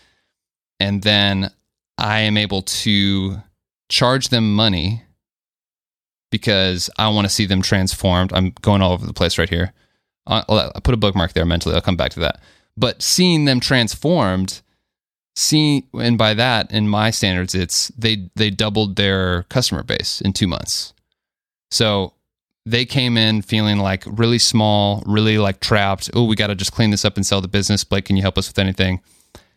And 0.79 1.01
then 1.01 1.51
I 1.97 2.19
am 2.21 2.37
able 2.37 2.61
to 2.61 3.41
charge 3.89 4.29
them 4.29 4.55
money 4.55 5.03
because 6.31 6.89
I 6.97 7.09
want 7.09 7.25
to 7.25 7.33
see 7.33 7.45
them 7.45 7.61
transformed. 7.61 8.31
I'm 8.33 8.53
going 8.61 8.81
all 8.81 8.93
over 8.93 9.05
the 9.05 9.13
place 9.13 9.37
right 9.37 9.49
here. 9.49 9.73
Uh, 10.27 10.43
I 10.47 10.71
I 10.75 10.79
put 10.79 10.93
a 10.93 10.97
bookmark 10.97 11.33
there 11.33 11.45
mentally. 11.45 11.75
I'll 11.75 11.81
come 11.81 11.97
back 11.97 12.11
to 12.11 12.19
that. 12.21 12.39
But 12.77 13.01
seeing 13.01 13.45
them 13.45 13.59
transformed 13.59 14.61
see 15.35 15.85
and 15.93 16.17
by 16.17 16.33
that 16.33 16.71
in 16.71 16.87
my 16.87 17.09
standards 17.11 17.55
it's 17.55 17.87
they 17.89 18.29
they 18.35 18.49
doubled 18.49 18.97
their 18.97 19.43
customer 19.43 19.83
base 19.83 20.21
in 20.21 20.33
2 20.33 20.47
months. 20.47 20.93
So 21.71 22.13
they 22.65 22.85
came 22.85 23.17
in 23.17 23.41
feeling 23.41 23.79
like 23.79 24.03
really 24.05 24.39
small, 24.39 25.03
really 25.05 25.37
like 25.37 25.59
trapped. 25.59 26.09
Oh, 26.13 26.25
we 26.25 26.35
got 26.35 26.47
to 26.47 26.55
just 26.55 26.73
clean 26.73 26.91
this 26.91 27.05
up 27.05 27.15
and 27.15 27.25
sell 27.25 27.41
the 27.41 27.47
business. 27.47 27.83
Blake, 27.83 28.05
can 28.05 28.15
you 28.15 28.21
help 28.21 28.37
us 28.37 28.47
with 28.47 28.59
anything? 28.59 29.01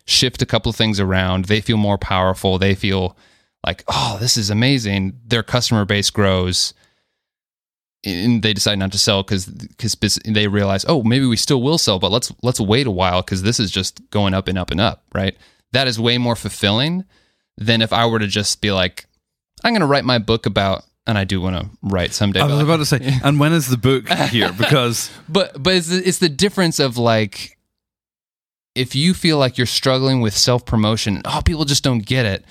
Shift 0.06 0.42
a 0.42 0.46
couple 0.46 0.70
of 0.70 0.76
things 0.76 0.98
around. 0.98 1.46
They 1.46 1.60
feel 1.60 1.76
more 1.76 1.98
powerful. 1.98 2.58
They 2.58 2.74
feel 2.74 3.16
like, 3.66 3.84
oh, 3.88 4.18
this 4.20 4.36
is 4.36 4.50
amazing. 4.50 5.18
Their 5.26 5.42
customer 5.42 5.84
base 5.84 6.10
grows. 6.10 6.74
And 8.04 8.42
they 8.42 8.52
decide 8.52 8.78
not 8.78 8.90
to 8.92 8.98
sell 8.98 9.22
because 9.22 9.46
because 9.46 9.94
they 10.24 10.48
realize, 10.48 10.84
oh, 10.88 11.04
maybe 11.04 11.26
we 11.26 11.36
still 11.36 11.62
will 11.62 11.78
sell, 11.78 12.00
but 12.00 12.10
let's 12.10 12.32
let's 12.42 12.58
wait 12.58 12.88
a 12.88 12.90
while 12.90 13.22
because 13.22 13.42
this 13.42 13.60
is 13.60 13.70
just 13.70 14.00
going 14.10 14.34
up 14.34 14.48
and 14.48 14.58
up 14.58 14.72
and 14.72 14.80
up, 14.80 15.04
right? 15.14 15.36
That 15.72 15.88
is 15.88 15.98
way 15.98 16.18
more 16.18 16.36
fulfilling 16.36 17.04
than 17.56 17.82
if 17.82 17.92
I 17.92 18.06
were 18.06 18.18
to 18.18 18.26
just 18.26 18.60
be 18.60 18.72
like, 18.72 19.06
I'm 19.64 19.72
going 19.72 19.80
to 19.80 19.86
write 19.86 20.04
my 20.04 20.18
book 20.18 20.46
about, 20.46 20.84
and 21.06 21.18
I 21.18 21.24
do 21.24 21.40
want 21.40 21.56
to 21.56 21.70
write 21.82 22.12
someday. 22.12 22.40
I 22.40 22.44
was 22.44 22.56
but 22.56 22.64
about 22.64 22.76
to 22.78 22.86
say, 22.86 23.18
and 23.24 23.40
when 23.40 23.52
is 23.52 23.68
the 23.68 23.76
book 23.76 24.08
here? 24.08 24.52
Because 24.52 25.10
but 25.28 25.62
but 25.62 25.74
it's 25.74 25.88
the, 25.88 26.06
it's 26.06 26.18
the 26.18 26.28
difference 26.28 26.78
of 26.78 26.96
like 26.96 27.58
if 28.74 28.94
you 28.94 29.14
feel 29.14 29.38
like 29.38 29.58
you're 29.58 29.66
struggling 29.66 30.20
with 30.20 30.36
self 30.36 30.64
promotion, 30.64 31.22
oh, 31.24 31.42
people 31.44 31.64
just 31.64 31.84
don't 31.84 32.04
get 32.04 32.26
it. 32.26 32.44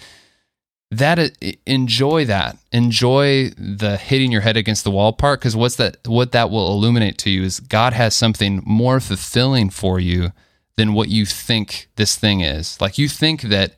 That 0.93 1.37
enjoy 1.65 2.25
that, 2.25 2.57
enjoy 2.73 3.51
the 3.57 3.95
hitting 3.95 4.29
your 4.29 4.41
head 4.41 4.57
against 4.57 4.83
the 4.83 4.91
wall 4.91 5.13
part, 5.13 5.39
because 5.39 5.55
what's 5.55 5.77
that? 5.77 6.05
What 6.05 6.33
that 6.33 6.49
will 6.49 6.73
illuminate 6.73 7.17
to 7.19 7.29
you 7.29 7.43
is 7.43 7.61
God 7.61 7.93
has 7.93 8.13
something 8.13 8.61
more 8.65 8.99
fulfilling 8.99 9.69
for 9.69 10.01
you 10.01 10.33
than 10.81 10.93
what 10.93 11.09
you 11.09 11.27
think 11.27 11.87
this 11.95 12.15
thing 12.15 12.41
is. 12.41 12.81
Like 12.81 12.97
you 12.97 13.07
think 13.07 13.43
that 13.43 13.75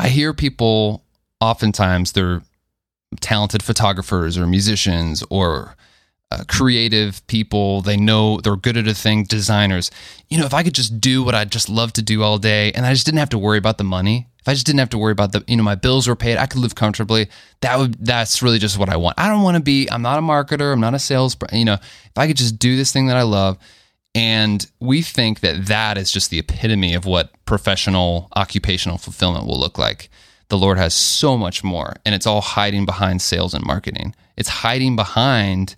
I 0.00 0.08
hear 0.08 0.34
people 0.34 1.04
oftentimes 1.40 2.12
they're 2.12 2.42
talented 3.20 3.62
photographers 3.62 4.36
or 4.36 4.48
musicians 4.48 5.22
or 5.30 5.76
uh, 6.32 6.42
creative 6.48 7.24
people. 7.28 7.80
They 7.80 7.96
know 7.96 8.40
they're 8.40 8.56
good 8.56 8.76
at 8.76 8.88
a 8.88 8.94
thing, 8.94 9.22
designers. 9.22 9.92
You 10.28 10.38
know, 10.38 10.46
if 10.46 10.52
I 10.52 10.64
could 10.64 10.74
just 10.74 11.00
do 11.00 11.22
what 11.22 11.36
I 11.36 11.44
just 11.44 11.68
love 11.68 11.92
to 11.92 12.02
do 12.02 12.24
all 12.24 12.38
day 12.38 12.72
and 12.72 12.84
I 12.84 12.92
just 12.92 13.06
didn't 13.06 13.20
have 13.20 13.30
to 13.30 13.38
worry 13.38 13.58
about 13.58 13.78
the 13.78 13.84
money, 13.84 14.26
if 14.40 14.48
I 14.48 14.54
just 14.54 14.66
didn't 14.66 14.80
have 14.80 14.90
to 14.90 14.98
worry 14.98 15.12
about 15.12 15.30
the, 15.30 15.44
you 15.46 15.56
know, 15.56 15.62
my 15.62 15.76
bills 15.76 16.08
were 16.08 16.16
paid, 16.16 16.38
I 16.38 16.46
could 16.46 16.60
live 16.60 16.74
comfortably. 16.74 17.28
That 17.60 17.78
would, 17.78 18.04
that's 18.04 18.42
really 18.42 18.58
just 18.58 18.78
what 18.78 18.88
I 18.88 18.96
want. 18.96 19.16
I 19.16 19.28
don't 19.28 19.42
want 19.42 19.58
to 19.58 19.62
be, 19.62 19.88
I'm 19.88 20.02
not 20.02 20.18
a 20.18 20.22
marketer, 20.22 20.72
I'm 20.72 20.80
not 20.80 20.94
a 20.94 20.98
sales, 20.98 21.36
you 21.52 21.64
know, 21.64 21.74
if 21.74 22.16
I 22.16 22.26
could 22.26 22.36
just 22.36 22.58
do 22.58 22.76
this 22.76 22.92
thing 22.92 23.06
that 23.06 23.16
I 23.16 23.22
love. 23.22 23.58
And 24.14 24.66
we 24.78 25.02
think 25.02 25.40
that 25.40 25.66
that 25.66 25.96
is 25.96 26.12
just 26.12 26.30
the 26.30 26.38
epitome 26.38 26.94
of 26.94 27.06
what 27.06 27.30
professional 27.46 28.28
occupational 28.36 28.98
fulfillment 28.98 29.46
will 29.46 29.58
look 29.58 29.78
like. 29.78 30.10
The 30.48 30.58
Lord 30.58 30.76
has 30.76 30.92
so 30.92 31.38
much 31.38 31.64
more, 31.64 31.94
and 32.04 32.14
it's 32.14 32.26
all 32.26 32.42
hiding 32.42 32.84
behind 32.84 33.22
sales 33.22 33.54
and 33.54 33.64
marketing. 33.64 34.14
It's 34.36 34.48
hiding 34.48 34.96
behind, 34.96 35.76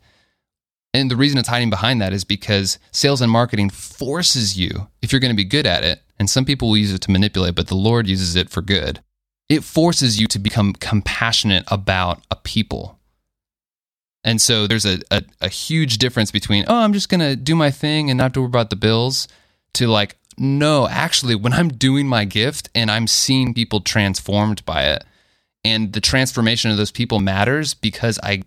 and 0.93 1.11
the 1.11 1.17
reason 1.17 1.39
it's 1.39 1.49
hiding 1.49 1.71
behind 1.71 2.01
that 2.01 2.13
is 2.13 2.25
because 2.25 2.81
sales 2.91 3.21
and 3.21 3.31
marketing 3.31 3.71
forces 3.71 4.59
you, 4.59 4.89
if 5.01 5.13
you're 5.13 5.21
going 5.21 5.33
to 5.33 5.37
be 5.37 5.45
good 5.45 5.67
at 5.67 5.85
it, 5.85 6.01
and 6.19 6.29
some 6.29 6.45
people 6.45 6.69
will 6.69 6.77
use 6.77 6.93
it 6.93 7.03
to 7.03 7.13
manipulate, 7.13 7.55
but 7.55 7.69
the 7.69 7.77
Lord 7.77 8.09
uses 8.09 8.35
it 8.35 8.51
for 8.51 8.63
good. 8.63 9.01
It 9.49 9.63
forces 9.63 10.21
you 10.21 10.27
to 10.29 10.39
become 10.41 10.73
compassionate 10.73 11.65
about 11.69 12.25
a 12.31 12.37
people 12.37 12.99
and 14.25 14.41
so 14.41 14.67
there's 14.67 14.87
a, 14.87 15.01
a, 15.11 15.23
a 15.43 15.49
huge 15.49 15.99
difference 15.99 16.31
between, 16.31 16.65
oh, 16.67 16.77
I'm 16.77 16.95
just 16.95 17.11
going 17.11 17.21
to 17.21 17.37
do 17.37 17.55
my 17.55 17.71
thing 17.71 18.11
and 18.11 18.17
not 18.17 18.33
to 18.35 18.41
worry 18.41 18.49
about 18.49 18.71
the 18.71 18.77
bills, 18.77 19.29
to 19.75 19.87
like, 19.87 20.17
no, 20.39 20.89
actually, 20.89 21.35
when 21.35 21.53
I'm 21.53 21.69
doing 21.69 22.09
my 22.09 22.25
gift 22.25 22.71
and 22.75 22.91
I'm 22.91 23.07
seeing 23.07 23.55
people 23.55 23.81
transformed 23.81 24.65
by 24.65 24.85
it, 24.85 25.05
and 25.63 25.93
the 25.93 26.01
transformation 26.01 26.71
of 26.71 26.77
those 26.77 26.91
people 26.91 27.21
matters 27.21 27.75
because 27.75 28.19
I 28.23 28.43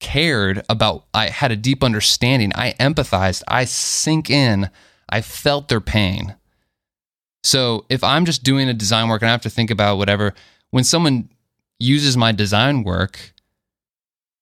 cared 0.00 0.64
about, 0.68 1.04
I 1.12 1.28
had 1.28 1.52
a 1.52 1.56
deep 1.56 1.82
understanding, 1.82 2.52
I 2.54 2.72
empathized, 2.74 3.42
I 3.48 3.64
sink 3.64 4.30
in, 4.30 4.70
I 5.08 5.20
felt 5.20 5.68
their 5.68 5.80
pain. 5.80 6.36
So 7.42 7.84
if 7.88 8.02
I'm 8.02 8.24
just 8.24 8.42
doing 8.42 8.68
a 8.68 8.74
design 8.74 9.08
work 9.08 9.22
and 9.22 9.28
I 9.28 9.32
have 9.32 9.42
to 9.42 9.50
think 9.50 9.70
about 9.70 9.98
whatever, 9.98 10.34
when 10.70 10.84
someone 10.84 11.28
uses 11.78 12.16
my 12.16 12.32
design 12.32 12.82
work, 12.82 13.32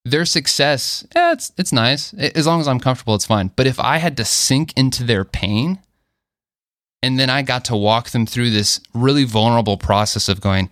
their 0.04 0.24
success, 0.26 1.06
yeah, 1.16 1.32
it's 1.32 1.52
it's 1.58 1.72
nice. 1.72 2.14
As 2.14 2.46
long 2.46 2.60
as 2.60 2.68
I'm 2.68 2.80
comfortable, 2.80 3.14
it's 3.14 3.26
fine. 3.26 3.50
But 3.56 3.66
if 3.66 3.80
I 3.80 3.98
had 3.98 4.16
to 4.18 4.24
sink 4.24 4.72
into 4.76 5.04
their 5.04 5.24
pain 5.24 5.80
And 7.02 7.18
then 7.18 7.28
I 7.28 7.42
got 7.42 7.66
to 7.66 7.76
walk 7.76 8.10
them 8.10 8.24
through 8.24 8.50
this 8.50 8.80
really 8.94 9.24
vulnerable 9.24 9.76
process 9.76 10.28
of 10.30 10.40
going, 10.40 10.70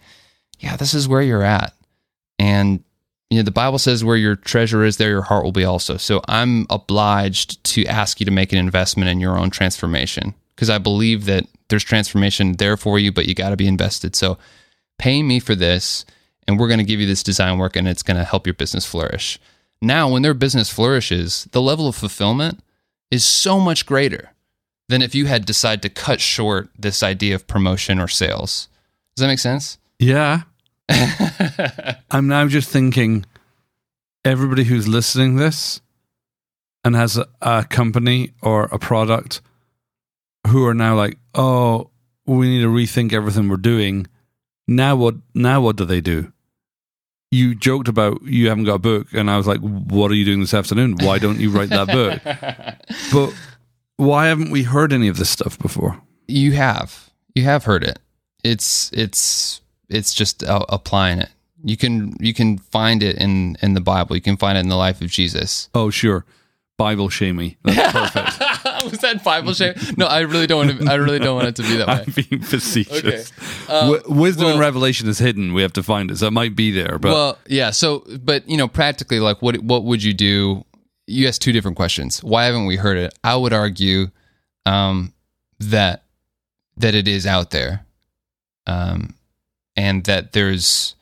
yeah, 0.61 0.77
this 0.77 0.95
is 0.95 1.07
where 1.07 1.21
you're 1.21 1.43
at. 1.43 1.75
And 2.39 2.83
you 3.29 3.39
know, 3.39 3.43
the 3.45 3.51
Bible 3.51 3.79
says 3.79 4.05
where 4.05 4.17
your 4.17 4.37
treasure 4.37 4.85
is, 4.85 4.97
there 4.97 5.11
your 5.11 5.23
heart 5.23 5.45
will 5.45 5.53
be 5.53 5.65
also. 5.65 5.99
So 5.99 6.23
I'm 6.29 6.67
obliged 6.71 7.63
to 7.65 7.85
ask 7.87 8.21
you 8.21 8.27
to 8.27 8.33
make 8.33 8.53
an 8.53 8.59
investment 8.59 9.11
in 9.11 9.21
your 9.21 9.39
own 9.39 9.51
transformation 9.51 10.35
because 10.57 10.71
I 10.71 10.79
believe 10.79 11.27
that 11.27 11.47
there's 11.69 11.85
transformation 11.85 12.55
there 12.55 12.79
for 12.79 12.99
you, 12.99 13.13
but 13.13 13.27
you 13.27 13.35
got 13.35 13.51
to 13.51 13.57
be 13.57 13.67
invested. 13.67 14.17
So 14.17 14.39
pay 14.99 15.23
me 15.23 15.41
for 15.41 15.55
this, 15.55 16.07
and 16.53 16.61
we're 16.61 16.69
going 16.69 16.79
to 16.79 16.85
give 16.85 17.01
you 17.01 17.07
this 17.07 17.23
design 17.23 17.59
work, 17.59 17.77
and 17.77 17.89
it's 17.89 18.03
going 18.03 18.19
to 18.19 18.25
help 18.25 18.47
your 18.47 18.53
business 18.53 18.85
flourish. 18.85 19.41
Now, 19.81 20.07
when 20.09 20.21
their 20.21 20.35
business 20.35 20.69
flourishes, 20.69 21.49
the 21.53 21.63
level 21.63 21.89
of 21.89 21.97
fulfillment 21.97 22.61
is 23.11 23.25
so 23.25 23.59
much 23.59 23.87
greater 23.87 24.33
than 24.89 25.01
if 25.01 25.15
you 25.15 25.25
had 25.27 25.47
decided 25.47 25.81
to 25.83 25.89
cut 25.89 26.21
short 26.21 26.69
this 26.79 27.03
idea 27.03 27.35
of 27.35 27.47
promotion 27.47 27.99
or 27.99 28.07
sales. 28.07 28.69
Does 29.17 29.23
that 29.23 29.29
make 29.29 29.39
sense? 29.39 29.79
Yeah. 29.99 30.43
I'm 32.11 32.29
now 32.29 32.47
just 32.49 32.69
thinking 32.69 33.25
everybody 34.25 34.65
who's 34.65 34.87
listening 34.87 35.37
this 35.37 35.81
and 36.85 36.95
has 36.95 37.17
a, 37.17 37.27
a 37.41 37.65
company 37.65 38.33
or 38.43 38.65
a 38.65 38.79
product 38.79 39.41
who 40.49 40.67
are 40.67 40.75
now 40.75 40.97
like, 40.97 41.17
oh, 41.35 41.89
we 42.27 42.49
need 42.49 42.61
to 42.61 42.69
rethink 42.69 43.15
everything 43.15 43.49
we're 43.49 43.57
doing. 43.57 44.07
Now 44.69 44.97
what 44.97 45.15
now 45.35 45.63
what 45.63 45.77
do 45.77 45.87
they 45.87 46.03
do? 46.03 46.33
You 47.33 47.55
joked 47.55 47.89
about 47.89 48.23
you 48.23 48.49
haven't 48.49 48.65
got 48.65 48.75
a 48.75 48.79
book, 48.79 49.09
and 49.13 49.31
I 49.31 49.37
was 49.37 49.47
like, 49.47 49.61
What 49.61 50.11
are 50.11 50.15
you 50.15 50.25
doing 50.25 50.41
this 50.41 50.55
afternoon? 50.55 50.97
Why 51.01 51.19
don't 51.19 51.41
you 51.41 51.51
write 51.51 51.71
that 51.71 51.89
book? 51.89 52.21
but 53.13 53.35
why 53.97 54.27
haven't 54.27 54.51
we 54.51 54.63
heard 54.65 54.93
any 54.93 55.09
of 55.09 55.17
this 55.17 55.31
stuff 55.31 55.59
before? 55.59 56.01
You 56.29 56.53
have. 56.53 57.11
You 57.35 57.45
have 57.45 57.65
heard 57.65 57.85
it. 57.85 57.99
It's 58.45 58.91
it's 58.93 59.61
it's 59.89 60.13
just 60.15 60.45
uh, 60.45 60.67
applying 60.69 61.21
it. 61.21 61.31
You 61.65 61.77
can 61.77 62.17
you 62.21 62.35
can 62.35 62.59
find 62.59 63.03
it 63.03 63.17
in 63.17 63.57
in 63.63 63.75
the 63.75 63.81
Bible. 63.81 64.15
You 64.15 64.23
can 64.23 64.37
find 64.37 64.59
it 64.59 64.61
in 64.61 64.69
the 64.69 64.77
life 64.77 65.01
of 65.01 65.09
Jesus. 65.09 65.69
Oh, 65.75 65.91
sure. 65.91 66.25
Bible 66.77 67.09
shamey. 67.09 67.57
That's 67.63 67.93
perfect. 67.93 68.43
Was 68.91 68.99
that 69.01 69.23
Bible 69.25 69.55
shame? 69.55 69.75
No, 69.97 70.07
I 70.07 70.21
really 70.21 70.47
don't 70.47 70.67
want 70.67 70.81
to. 70.81 70.91
I 70.91 70.95
really 70.95 71.19
don't 71.19 71.37
want 71.37 71.49
it 71.49 71.57
to 71.57 71.63
be 71.63 71.77
that 71.77 71.89
way. 71.89 72.05
I'm 72.07 72.13
being 72.29 72.43
facetious. 72.43 72.99
Okay. 72.99 73.25
Wi- 73.69 74.03
Wisdom 74.07 74.47
and 74.49 74.61
revelation 74.61 75.09
is 75.09 75.19
hidden. 75.19 75.53
We 75.55 75.63
have 75.63 75.73
to 75.75 75.83
find 75.83 76.11
it. 76.11 76.19
So 76.19 76.27
it 76.27 76.33
might 76.33 76.55
be 76.57 76.71
there, 76.71 76.99
but 76.99 77.13
well, 77.13 77.39
yeah. 77.47 77.71
So, 77.71 78.05
but 78.23 78.49
you 78.49 78.57
know, 78.57 78.69
practically, 78.69 79.21
like, 79.21 79.41
what 79.43 79.59
what 79.59 79.85
would 79.85 80.03
you 80.03 80.15
do? 80.15 80.65
You 81.07 81.29
asked 81.29 81.43
two 81.43 81.53
different 81.53 81.77
questions. 81.77 82.23
Why 82.23 82.45
haven't 82.45 82.67
we 82.67 82.77
heard 82.77 82.97
it? 82.97 83.13
I 83.25 83.37
would 83.37 83.53
argue 83.53 84.09
um, 84.67 85.13
that 85.61 86.05
that 86.77 86.95
it 86.95 87.07
is 87.09 87.27
out 87.27 87.51
there, 87.51 87.85
um, 88.67 89.15
and 89.77 90.05
that 90.05 90.33
there's. 90.33 90.95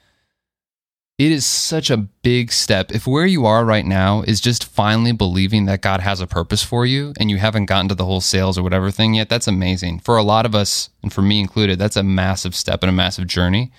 It 1.21 1.33
is 1.33 1.45
such 1.45 1.91
a 1.91 1.99
big 1.99 2.51
step. 2.51 2.91
If 2.91 3.07
where 3.07 3.27
you 3.27 3.45
are 3.45 3.63
right 3.63 3.85
now 3.85 4.23
is 4.23 4.41
just 4.41 4.65
finally 4.65 5.13
believing 5.13 5.67
that 5.67 5.83
God 5.83 6.01
has 6.01 6.23
a 6.23 6.27
purpose 6.27 6.65
for 6.65 6.87
you 6.87 7.13
and 7.21 7.31
you 7.31 7.37
haven't 7.37 7.67
gotten 7.67 7.91
to 7.91 7.95
the 7.95 8.07
whole 8.07 8.23
sales 8.23 8.57
or 8.57 8.63
whatever 8.63 8.91
thing 8.91 9.13
yet, 9.13 9.29
that's 9.29 9.47
amazing. 9.47 10.01
For 10.01 10.17
a 10.17 10.23
lot 10.23 10.47
of 10.47 10.55
us, 10.55 10.89
and 11.03 11.13
for 11.13 11.21
me 11.21 11.39
included, 11.39 11.79
that's 11.79 11.99
a 11.99 12.03
massive 12.03 12.55
step 12.55 12.83
and 12.83 12.89
a 12.89 12.95
massive 12.95 13.27
journey. 13.27 13.71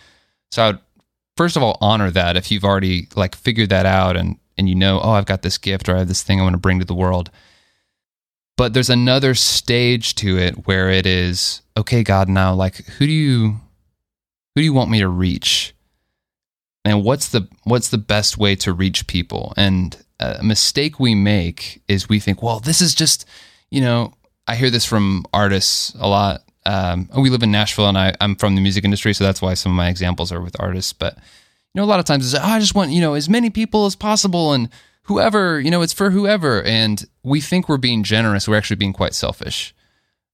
So 0.51 0.61
I 0.61 0.67
would 0.67 0.79
first 1.35 1.57
of 1.57 1.63
all 1.63 1.79
honor 1.81 2.11
that 2.11 2.37
if 2.37 2.51
you've 2.51 2.63
already 2.63 3.07
like 3.15 3.33
figured 3.33 3.69
that 3.69 3.87
out 3.87 4.15
and 4.15 4.37
and 4.55 4.69
you 4.69 4.75
know, 4.75 5.01
oh, 5.01 5.13
I've 5.13 5.25
got 5.25 5.41
this 5.41 5.57
gift 5.57 5.89
or 5.89 5.95
I 5.95 5.99
have 5.99 6.09
this 6.09 6.21
thing 6.21 6.39
I 6.39 6.43
want 6.43 6.53
to 6.53 6.59
bring 6.59 6.77
to 6.77 6.85
the 6.85 6.93
world. 6.93 7.31
But 8.55 8.75
there's 8.75 8.91
another 8.91 9.33
stage 9.33 10.13
to 10.17 10.37
it 10.37 10.67
where 10.67 10.91
it 10.91 11.07
is, 11.07 11.63
okay, 11.75 12.03
God, 12.03 12.29
now 12.29 12.53
like 12.53 12.85
who 12.85 13.07
do 13.07 13.11
you 13.11 13.61
who 14.53 14.61
do 14.61 14.63
you 14.63 14.73
want 14.73 14.91
me 14.91 14.99
to 14.99 15.07
reach? 15.07 15.73
And 16.83 17.03
what's 17.03 17.29
the 17.29 17.47
what's 17.63 17.89
the 17.89 17.97
best 17.97 18.37
way 18.37 18.55
to 18.57 18.73
reach 18.73 19.07
people? 19.07 19.53
And 19.55 19.95
a 20.21 20.43
mistake 20.43 20.99
we 20.99 21.15
make 21.15 21.81
is 21.87 22.07
we 22.07 22.19
think, 22.19 22.43
well, 22.43 22.59
this 22.59 22.81
is 22.81 22.93
just, 22.93 23.25
you 23.69 23.81
know, 23.81 24.13
I 24.47 24.55
hear 24.55 24.69
this 24.69 24.85
from 24.85 25.25
artists 25.33 25.95
a 25.99 26.07
lot. 26.07 26.43
Um, 26.65 27.09
we 27.17 27.29
live 27.29 27.41
in 27.41 27.51
Nashville, 27.51 27.87
and 27.87 27.97
I, 27.97 28.15
I'm 28.21 28.35
from 28.35 28.55
the 28.55 28.61
music 28.61 28.83
industry, 28.83 29.13
so 29.13 29.23
that's 29.23 29.41
why 29.41 29.55
some 29.55 29.71
of 29.71 29.75
my 29.75 29.89
examples 29.89 30.31
are 30.31 30.41
with 30.41 30.55
artists. 30.59 30.93
But 30.93 31.15
you 31.15 31.79
know, 31.79 31.83
a 31.83 31.85
lot 31.85 31.99
of 31.99 32.05
times 32.05 32.31
it's, 32.31 32.43
oh, 32.43 32.47
I 32.47 32.59
just 32.59 32.75
want 32.75 32.91
you 32.91 33.01
know 33.01 33.15
as 33.15 33.29
many 33.29 33.49
people 33.49 33.85
as 33.85 33.95
possible, 33.95 34.53
and 34.53 34.69
whoever 35.03 35.59
you 35.59 35.71
know, 35.71 35.81
it's 35.81 35.93
for 35.93 36.11
whoever. 36.11 36.61
And 36.63 37.03
we 37.23 37.41
think 37.41 37.67
we're 37.67 37.77
being 37.77 38.03
generous, 38.03 38.47
we're 38.47 38.57
actually 38.57 38.75
being 38.75 38.93
quite 38.93 39.15
selfish, 39.15 39.73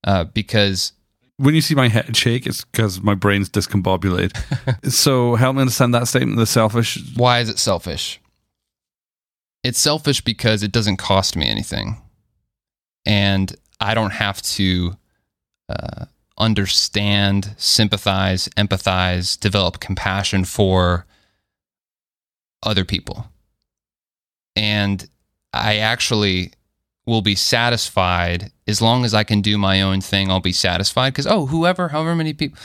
uh, 0.04 0.26
because 0.26 0.92
when 1.38 1.54
you 1.54 1.62
see 1.62 1.76
my 1.76 1.88
head 1.88 2.16
shake, 2.16 2.46
it's 2.46 2.66
because 2.66 3.02
my 3.02 3.16
brain's 3.16 3.50
discombobulated. 3.50 4.92
so 4.92 5.36
help 5.36 5.56
me 5.56 5.62
understand 5.62 5.94
that 5.94 6.08
statement. 6.08 6.38
The 6.38 6.46
selfish. 6.46 7.00
why 7.16 7.40
is 7.40 7.50
it 7.50 7.60
selfish? 7.60 8.20
It's 9.64 9.80
selfish 9.80 10.22
because 10.22 10.64
it 10.64 10.72
doesn't 10.72 10.98
cost 10.98 11.36
me 11.36 11.48
anything, 11.48 12.02
and 13.06 13.56
I 13.80 13.94
don't 13.94 14.14
have 14.14 14.42
to 14.44 14.98
uh, 15.70 16.06
understand, 16.38 17.54
sympathize, 17.58 18.48
empathize, 18.50 19.40
develop 19.40 19.80
compassion 19.80 20.46
for 20.46 21.06
other 22.64 22.86
people. 22.86 23.28
And 24.56 25.08
I 25.54 25.78
actually 25.78 26.54
will 27.06 27.22
be 27.22 27.36
satisfied 27.36 28.52
as 28.68 28.82
long 28.82 29.06
as 29.06 29.14
I 29.14 29.24
can 29.24 29.42
do 29.42 29.58
my 29.58 29.82
own 29.82 30.02
thing. 30.02 30.30
I'll 30.30 30.40
be 30.40 30.52
satisfied 30.54 31.12
because, 31.14 31.28
oh, 31.28 31.46
whoever, 31.48 31.90
however 31.90 32.16
many 32.16 32.34
people, 32.34 32.58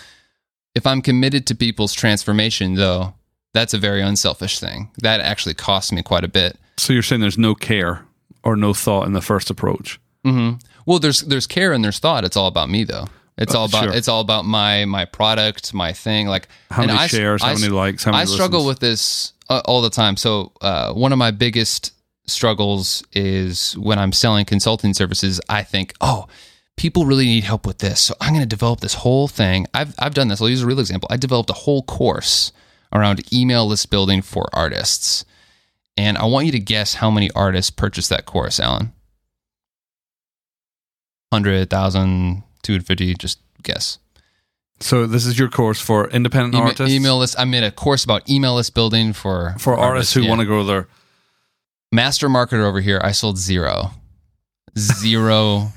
if 0.74 0.86
I'm 0.86 1.02
committed 1.02 1.46
to 1.48 1.54
people's 1.54 1.92
transformation, 1.92 2.74
though, 2.74 3.14
that's 3.54 3.74
a 3.74 3.78
very 3.78 4.00
unselfish 4.02 4.58
thing. 4.58 4.90
That 4.98 5.20
actually 5.20 5.54
costs 5.54 5.92
me 5.92 6.02
quite 6.02 6.24
a 6.24 6.28
bit. 6.28 6.58
So 6.78 6.92
you're 6.92 7.02
saying 7.02 7.20
there's 7.20 7.38
no 7.38 7.54
care 7.54 8.04
or 8.42 8.56
no 8.56 8.72
thought 8.74 9.06
in 9.06 9.12
the 9.12 9.20
first 9.20 9.50
approach. 9.50 10.00
hmm 10.24 10.52
Well, 10.86 10.98
there's 10.98 11.20
there's 11.20 11.46
care 11.46 11.72
and 11.72 11.84
there's 11.84 11.98
thought. 11.98 12.24
It's 12.24 12.36
all 12.36 12.46
about 12.48 12.70
me 12.70 12.84
though. 12.84 13.06
It's 13.38 13.54
Uh, 13.54 13.58
all 13.60 13.64
about 13.66 13.84
sure. 13.84 13.92
it's 13.92 14.08
all 14.08 14.20
about 14.20 14.44
my 14.44 14.84
my 14.86 15.04
product, 15.04 15.72
my 15.74 15.92
thing. 15.92 16.26
Like 16.28 16.48
How 16.70 16.84
many 16.86 16.98
I 16.98 17.06
shares? 17.06 17.42
how 17.42 17.54
many 17.54 17.68
likes? 17.68 18.04
How 18.04 18.12
many 18.12 18.22
I 18.22 18.24
struggle 18.24 18.60
listens? 18.64 18.68
with 18.68 18.80
this 18.80 19.32
uh, 19.50 19.60
all 19.66 19.82
the 19.82 19.90
time. 19.90 20.16
So 20.16 20.52
uh, 20.60 20.92
one 20.94 21.12
of 21.12 21.18
my 21.18 21.30
biggest 21.30 21.92
struggles 22.26 23.02
is 23.12 23.76
when 23.78 23.98
I'm 23.98 24.12
selling 24.12 24.44
consulting 24.44 24.94
services. 24.94 25.40
I 25.48 25.62
think, 25.62 25.94
oh, 26.00 26.26
people 26.76 27.04
really 27.04 27.26
need 27.26 27.44
help 27.44 27.66
with 27.66 27.78
this, 27.78 28.00
so 28.00 28.14
I'm 28.20 28.32
going 28.32 28.42
to 28.42 28.48
develop 28.48 28.80
this 28.80 28.94
whole 28.94 29.28
thing. 29.28 29.66
I've 29.74 29.94
I've 29.98 30.14
done 30.14 30.28
this. 30.28 30.40
I'll 30.40 30.48
use 30.48 30.62
a 30.62 30.66
real 30.66 30.80
example. 30.80 31.08
I 31.10 31.16
developed 31.16 31.50
a 31.50 31.54
whole 31.54 31.82
course 31.82 32.52
around 32.92 33.32
email 33.32 33.66
list 33.66 33.90
building 33.90 34.22
for 34.22 34.48
artists, 34.52 35.24
and 35.96 36.18
I 36.18 36.24
want 36.24 36.46
you 36.46 36.52
to 36.52 36.60
guess 36.60 36.94
how 36.94 37.10
many 37.10 37.30
artists 37.32 37.70
purchased 37.70 38.10
that 38.10 38.26
course, 38.26 38.60
Alan. 38.60 38.92
Hundred 41.32 41.70
thousand, 41.70 42.42
two 42.62 42.74
hundred 42.74 42.86
fifty. 42.86 43.14
Just 43.14 43.38
guess. 43.62 43.98
So 44.80 45.06
this 45.06 45.26
is 45.26 45.38
your 45.38 45.48
course 45.48 45.80
for 45.80 46.08
independent 46.10 46.54
Ema- 46.54 46.64
artists, 46.64 46.94
email 46.94 47.18
list. 47.18 47.36
I 47.38 47.44
made 47.44 47.62
a 47.62 47.70
course 47.70 48.04
about 48.04 48.28
email 48.28 48.56
list 48.56 48.74
building 48.74 49.12
for 49.12 49.54
for 49.58 49.76
artists 49.76 50.12
who 50.12 50.22
yeah. 50.22 50.28
want 50.28 50.40
to 50.40 50.46
grow 50.46 50.64
their. 50.64 50.88
Master 51.92 52.28
marketer 52.28 52.64
over 52.64 52.80
here. 52.80 53.00
I 53.02 53.12
sold 53.12 53.38
zero, 53.38 53.90
zero 54.76 55.68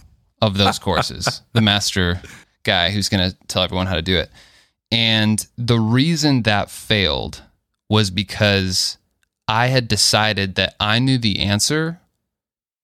of 0.42 0.58
those 0.58 0.80
courses. 0.80 1.42
The 1.54 1.62
master 1.62 2.22
guy 2.64 2.92
who's 2.92 3.10
going 3.10 3.30
to 3.30 3.38
tell 3.48 3.64
everyone 3.64 3.88
how 3.88 3.96
to 3.96 4.02
do 4.02 4.18
it, 4.18 4.30
and 4.92 5.46
the 5.58 5.80
reason 5.80 6.44
that 6.44 6.70
failed 6.70 7.42
was 7.90 8.10
because 8.12 8.98
I 9.48 9.68
had 9.68 9.88
decided 9.88 10.56
that 10.56 10.76
I 10.80 11.00
knew 11.00 11.18
the 11.18 11.40
answer 11.40 12.00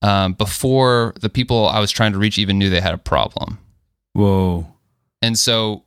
um, 0.02 0.34
before 0.34 1.14
the 1.20 1.30
people 1.30 1.68
I 1.68 1.80
was 1.80 1.92
trying 1.92 2.14
to 2.14 2.18
reach 2.18 2.38
even 2.38 2.58
knew 2.58 2.70
they 2.70 2.82
had 2.82 2.94
a 2.94 3.00
problem. 3.00 3.60
Whoa. 4.14 4.68
And 5.22 5.38
so 5.38 5.84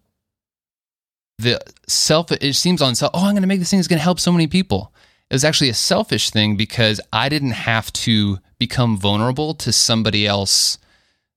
the 1.38 1.60
self 1.86 2.30
it 2.32 2.54
seems 2.54 2.80
on 2.80 2.94
self, 2.94 3.10
oh, 3.14 3.24
I'm 3.24 3.32
going 3.32 3.42
to 3.42 3.48
make 3.48 3.58
this 3.58 3.70
thing 3.70 3.78
that's 3.78 3.88
going 3.88 3.98
to 3.98 4.04
help 4.04 4.20
so 4.20 4.32
many 4.32 4.46
people. 4.46 4.93
It 5.30 5.34
was 5.34 5.44
actually 5.44 5.70
a 5.70 5.74
selfish 5.74 6.30
thing 6.30 6.56
because 6.56 7.00
I 7.12 7.28
didn't 7.28 7.52
have 7.52 7.92
to 7.94 8.38
become 8.58 8.96
vulnerable 8.96 9.54
to 9.54 9.72
somebody 9.72 10.26
else 10.26 10.78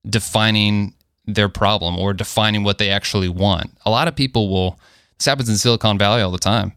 defining 0.08 0.94
their 1.26 1.50
problem 1.50 1.98
or 1.98 2.14
defining 2.14 2.64
what 2.64 2.78
they 2.78 2.90
actually 2.90 3.30
want. 3.30 3.72
A 3.86 3.90
lot 3.90 4.08
of 4.08 4.16
people 4.16 4.50
will 4.50 4.80
this 5.18 5.26
happens 5.26 5.50
in 5.50 5.58
Silicon 5.58 5.98
Valley 5.98 6.22
all 6.22 6.32
the 6.32 6.38
time. 6.38 6.74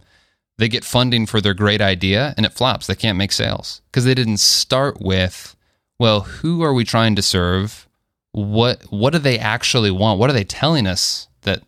They 0.56 0.68
get 0.68 0.84
funding 0.84 1.26
for 1.26 1.40
their 1.40 1.54
great 1.54 1.80
idea 1.80 2.34
and 2.36 2.44
it 2.44 2.52
flops. 2.52 2.86
They 2.86 2.94
can't 2.94 3.18
make 3.18 3.32
sales 3.32 3.80
because 3.90 4.04
they 4.04 4.14
didn't 4.14 4.38
start 4.38 5.00
with, 5.00 5.56
well, 5.98 6.20
who 6.22 6.62
are 6.62 6.74
we 6.74 6.84
trying 6.84 7.16
to 7.16 7.22
serve? 7.22 7.86
What 8.32 8.82
what 8.90 9.12
do 9.12 9.18
they 9.18 9.38
actually 9.38 9.90
want? 9.90 10.18
What 10.18 10.30
are 10.30 10.34
they 10.34 10.44
telling 10.44 10.86
us 10.86 11.28
that 11.42 11.62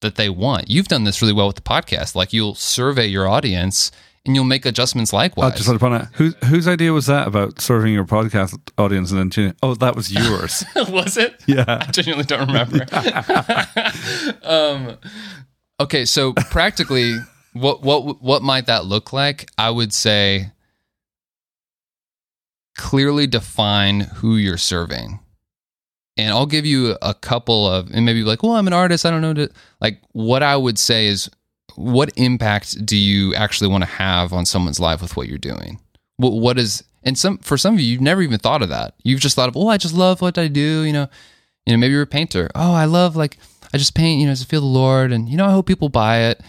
that 0.00 0.16
they 0.16 0.28
want? 0.28 0.70
You've 0.70 0.88
done 0.88 1.04
this 1.04 1.20
really 1.20 1.34
well 1.34 1.46
with 1.46 1.56
the 1.56 1.62
podcast. 1.62 2.14
Like 2.14 2.32
you'll 2.32 2.54
survey 2.54 3.06
your 3.06 3.28
audience 3.28 3.90
and 4.26 4.34
you'll 4.34 4.44
make 4.44 4.64
adjustments 4.64 5.12
likewise. 5.12 5.54
just 5.54 5.68
want 5.68 5.80
to 5.80 5.86
point 5.86 6.02
out 6.02 6.08
whose 6.14 6.34
whose 6.46 6.66
idea 6.66 6.92
was 6.92 7.06
that 7.06 7.26
about 7.26 7.60
serving 7.60 7.92
your 7.92 8.04
podcast 8.04 8.58
audience 8.78 9.10
and 9.10 9.20
then 9.20 9.30
tuning? 9.30 9.54
Oh, 9.62 9.74
that 9.74 9.94
was 9.94 10.12
yours. 10.12 10.64
was 10.88 11.16
it? 11.16 11.42
yeah. 11.46 11.64
I 11.86 11.90
genuinely 11.90 12.24
don't 12.24 12.46
remember. 12.46 12.86
um, 14.42 14.96
okay, 15.80 16.04
so 16.04 16.32
practically, 16.50 17.16
what 17.52 17.82
what 17.82 18.22
what 18.22 18.42
might 18.42 18.66
that 18.66 18.86
look 18.86 19.12
like? 19.12 19.50
I 19.58 19.70
would 19.70 19.92
say 19.92 20.52
clearly 22.76 23.26
define 23.26 24.00
who 24.00 24.36
you're 24.36 24.56
serving. 24.58 25.20
And 26.16 26.30
I'll 26.30 26.46
give 26.46 26.64
you 26.64 26.96
a 27.02 27.12
couple 27.12 27.68
of, 27.68 27.90
and 27.90 28.04
maybe 28.04 28.22
like, 28.22 28.42
well, 28.42 28.52
I'm 28.52 28.68
an 28.68 28.72
artist. 28.72 29.04
I 29.04 29.10
don't 29.10 29.20
know. 29.20 29.34
To, 29.34 29.50
like, 29.80 30.00
what 30.12 30.44
I 30.44 30.56
would 30.56 30.78
say 30.78 31.06
is, 31.06 31.28
what 31.76 32.12
impact 32.16 32.84
do 32.84 32.96
you 32.96 33.34
actually 33.34 33.68
want 33.68 33.82
to 33.82 33.90
have 33.90 34.32
on 34.32 34.46
someone's 34.46 34.80
life 34.80 35.02
with 35.02 35.16
what 35.16 35.28
you're 35.28 35.38
doing? 35.38 35.80
What, 36.16 36.32
what 36.32 36.58
is, 36.58 36.84
and 37.02 37.18
some, 37.18 37.38
for 37.38 37.56
some 37.56 37.74
of 37.74 37.80
you, 37.80 37.86
you've 37.86 38.00
never 38.00 38.22
even 38.22 38.38
thought 38.38 38.62
of 38.62 38.68
that. 38.68 38.94
You've 39.02 39.20
just 39.20 39.36
thought 39.36 39.48
of, 39.48 39.56
oh, 39.56 39.68
I 39.68 39.76
just 39.76 39.94
love 39.94 40.20
what 40.20 40.38
I 40.38 40.48
do. 40.48 40.82
You 40.82 40.92
know, 40.92 41.08
you 41.66 41.72
know, 41.72 41.78
maybe 41.78 41.92
you're 41.92 42.02
a 42.02 42.06
painter. 42.06 42.50
Oh, 42.54 42.72
I 42.72 42.84
love, 42.84 43.16
like, 43.16 43.38
I 43.72 43.78
just 43.78 43.94
paint, 43.94 44.20
you 44.20 44.26
know, 44.26 44.34
to 44.34 44.46
feel 44.46 44.60
the 44.60 44.66
Lord. 44.66 45.12
And, 45.12 45.28
you 45.28 45.36
know, 45.36 45.46
I 45.46 45.50
hope 45.50 45.66
people 45.66 45.88
buy 45.88 46.18
it. 46.18 46.40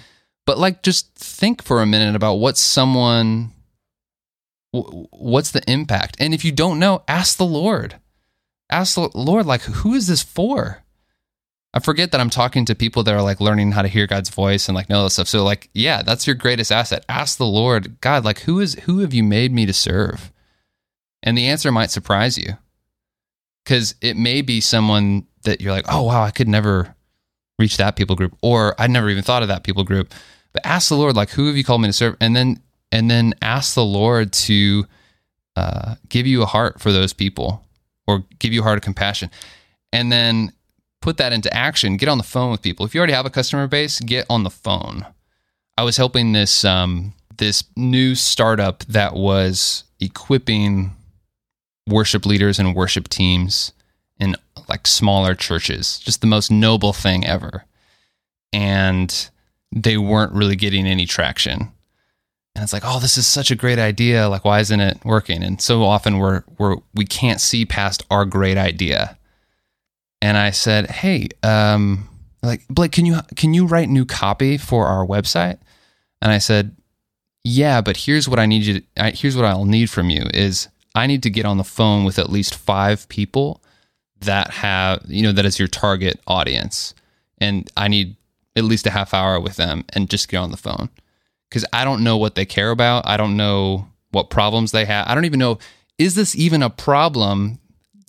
But, 0.45 0.59
like, 0.59 0.83
just 0.83 1.15
think 1.15 1.63
for 1.63 1.81
a 1.81 1.85
minute 1.85 2.15
about 2.15 2.35
what 2.35 2.57
someone, 2.57 3.51
what's 4.71 5.51
the 5.51 5.63
impact? 5.67 6.17
And 6.19 6.33
if 6.33 6.45
you 6.45 6.51
don't 6.51 6.79
know, 6.79 7.03
ask 7.07 7.37
the 7.37 7.45
Lord. 7.45 7.95
Ask 8.69 8.95
the 8.95 9.09
Lord, 9.13 9.45
like, 9.45 9.61
who 9.61 9.93
is 9.93 10.07
this 10.07 10.21
for? 10.21 10.83
I 11.75 11.81
forget 11.81 12.11
that 12.11 12.21
I'm 12.21 12.29
talking 12.29 12.63
to 12.65 12.75
people 12.75 13.03
that 13.03 13.13
are 13.13 13.21
like 13.21 13.41
learning 13.41 13.73
how 13.73 13.81
to 13.81 13.89
hear 13.89 14.07
God's 14.07 14.29
voice 14.29 14.69
and 14.69 14.75
like 14.75 14.89
know 14.89 15.03
that 15.03 15.09
stuff. 15.09 15.27
So 15.27 15.43
like, 15.43 15.69
yeah, 15.73 16.01
that's 16.03 16.25
your 16.25 16.35
greatest 16.35 16.71
asset. 16.71 17.03
Ask 17.09 17.37
the 17.37 17.45
Lord, 17.45 17.99
God, 17.99 18.23
like 18.23 18.39
who 18.39 18.61
is 18.61 18.75
who 18.85 18.99
have 18.99 19.13
you 19.13 19.23
made 19.23 19.51
me 19.51 19.65
to 19.65 19.73
serve? 19.73 20.31
And 21.21 21.37
the 21.37 21.47
answer 21.47 21.71
might 21.73 21.91
surprise 21.91 22.37
you. 22.37 22.57
Cause 23.65 23.95
it 23.99 24.15
may 24.15 24.41
be 24.41 24.61
someone 24.61 25.27
that 25.43 25.59
you're 25.59 25.73
like, 25.73 25.85
oh 25.89 26.03
wow, 26.03 26.23
I 26.23 26.31
could 26.31 26.47
never 26.47 26.95
reach 27.59 27.77
that 27.77 27.95
people 27.95 28.15
group, 28.15 28.37
or 28.41 28.79
I'd 28.79 28.91
never 28.91 29.09
even 29.09 29.23
thought 29.23 29.41
of 29.41 29.47
that 29.49 29.63
people 29.63 29.83
group. 29.83 30.13
But 30.53 30.65
ask 30.65 30.87
the 30.87 30.95
Lord, 30.95 31.15
like, 31.15 31.31
who 31.31 31.47
have 31.47 31.57
you 31.57 31.63
called 31.63 31.81
me 31.81 31.89
to 31.89 31.93
serve? 31.93 32.15
And 32.21 32.35
then 32.35 32.61
and 32.91 33.11
then 33.11 33.33
ask 33.41 33.75
the 33.75 33.83
Lord 33.83 34.31
to 34.31 34.85
uh, 35.57 35.95
give 36.07 36.25
you 36.25 36.41
a 36.41 36.45
heart 36.45 36.79
for 36.79 36.93
those 36.93 37.11
people 37.11 37.65
or 38.07 38.23
give 38.39 38.53
you 38.53 38.61
a 38.61 38.63
heart 38.63 38.77
of 38.77 38.83
compassion. 38.83 39.29
And 39.91 40.11
then 40.11 40.53
put 41.05 41.17
that 41.17 41.31
into 41.31 41.53
action. 41.53 41.97
Get 41.97 42.09
on 42.09 42.17
the 42.17 42.23
phone 42.23 42.49
with 42.49 42.63
people. 42.63 42.83
If 42.83 42.95
you 42.95 42.99
already 42.99 43.13
have 43.13 43.27
a 43.27 43.29
customer 43.29 43.67
base, 43.67 43.99
get 43.99 44.25
on 44.27 44.43
the 44.43 44.49
phone. 44.49 45.05
I 45.77 45.83
was 45.83 45.97
helping 45.97 46.31
this 46.31 46.65
um, 46.65 47.13
this 47.37 47.63
new 47.75 48.15
startup 48.15 48.83
that 48.85 49.13
was 49.13 49.83
equipping 49.99 50.95
worship 51.87 52.25
leaders 52.25 52.57
and 52.57 52.73
worship 52.73 53.07
teams 53.07 53.71
in 54.19 54.35
like 54.67 54.87
smaller 54.87 55.35
churches. 55.35 55.99
Just 55.99 56.21
the 56.21 56.27
most 56.27 56.49
noble 56.49 56.91
thing 56.91 57.23
ever. 57.23 57.65
And 58.51 59.29
they 59.71 59.97
weren't 59.97 60.33
really 60.33 60.55
getting 60.55 60.87
any 60.87 61.05
traction. 61.05 61.71
And 62.55 62.63
it's 62.63 62.73
like, 62.73 62.83
oh, 62.83 62.99
this 62.99 63.15
is 63.15 63.27
such 63.27 63.51
a 63.51 63.55
great 63.55 63.77
idea. 63.77 64.27
Like, 64.27 64.43
why 64.43 64.59
isn't 64.59 64.79
it 64.79 65.05
working? 65.05 65.43
And 65.43 65.61
so 65.61 65.83
often 65.83 66.17
we're 66.17 66.43
we're 66.57 66.77
we 66.95 67.05
can't 67.05 67.39
see 67.39 67.63
past 67.63 68.03
our 68.09 68.25
great 68.25 68.57
idea. 68.57 69.19
And 70.21 70.37
I 70.37 70.51
said, 70.51 70.89
hey, 70.89 71.29
um, 71.43 72.09
like 72.41 72.67
Blake, 72.69 72.91
can 72.91 73.05
you 73.05 73.19
can 73.35 73.53
you 73.53 73.65
write 73.65 73.89
new 73.89 74.05
copy 74.05 74.57
for 74.57 74.87
our 74.87 75.05
website? 75.05 75.59
And 76.21 76.31
I 76.31 76.37
said, 76.37 76.75
yeah, 77.43 77.81
but 77.81 77.97
here's 77.97 78.27
what 78.27 78.39
I 78.39 78.45
need 78.45 78.63
you. 78.63 78.79
To, 78.79 78.85
I, 78.97 79.11
here's 79.11 79.35
what 79.35 79.45
I'll 79.45 79.65
need 79.65 79.89
from 79.89 80.09
you 80.09 80.23
is 80.33 80.67
I 80.95 81.07
need 81.07 81.23
to 81.23 81.29
get 81.29 81.45
on 81.45 81.57
the 81.57 81.63
phone 81.63 82.05
with 82.05 82.17
at 82.17 82.29
least 82.29 82.55
five 82.55 83.07
people 83.09 83.61
that 84.21 84.51
have 84.51 85.03
you 85.07 85.23
know 85.23 85.31
that 85.31 85.45
is 85.45 85.59
your 85.59 85.67
target 85.67 86.19
audience, 86.27 86.93
and 87.39 87.69
I 87.75 87.87
need 87.87 88.15
at 88.55 88.63
least 88.63 88.87
a 88.87 88.91
half 88.91 89.13
hour 89.13 89.39
with 89.39 89.57
them 89.57 89.83
and 89.89 90.09
just 90.09 90.29
get 90.29 90.37
on 90.37 90.51
the 90.51 90.57
phone 90.57 90.89
because 91.49 91.65
I 91.73 91.83
don't 91.83 92.03
know 92.03 92.17
what 92.17 92.35
they 92.35 92.45
care 92.45 92.71
about. 92.71 93.05
I 93.05 93.17
don't 93.17 93.35
know 93.35 93.87
what 94.11 94.29
problems 94.29 94.71
they 94.71 94.85
have. 94.85 95.07
I 95.07 95.13
don't 95.13 95.25
even 95.25 95.39
know 95.39 95.59
is 95.97 96.15
this 96.15 96.35
even 96.35 96.61
a 96.61 96.69
problem? 96.69 97.59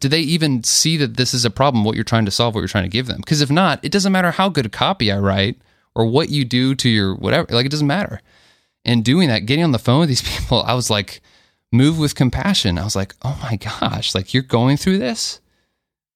Do 0.01 0.09
they 0.09 0.21
even 0.21 0.63
see 0.63 0.97
that 0.99 1.17
this 1.17 1.33
is 1.33 1.45
a 1.45 1.51
problem? 1.51 1.85
What 1.85 1.95
you're 1.95 2.05
trying 2.05 2.27
to 2.27 2.31
solve, 2.31 2.55
what 2.55 2.61
you're 2.61 2.69
trying 2.69 2.85
to 2.85 2.91
give 2.91 3.07
them? 3.07 3.19
Because 3.19 3.41
if 3.41 3.51
not, 3.51 3.85
it 3.85 3.93
doesn't 3.93 4.13
matter 4.13 4.31
how 4.31 4.49
good 4.49 4.67
a 4.67 4.71
copy 4.71 5.11
I 5.11 5.19
write 5.19 5.59
or 5.95 6.07
what 6.07 6.29
you 6.29 6.45
do 6.45 6.75
to 6.75 6.89
your 6.89 7.15
whatever. 7.15 7.47
Like 7.51 7.67
it 7.67 7.71
doesn't 7.71 7.87
matter. 7.87 8.21
And 8.85 9.05
doing 9.05 9.29
that, 9.29 9.47
getting 9.47 9.65
on 9.65 9.73
the 9.73 9.79
phone 9.79 10.01
with 10.01 10.09
these 10.09 10.23
people, 10.39 10.63
I 10.63 10.75
was 10.75 10.91
like, 10.91 11.21
move 11.73 11.99
with 11.99 12.15
compassion. 12.15 12.79
I 12.79 12.85
was 12.85 12.97
like, 12.97 13.15
oh 13.23 13.39
my 13.43 13.57
gosh, 13.57 14.15
like 14.15 14.35
you're 14.35 14.43
going 14.43 14.77
through 14.77 14.99
this. 14.99 15.41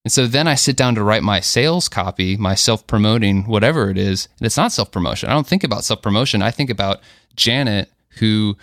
And 0.05 0.13
so 0.13 0.27
then 0.27 0.49
I 0.49 0.55
sit 0.55 0.77
down 0.77 0.95
to 0.95 1.03
write 1.03 1.23
my 1.23 1.41
sales 1.41 1.89
copy, 1.89 2.37
my 2.37 2.55
self 2.55 2.87
promoting, 2.87 3.45
whatever 3.45 3.91
it 3.91 3.99
is. 3.99 4.29
And 4.39 4.47
it's 4.47 4.57
not 4.57 4.73
self 4.73 4.91
promotion. 4.91 5.29
I 5.29 5.33
don't 5.33 5.47
think 5.47 5.65
about 5.65 5.85
self 5.85 6.01
promotion. 6.01 6.43
I 6.43 6.51
think 6.51 6.71
about 6.71 7.01
Janet, 7.37 7.91
who 8.19 8.57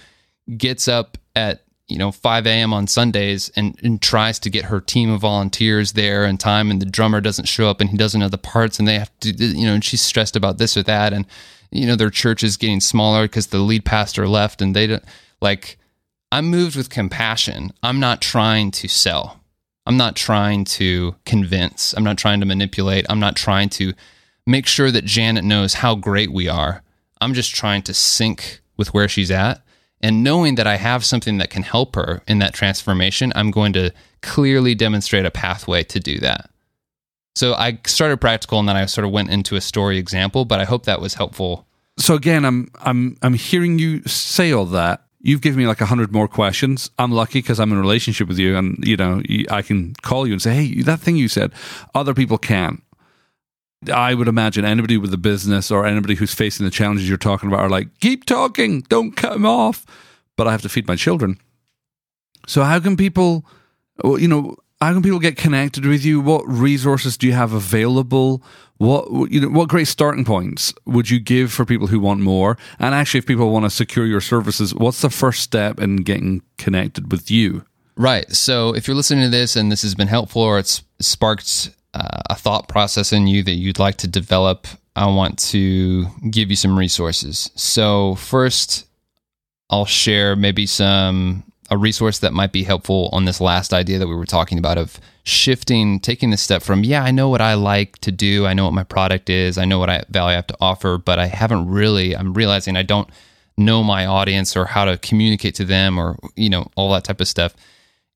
gets 0.57 0.87
up 0.87 1.17
at 1.35 1.63
you 1.87 1.97
know 1.97 2.11
5 2.11 2.47
a.m. 2.47 2.73
on 2.73 2.87
Sundays 2.87 3.49
and, 3.55 3.77
and 3.83 4.01
tries 4.01 4.39
to 4.39 4.49
get 4.49 4.65
her 4.65 4.81
team 4.81 5.09
of 5.09 5.21
volunteers 5.21 5.93
there 5.93 6.25
in 6.25 6.37
time, 6.37 6.69
and 6.69 6.81
the 6.81 6.85
drummer 6.85 7.21
doesn't 7.21 7.47
show 7.47 7.69
up 7.69 7.81
and 7.81 7.89
he 7.89 7.97
doesn't 7.97 8.19
know 8.19 8.29
the 8.29 8.37
parts, 8.37 8.79
and 8.79 8.87
they 8.87 8.99
have 8.99 9.11
to, 9.21 9.31
you 9.31 9.65
know, 9.65 9.73
and 9.73 9.85
she's 9.85 10.01
stressed 10.01 10.35
about 10.35 10.57
this 10.57 10.75
or 10.75 10.83
that, 10.83 11.13
and 11.13 11.25
you 11.71 11.85
know 11.85 11.95
their 11.95 12.09
church 12.09 12.43
is 12.43 12.57
getting 12.57 12.79
smaller 12.79 13.23
because 13.23 13.47
the 13.47 13.59
lead 13.59 13.85
pastor 13.85 14.27
left, 14.27 14.61
and 14.61 14.75
they 14.75 14.87
don't 14.87 15.03
like. 15.41 15.77
I'm 16.29 16.47
moved 16.47 16.75
with 16.75 16.89
compassion. 16.89 17.71
I'm 17.81 18.01
not 18.01 18.19
trying 18.19 18.71
to 18.71 18.89
sell. 18.89 19.39
I'm 19.85 19.95
not 19.95 20.17
trying 20.17 20.65
to 20.65 21.15
convince. 21.23 21.93
I'm 21.93 22.03
not 22.03 22.17
trying 22.17 22.41
to 22.41 22.45
manipulate. 22.45 23.05
I'm 23.09 23.21
not 23.21 23.37
trying 23.37 23.69
to 23.69 23.93
make 24.45 24.67
sure 24.67 24.91
that 24.91 25.05
Janet 25.05 25.45
knows 25.45 25.75
how 25.75 25.95
great 25.95 26.33
we 26.33 26.49
are. 26.49 26.83
I'm 27.21 27.33
just 27.33 27.55
trying 27.55 27.83
to 27.83 27.93
sync 27.93 28.59
with 28.75 28.93
where 28.93 29.07
she's 29.07 29.31
at. 29.31 29.61
And 30.01 30.23
knowing 30.23 30.55
that 30.55 30.67
I 30.67 30.75
have 30.75 31.03
something 31.03 31.37
that 31.39 31.49
can 31.49 31.63
help 31.63 31.95
her 31.95 32.21
in 32.27 32.39
that 32.39 32.53
transformation, 32.53 33.33
I'm 33.35 33.51
going 33.51 33.73
to 33.73 33.91
clearly 34.21 34.75
demonstrate 34.75 35.25
a 35.25 35.31
pathway 35.31 35.83
to 35.85 35.99
do 35.99 36.19
that. 36.19 36.49
So 37.35 37.53
I 37.53 37.79
started 37.85 38.19
practical 38.19 38.59
and 38.59 38.67
then 38.67 38.75
I 38.75 38.85
sort 38.85 39.05
of 39.05 39.11
went 39.11 39.29
into 39.29 39.55
a 39.55 39.61
story 39.61 39.97
example, 39.97 40.45
but 40.45 40.59
I 40.59 40.65
hope 40.65 40.85
that 40.85 41.01
was 41.01 41.15
helpful. 41.15 41.67
So 41.99 42.15
again, 42.15 42.45
I'm 42.45 42.69
I'm 42.79 43.17
I'm 43.21 43.33
hearing 43.33 43.79
you 43.79 44.01
say 44.03 44.51
all 44.51 44.65
that. 44.65 45.03
You've 45.19 45.41
given 45.41 45.59
me 45.59 45.67
like 45.67 45.81
a 45.81 45.85
hundred 45.85 46.11
more 46.11 46.27
questions. 46.27 46.89
I'm 46.99 47.11
lucky 47.11 47.39
because 47.39 47.59
I'm 47.59 47.71
in 47.71 47.77
a 47.77 47.81
relationship 47.81 48.27
with 48.27 48.39
you, 48.39 48.55
and 48.55 48.83
you 48.83 48.97
know 48.97 49.21
I 49.49 49.61
can 49.61 49.93
call 50.01 50.27
you 50.27 50.33
and 50.33 50.41
say, 50.41 50.53
"Hey, 50.53 50.81
that 50.83 50.99
thing 50.99 51.17
you 51.17 51.27
said." 51.27 51.51
Other 51.95 52.13
people 52.13 52.37
can't. 52.37 52.83
I 53.93 54.13
would 54.13 54.27
imagine 54.27 54.65
anybody 54.65 54.97
with 54.97 55.13
a 55.13 55.17
business 55.17 55.69
or 55.71 55.85
anybody 55.85 56.15
who's 56.15 56.33
facing 56.33 56.65
the 56.65 56.71
challenges 56.71 57.07
you're 57.07 57.17
talking 57.17 57.47
about 57.47 57.59
are 57.59 57.69
like, 57.69 57.99
"Keep 57.99 58.25
talking, 58.25 58.81
don't 58.89 59.15
cut 59.15 59.35
him 59.35 59.45
off." 59.45 59.85
But 60.35 60.47
I 60.47 60.51
have 60.51 60.61
to 60.63 60.69
feed 60.69 60.87
my 60.87 60.95
children. 60.95 61.39
So 62.47 62.63
how 62.63 62.79
can 62.79 62.97
people, 62.97 63.45
you 64.03 64.27
know, 64.27 64.55
how 64.79 64.93
can 64.93 65.01
people 65.01 65.19
get 65.19 65.37
connected 65.37 65.85
with 65.85 66.05
you? 66.05 66.21
What 66.21 66.47
resources 66.47 67.17
do 67.17 67.27
you 67.27 67.33
have 67.33 67.53
available? 67.53 68.43
What 68.77 69.31
you 69.31 69.41
know, 69.41 69.49
what 69.49 69.69
great 69.69 69.87
starting 69.87 70.23
points 70.23 70.73
would 70.85 71.09
you 71.09 71.19
give 71.19 71.51
for 71.51 71.65
people 71.65 71.87
who 71.87 71.99
want 71.99 72.19
more? 72.21 72.57
And 72.77 72.93
actually, 72.93 73.19
if 73.19 73.25
people 73.25 73.51
want 73.51 73.65
to 73.65 73.69
secure 73.69 74.05
your 74.05 74.21
services, 74.21 74.73
what's 74.75 75.01
the 75.01 75.09
first 75.09 75.41
step 75.41 75.79
in 75.79 75.97
getting 75.97 76.41
connected 76.57 77.11
with 77.11 77.31
you? 77.31 77.63
Right. 77.95 78.31
So 78.31 78.75
if 78.75 78.87
you're 78.87 78.95
listening 78.95 79.23
to 79.23 79.29
this 79.29 79.55
and 79.55 79.71
this 79.71 79.81
has 79.81 79.95
been 79.95 80.07
helpful 80.07 80.43
or 80.43 80.59
it's 80.59 80.83
sparked 80.99 81.71
uh, 81.93 82.21
a 82.29 82.35
thought 82.35 82.67
process 82.67 83.13
in 83.13 83.27
you 83.27 83.43
that 83.43 83.53
you'd 83.53 83.79
like 83.79 83.97
to 83.97 84.07
develop, 84.07 84.67
I 84.95 85.07
want 85.07 85.39
to 85.51 86.05
give 86.29 86.49
you 86.49 86.55
some 86.55 86.77
resources. 86.77 87.51
So 87.55 88.15
first, 88.15 88.87
I'll 89.69 89.85
share 89.85 90.35
maybe 90.35 90.65
some 90.65 91.43
a 91.69 91.77
resource 91.77 92.19
that 92.19 92.33
might 92.33 92.53
be 92.53 92.63
helpful 92.63 93.09
on 93.11 93.25
this 93.25 93.41
last 93.41 93.73
idea 93.73 93.99
that 93.99 94.07
we 94.07 94.15
were 94.15 94.25
talking 94.25 94.57
about 94.57 94.77
of 94.77 94.99
shifting, 95.23 95.99
taking 95.99 96.29
the 96.29 96.37
step 96.37 96.63
from 96.63 96.83
yeah, 96.83 97.03
I 97.03 97.11
know 97.11 97.27
what 97.27 97.41
I 97.41 97.55
like 97.55 97.97
to 97.99 98.11
do, 98.11 98.45
I 98.45 98.53
know 98.53 98.63
what 98.63 98.73
my 98.73 98.83
product 98.83 99.29
is, 99.29 99.57
I 99.57 99.65
know 99.65 99.77
what 99.77 99.89
I 99.89 100.03
value 100.09 100.33
I 100.33 100.35
have 100.35 100.47
to 100.47 100.57
offer, 100.61 100.97
but 100.97 101.19
I 101.19 101.27
haven't 101.27 101.67
really. 101.67 102.15
I'm 102.15 102.33
realizing 102.33 102.77
I 102.77 102.83
don't 102.83 103.09
know 103.57 103.83
my 103.83 104.05
audience 104.05 104.55
or 104.55 104.65
how 104.65 104.85
to 104.85 104.97
communicate 104.99 105.55
to 105.55 105.65
them 105.65 105.97
or 105.97 106.17
you 106.35 106.49
know 106.49 106.71
all 106.75 106.91
that 106.93 107.03
type 107.03 107.19
of 107.19 107.27
stuff. 107.27 107.53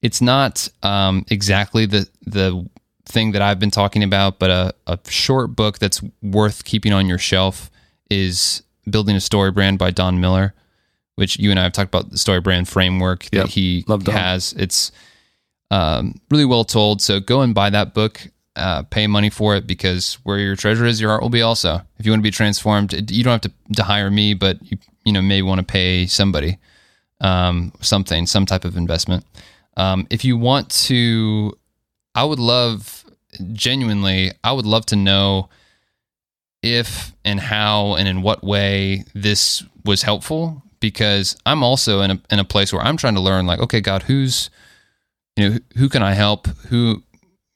It's 0.01 0.22
not 0.22 0.67
um, 0.82 1.26
exactly 1.30 1.86
the 1.86 2.07
the 2.26 2.67
thing 3.12 3.32
that 3.34 3.41
I've 3.41 3.59
been 3.59 3.72
talking 3.72 4.03
about, 4.03 4.39
but 4.39 4.49
a, 4.49 4.74
a 4.88 4.99
short 5.09 5.55
book 5.55 5.80
that's 5.80 6.01
worth 6.22 6.64
keeping 6.64 6.93
on 6.93 7.07
your 7.07 7.18
shelf 7.18 7.70
is 8.09 8.64
Building 8.89 9.16
a 9.16 9.22
Story 9.22 9.51
Brand 9.51 9.78
by 9.78 9.91
Don 9.91 10.20
Miller, 10.20 10.53
which 11.16 11.38
you 11.39 11.51
and 11.51 11.59
I 11.59 11.64
have 11.64 11.74
talked 11.74 11.89
about 11.93 12.09
the 12.09 12.18
story 12.18 12.41
brand 12.41 12.68
framework 12.68 13.26
that 13.26 13.34
Yep. 13.38 13.47
he 13.49 13.84
Love 13.88 14.03
Don. 14.03 14.16
has. 14.16 14.53
It's 14.53 14.91
um, 15.70 16.20
really 16.30 16.45
well 16.45 16.64
told. 16.66 17.01
So 17.01 17.20
go 17.20 17.41
and 17.41 17.53
buy 17.53 17.70
that 17.70 17.93
book. 17.93 18.28
Uh, 18.57 18.84
pay 18.84 19.07
money 19.07 19.30
for 19.30 19.55
it 19.55 19.66
because 19.66 20.16
where 20.24 20.38
your 20.38 20.57
treasure 20.57 20.86
is, 20.86 20.99
your 20.99 21.09
heart 21.09 21.22
will 21.22 21.30
be 21.30 21.41
also. 21.41 21.82
If 21.99 22.05
you 22.05 22.12
want 22.12 22.20
to 22.20 22.24
be 22.24 22.32
transformed, 22.32 22.91
you 23.09 23.24
don't 23.24 23.32
have 23.32 23.41
to, 23.41 23.51
to 23.78 23.84
hire 23.84 24.12
me, 24.12 24.34
but 24.34 24.57
you 24.70 24.78
you 25.05 25.14
know 25.14 25.22
may 25.22 25.41
want 25.41 25.59
to 25.59 25.66
pay 25.66 26.05
somebody 26.05 26.57
um, 27.22 27.72
something, 27.80 28.26
some 28.28 28.45
type 28.45 28.66
of 28.66 28.76
investment. 28.76 29.26
Um, 29.78 30.05
if 30.09 30.26
you 30.26 30.36
want 30.38 30.70
to, 30.88 31.57
I 32.14 32.26
would 32.26 32.39
love 32.39 33.01
genuinely, 33.53 34.31
I 34.43 34.51
would 34.51 34.65
love 34.65 34.85
to 34.87 34.95
know 34.95 35.49
if 36.61 37.13
and 37.25 37.39
how 37.39 37.95
and 37.95 38.07
in 38.07 38.21
what 38.21 38.43
way 38.43 39.03
this 39.15 39.63
was 39.83 40.03
helpful 40.03 40.61
because 40.79 41.35
I'm 41.45 41.63
also 41.63 42.01
in 42.01 42.11
a 42.11 42.21
in 42.29 42.39
a 42.39 42.45
place 42.45 42.71
where 42.71 42.81
I'm 42.81 42.97
trying 42.97 43.15
to 43.15 43.21
learn 43.21 43.47
like 43.47 43.59
okay 43.59 43.81
God 43.81 44.03
who's 44.03 44.49
you 45.35 45.49
know 45.49 45.57
who 45.77 45.89
can 45.89 46.03
I 46.03 46.13
help? 46.13 46.47
Who 46.67 47.03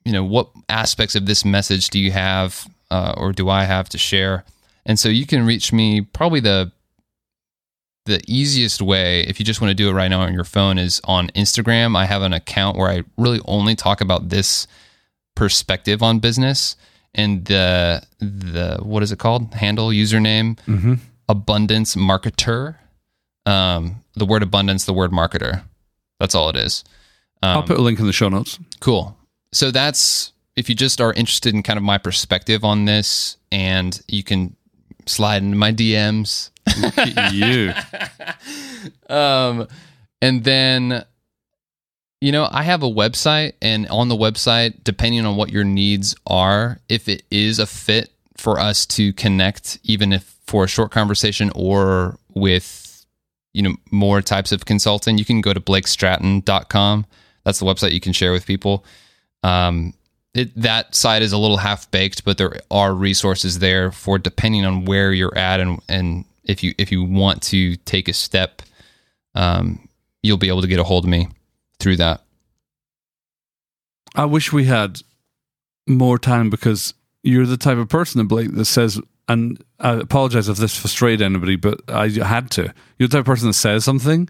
you 0.03 0.11
know 0.11 0.23
what 0.23 0.49
aspects 0.69 1.15
of 1.15 1.25
this 1.25 1.45
message 1.45 1.89
do 1.89 1.99
you 1.99 2.11
have 2.11 2.67
uh, 2.91 3.13
or 3.17 3.31
do 3.31 3.49
I 3.49 3.65
have 3.65 3.89
to 3.89 3.97
share? 3.97 4.43
And 4.85 4.99
so 4.99 5.09
you 5.09 5.25
can 5.25 5.45
reach 5.45 5.73
me 5.73 6.01
probably 6.01 6.39
the 6.39 6.71
the 8.05 8.21
easiest 8.27 8.83
way 8.83 9.21
if 9.21 9.39
you 9.39 9.45
just 9.45 9.61
want 9.61 9.71
to 9.71 9.75
do 9.75 9.89
it 9.89 9.93
right 9.93 10.09
now 10.09 10.21
on 10.21 10.33
your 10.33 10.43
phone 10.43 10.77
is 10.77 11.01
on 11.05 11.29
Instagram. 11.29 11.97
I 11.97 12.05
have 12.05 12.21
an 12.21 12.33
account 12.33 12.77
where 12.77 12.89
I 12.89 13.03
really 13.17 13.41
only 13.45 13.75
talk 13.75 13.99
about 13.99 14.29
this 14.29 14.67
perspective 15.35 16.01
on 16.01 16.19
business 16.19 16.75
and 17.13 17.45
the 17.45 18.01
the 18.19 18.79
what 18.81 19.03
is 19.03 19.11
it 19.11 19.19
called 19.19 19.53
handle 19.53 19.89
username 19.89 20.57
Mm-hmm. 20.67 20.95
abundance 21.29 21.95
marketer 21.95 22.75
um 23.45 24.03
the 24.15 24.25
word 24.25 24.41
abundance 24.43 24.85
the 24.85 24.93
word 24.93 25.11
marketer 25.11 25.63
that's 26.19 26.33
all 26.35 26.49
it 26.49 26.55
is 26.55 26.83
um, 27.43 27.57
I'll 27.57 27.63
put 27.63 27.77
a 27.77 27.81
link 27.81 27.99
in 27.99 28.07
the 28.07 28.13
show 28.13 28.29
notes. 28.29 28.57
cool 28.79 29.17
so 29.51 29.71
that's 29.71 30.31
if 30.55 30.69
you 30.69 30.75
just 30.75 31.01
are 31.01 31.11
interested 31.13 31.53
in 31.53 31.61
kind 31.63 31.77
of 31.77 31.83
my 31.83 31.97
perspective 31.97 32.63
on 32.63 32.85
this 32.85 33.37
and 33.51 34.01
you 34.07 34.23
can 34.23 34.55
slide 35.05 35.43
into 35.43 35.57
my 35.57 35.71
dms 35.71 36.49
you. 37.31 37.71
um, 39.15 39.67
and 40.21 40.43
then, 40.43 41.05
you 42.21 42.31
know, 42.31 42.47
I 42.51 42.63
have 42.63 42.83
a 42.83 42.89
website, 42.89 43.53
and 43.61 43.87
on 43.89 44.07
the 44.07 44.15
website, 44.15 44.83
depending 44.83 45.25
on 45.25 45.35
what 45.35 45.51
your 45.51 45.63
needs 45.63 46.15
are, 46.25 46.79
if 46.89 47.09
it 47.09 47.23
is 47.29 47.59
a 47.59 47.65
fit 47.65 48.11
for 48.37 48.59
us 48.59 48.85
to 48.85 49.13
connect, 49.13 49.79
even 49.83 50.13
if 50.13 50.35
for 50.47 50.63
a 50.63 50.67
short 50.67 50.91
conversation 50.91 51.51
or 51.55 52.17
with, 52.33 53.05
you 53.53 53.61
know, 53.61 53.75
more 53.91 54.21
types 54.21 54.51
of 54.51 54.65
consulting, 54.65 55.17
you 55.17 55.25
can 55.25 55.41
go 55.41 55.53
to 55.53 55.59
blakestratton.com. 55.59 57.05
That's 57.43 57.59
the 57.59 57.65
website 57.65 57.91
you 57.91 58.01
can 58.01 58.13
share 58.13 58.31
with 58.31 58.45
people. 58.45 58.85
Um, 59.43 59.93
it, 60.33 60.51
that 60.59 60.95
site 60.95 61.21
is 61.21 61.31
a 61.31 61.37
little 61.37 61.57
half 61.57 61.89
baked, 61.91 62.25
but 62.25 62.37
there 62.37 62.59
are 62.69 62.93
resources 62.93 63.59
there 63.59 63.91
for 63.91 64.17
depending 64.17 64.65
on 64.65 64.85
where 64.85 65.13
you're 65.13 65.37
at 65.37 65.59
and 65.59 65.79
and 65.87 66.25
if 66.43 66.61
you 66.61 66.73
if 66.77 66.91
you 66.91 67.03
want 67.03 67.41
to 67.43 67.75
take 67.77 68.07
a 68.07 68.13
step, 68.13 68.61
um, 69.33 69.87
you'll 70.21 70.37
be 70.37 70.49
able 70.49 70.61
to 70.61 70.67
get 70.67 70.79
a 70.79 70.83
hold 70.83 71.05
of 71.05 71.09
me 71.09 71.27
through 71.79 71.97
that. 71.97 72.21
I 74.15 74.25
wish 74.25 74.53
we 74.53 74.65
had 74.65 75.01
more 75.87 76.17
time 76.17 76.49
because 76.49 76.93
you're 77.23 77.45
the 77.45 77.57
type 77.57 77.77
of 77.77 77.89
person, 77.89 78.25
Blake, 78.27 78.53
that 78.53 78.65
says, 78.65 78.99
and 79.27 79.63
I 79.79 79.93
apologize 79.93 80.47
if 80.47 80.57
this 80.57 80.77
frustrated 80.77 81.21
anybody, 81.21 81.55
but 81.55 81.81
I 81.89 82.09
had 82.09 82.51
to. 82.51 82.73
You're 82.97 83.07
the 83.07 83.17
type 83.17 83.21
of 83.21 83.25
person 83.25 83.49
that 83.49 83.53
says 83.53 83.83
something, 83.83 84.29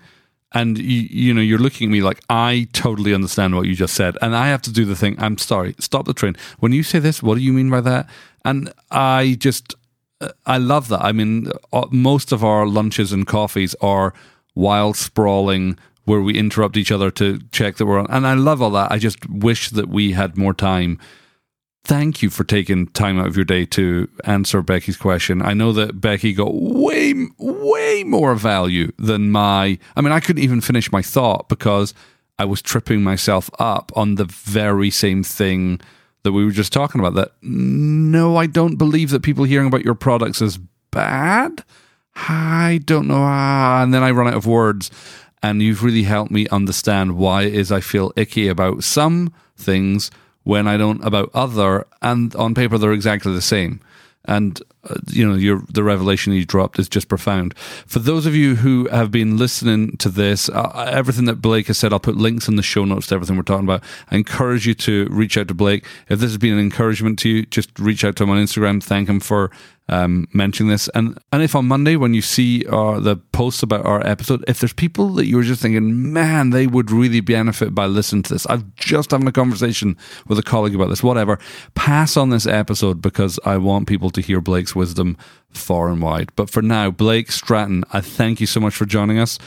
and 0.53 0.77
you, 0.77 1.07
you 1.11 1.33
know, 1.33 1.41
you're 1.41 1.59
looking 1.59 1.89
at 1.89 1.91
me 1.91 2.01
like 2.01 2.21
I 2.29 2.67
totally 2.71 3.13
understand 3.13 3.55
what 3.55 3.67
you 3.67 3.75
just 3.75 3.93
said, 3.93 4.17
and 4.21 4.35
I 4.35 4.47
have 4.47 4.61
to 4.63 4.71
do 4.71 4.85
the 4.85 4.95
thing. 4.95 5.15
I'm 5.19 5.37
sorry, 5.37 5.75
stop 5.79 6.05
the 6.05 6.13
train. 6.13 6.35
When 6.59 6.71
you 6.71 6.81
say 6.81 6.99
this, 6.99 7.21
what 7.21 7.35
do 7.35 7.41
you 7.41 7.53
mean 7.53 7.69
by 7.69 7.81
that? 7.81 8.09
And 8.45 8.71
I 8.89 9.35
just, 9.39 9.75
uh, 10.21 10.29
I 10.45 10.57
love 10.57 10.87
that. 10.87 11.01
I 11.01 11.11
mean, 11.11 11.51
uh, 11.73 11.87
most 11.91 12.31
of 12.31 12.43
our 12.43 12.65
lunches 12.65 13.11
and 13.11 13.27
coffees 13.27 13.75
are 13.81 14.13
wild 14.55 14.95
sprawling 14.95 15.77
where 16.05 16.21
we 16.21 16.37
interrupt 16.37 16.77
each 16.77 16.91
other 16.91 17.11
to 17.11 17.39
check 17.51 17.75
that 17.75 17.85
we're 17.85 17.99
on. 17.99 18.07
And 18.09 18.25
I 18.25 18.35
love 18.35 18.61
all 18.61 18.71
that. 18.71 18.91
I 18.91 18.97
just 18.97 19.27
wish 19.29 19.69
that 19.71 19.89
we 19.89 20.13
had 20.13 20.37
more 20.37 20.53
time. 20.53 20.99
Thank 21.83 22.23
you 22.23 22.29
for 22.29 22.43
taking 22.43 22.87
time 22.87 23.19
out 23.19 23.27
of 23.27 23.35
your 23.35 23.45
day 23.45 23.65
to 23.67 24.07
answer 24.23 24.61
Becky's 24.61 24.97
question. 24.97 25.41
I 25.41 25.53
know 25.53 25.71
that 25.73 26.01
Becky 26.01 26.33
got 26.33 26.53
way, 26.53 27.13
way 27.37 28.03
more 28.03 28.33
value 28.35 28.91
than 28.97 29.31
my. 29.31 29.77
I 29.95 30.01
mean, 30.01 30.11
I 30.11 30.19
couldn't 30.19 30.43
even 30.43 30.61
finish 30.61 30.91
my 30.91 31.01
thought 31.01 31.47
because 31.49 31.93
I 32.39 32.45
was 32.45 32.61
tripping 32.61 33.03
myself 33.03 33.49
up 33.59 33.91
on 33.95 34.15
the 34.15 34.25
very 34.25 34.89
same 34.89 35.23
thing 35.23 35.79
that 36.23 36.31
we 36.33 36.43
were 36.43 36.51
just 36.51 36.73
talking 36.73 36.99
about. 36.99 37.13
That 37.13 37.31
no, 37.41 38.35
I 38.35 38.47
don't 38.47 38.77
believe 38.77 39.11
that 39.11 39.21
people 39.21 39.43
hearing 39.43 39.67
about 39.67 39.85
your 39.85 39.95
products 39.95 40.41
is 40.41 40.57
bad. 40.91 41.63
I 42.15 42.79
don't 42.85 43.07
know. 43.07 43.19
Ah, 43.19 43.83
and 43.83 43.93
then 43.93 44.03
I 44.03 44.11
run 44.11 44.27
out 44.27 44.33
of 44.33 44.47
words. 44.47 44.89
And 45.45 45.61
you've 45.61 45.83
really 45.83 46.01
helped 46.01 46.31
me 46.31 46.47
understand 46.47 47.17
why 47.17 47.43
it 47.43 47.53
is 47.53 47.71
I 47.71 47.79
feel 47.79 48.11
icky 48.15 48.47
about 48.47 48.83
some 48.83 49.31
things 49.55 50.09
when 50.41 50.67
I 50.67 50.75
don't 50.75 51.05
about 51.05 51.29
other. 51.35 51.85
And 52.01 52.35
on 52.35 52.55
paper, 52.55 52.79
they're 52.79 52.91
exactly 52.91 53.31
the 53.31 53.43
same. 53.43 53.79
And 54.25 54.59
uh, 54.89 54.95
you 55.07 55.27
know, 55.27 55.35
your 55.35 55.61
the 55.69 55.83
revelation 55.83 56.33
you 56.33 56.45
dropped 56.45 56.79
is 56.79 56.89
just 56.89 57.07
profound. 57.07 57.57
For 57.57 57.99
those 57.99 58.25
of 58.25 58.35
you 58.35 58.55
who 58.55 58.87
have 58.89 59.11
been 59.11 59.37
listening 59.37 59.97
to 59.97 60.09
this, 60.09 60.49
uh, 60.49 60.89
everything 60.91 61.25
that 61.25 61.41
Blake 61.41 61.67
has 61.67 61.77
said, 61.77 61.93
I'll 61.93 61.99
put 61.99 62.17
links 62.17 62.47
in 62.47 62.55
the 62.55 62.63
show 62.63 62.85
notes 62.85 63.07
to 63.07 63.15
everything 63.15 63.37
we're 63.37 63.43
talking 63.43 63.65
about. 63.65 63.83
I 64.11 64.15
encourage 64.15 64.67
you 64.67 64.73
to 64.75 65.07
reach 65.09 65.37
out 65.37 65.47
to 65.47 65.53
Blake. 65.53 65.85
If 66.09 66.19
this 66.19 66.31
has 66.31 66.37
been 66.37 66.53
an 66.53 66.59
encouragement 66.59 67.19
to 67.19 67.29
you, 67.29 67.45
just 67.45 67.77
reach 67.79 68.03
out 68.03 68.15
to 68.17 68.23
him 68.23 68.29
on 68.29 68.37
Instagram. 68.37 68.83
Thank 68.83 69.09
him 69.09 69.19
for 69.19 69.51
um, 69.87 70.27
mentioning 70.33 70.71
this. 70.71 70.87
And 70.89 71.17
and 71.31 71.43
if 71.43 71.55
on 71.55 71.67
Monday 71.67 71.95
when 71.95 72.13
you 72.13 72.21
see 72.21 72.65
uh, 72.65 72.99
the 72.99 73.17
posts 73.17 73.63
about 73.63 73.85
our 73.85 74.05
episode, 74.05 74.43
if 74.47 74.59
there's 74.59 74.73
people 74.73 75.09
that 75.09 75.27
you 75.27 75.37
were 75.37 75.43
just 75.43 75.61
thinking, 75.61 76.11
man, 76.11 76.49
they 76.49 76.67
would 76.67 76.91
really 76.91 77.21
benefit 77.21 77.75
by 77.75 77.85
listening 77.85 78.23
to 78.23 78.33
this. 78.33 78.45
I've 78.47 78.75
just 78.75 79.11
having 79.11 79.27
a 79.27 79.31
conversation 79.31 79.97
with 80.27 80.39
a 80.39 80.43
colleague 80.43 80.75
about 80.75 80.89
this. 80.89 81.03
Whatever, 81.03 81.39
pass 81.75 82.17
on 82.17 82.29
this 82.29 82.47
episode 82.47 83.01
because 83.01 83.39
I 83.45 83.57
want 83.57 83.87
people 83.87 84.09
to 84.11 84.21
hear 84.21 84.41
Blake's 84.41 84.74
wisdom 84.75 85.17
far 85.49 85.89
and 85.89 86.01
wide. 86.01 86.31
But 86.35 86.49
for 86.49 86.61
now, 86.61 86.91
Blake 86.91 87.31
Stratton, 87.31 87.83
I 87.91 88.01
thank 88.01 88.39
you 88.39 88.47
so 88.47 88.59
much 88.59 88.75
for 88.75 88.85
joining 88.85 89.19
us. 89.19 89.39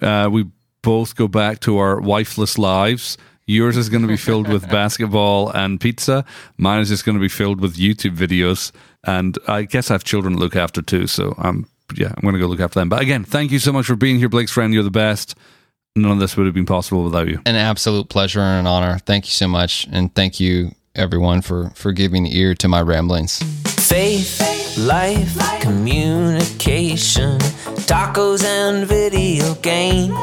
Uh, 0.00 0.28
we 0.30 0.46
both 0.82 1.16
go 1.16 1.28
back 1.28 1.60
to 1.60 1.78
our 1.78 2.00
wifeless 2.00 2.58
lives. 2.58 3.16
Yours 3.46 3.76
is 3.76 3.88
going 3.88 4.02
to 4.02 4.08
be 4.08 4.16
filled 4.16 4.48
with 4.48 4.68
basketball 4.70 5.50
and 5.50 5.80
pizza. 5.80 6.24
Mine 6.56 6.80
is 6.80 6.88
just 6.88 7.04
going 7.04 7.16
to 7.16 7.20
be 7.20 7.28
filled 7.28 7.60
with 7.60 7.76
YouTube 7.76 8.16
videos. 8.16 8.72
And 9.04 9.38
I 9.46 9.62
guess 9.62 9.90
I 9.90 9.94
have 9.94 10.04
children 10.04 10.34
to 10.34 10.40
look 10.40 10.56
after 10.56 10.82
too. 10.82 11.06
So 11.06 11.34
I'm, 11.38 11.66
yeah, 11.94 12.08
I'm 12.08 12.22
going 12.22 12.34
to 12.34 12.40
go 12.40 12.46
look 12.46 12.60
after 12.60 12.80
them. 12.80 12.88
But 12.88 13.02
again, 13.02 13.24
thank 13.24 13.52
you 13.52 13.58
so 13.58 13.72
much 13.72 13.86
for 13.86 13.96
being 13.96 14.18
here, 14.18 14.28
Blake's 14.28 14.52
friend. 14.52 14.72
You're 14.72 14.82
the 14.82 14.90
best. 14.90 15.34
None 15.96 16.10
of 16.10 16.18
this 16.18 16.36
would 16.36 16.46
have 16.46 16.54
been 16.54 16.66
possible 16.66 17.04
without 17.04 17.28
you. 17.28 17.40
An 17.46 17.54
absolute 17.54 18.08
pleasure 18.08 18.40
and 18.40 18.60
an 18.60 18.66
honor. 18.66 18.98
Thank 18.98 19.26
you 19.26 19.30
so 19.30 19.46
much, 19.46 19.86
and 19.92 20.12
thank 20.12 20.40
you 20.40 20.72
everyone 20.96 21.40
for 21.40 21.70
for 21.70 21.92
giving 21.92 22.26
ear 22.26 22.54
to 22.56 22.68
my 22.68 22.82
ramblings. 22.82 23.40
Faith, 23.88 24.78
life, 24.78 25.36
communication, 25.60 27.38
tacos 27.86 28.42
and 28.42 28.86
video 28.86 29.54
games. 29.56 30.14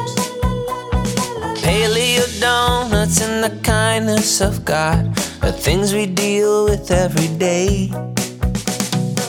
Paleo 1.62 2.26
donuts 2.42 3.22
and 3.22 3.44
the 3.44 3.56
kindness 3.62 4.42
of 4.42 4.66
God, 4.66 5.14
the 5.42 5.54
things 5.54 5.94
we 5.94 6.08
deal 6.08 6.66
with 6.66 6.90
every 6.90 7.28
day. 7.38 7.90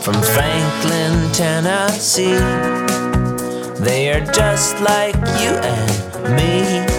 From 0.00 0.20
Franklin, 0.34 1.30
Tennessee, 1.32 2.40
they 3.84 4.12
are 4.12 4.24
just 4.32 4.80
like 4.80 5.14
you 5.42 5.52
and 5.60 6.36
me. 6.36 6.91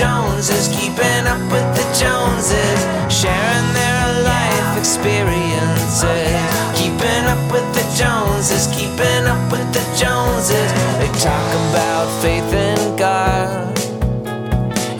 Joneses, 0.00 0.68
keeping 0.68 1.26
up 1.26 1.42
with 1.52 1.68
the 1.76 1.84
Joneses, 1.92 2.80
sharing 3.12 3.68
their 3.76 4.22
life 4.24 4.78
experiences. 4.78 6.40
Keeping 6.72 7.24
up 7.28 7.52
with 7.52 7.68
the 7.74 7.84
Joneses, 7.98 8.66
keeping 8.74 9.26
up 9.26 9.52
with 9.52 9.70
the 9.74 9.84
Joneses. 10.00 10.72
They 10.96 11.10
talk 11.20 11.48
about 11.68 12.08
faith 12.22 12.50
in 12.50 12.96
God 12.96 13.78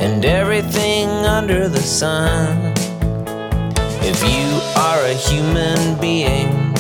and 0.03 0.23
everything 0.23 1.09
under 1.09 1.67
the 1.67 1.81
sun. 1.81 2.75
If 4.03 4.21
you 4.23 4.61
are 4.77 5.03
a 5.07 5.15
human 5.15 5.99
being, 5.99 6.75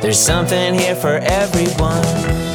there's 0.00 0.20
something 0.20 0.72
here 0.72 0.94
for 0.94 1.18
everyone. 1.18 2.51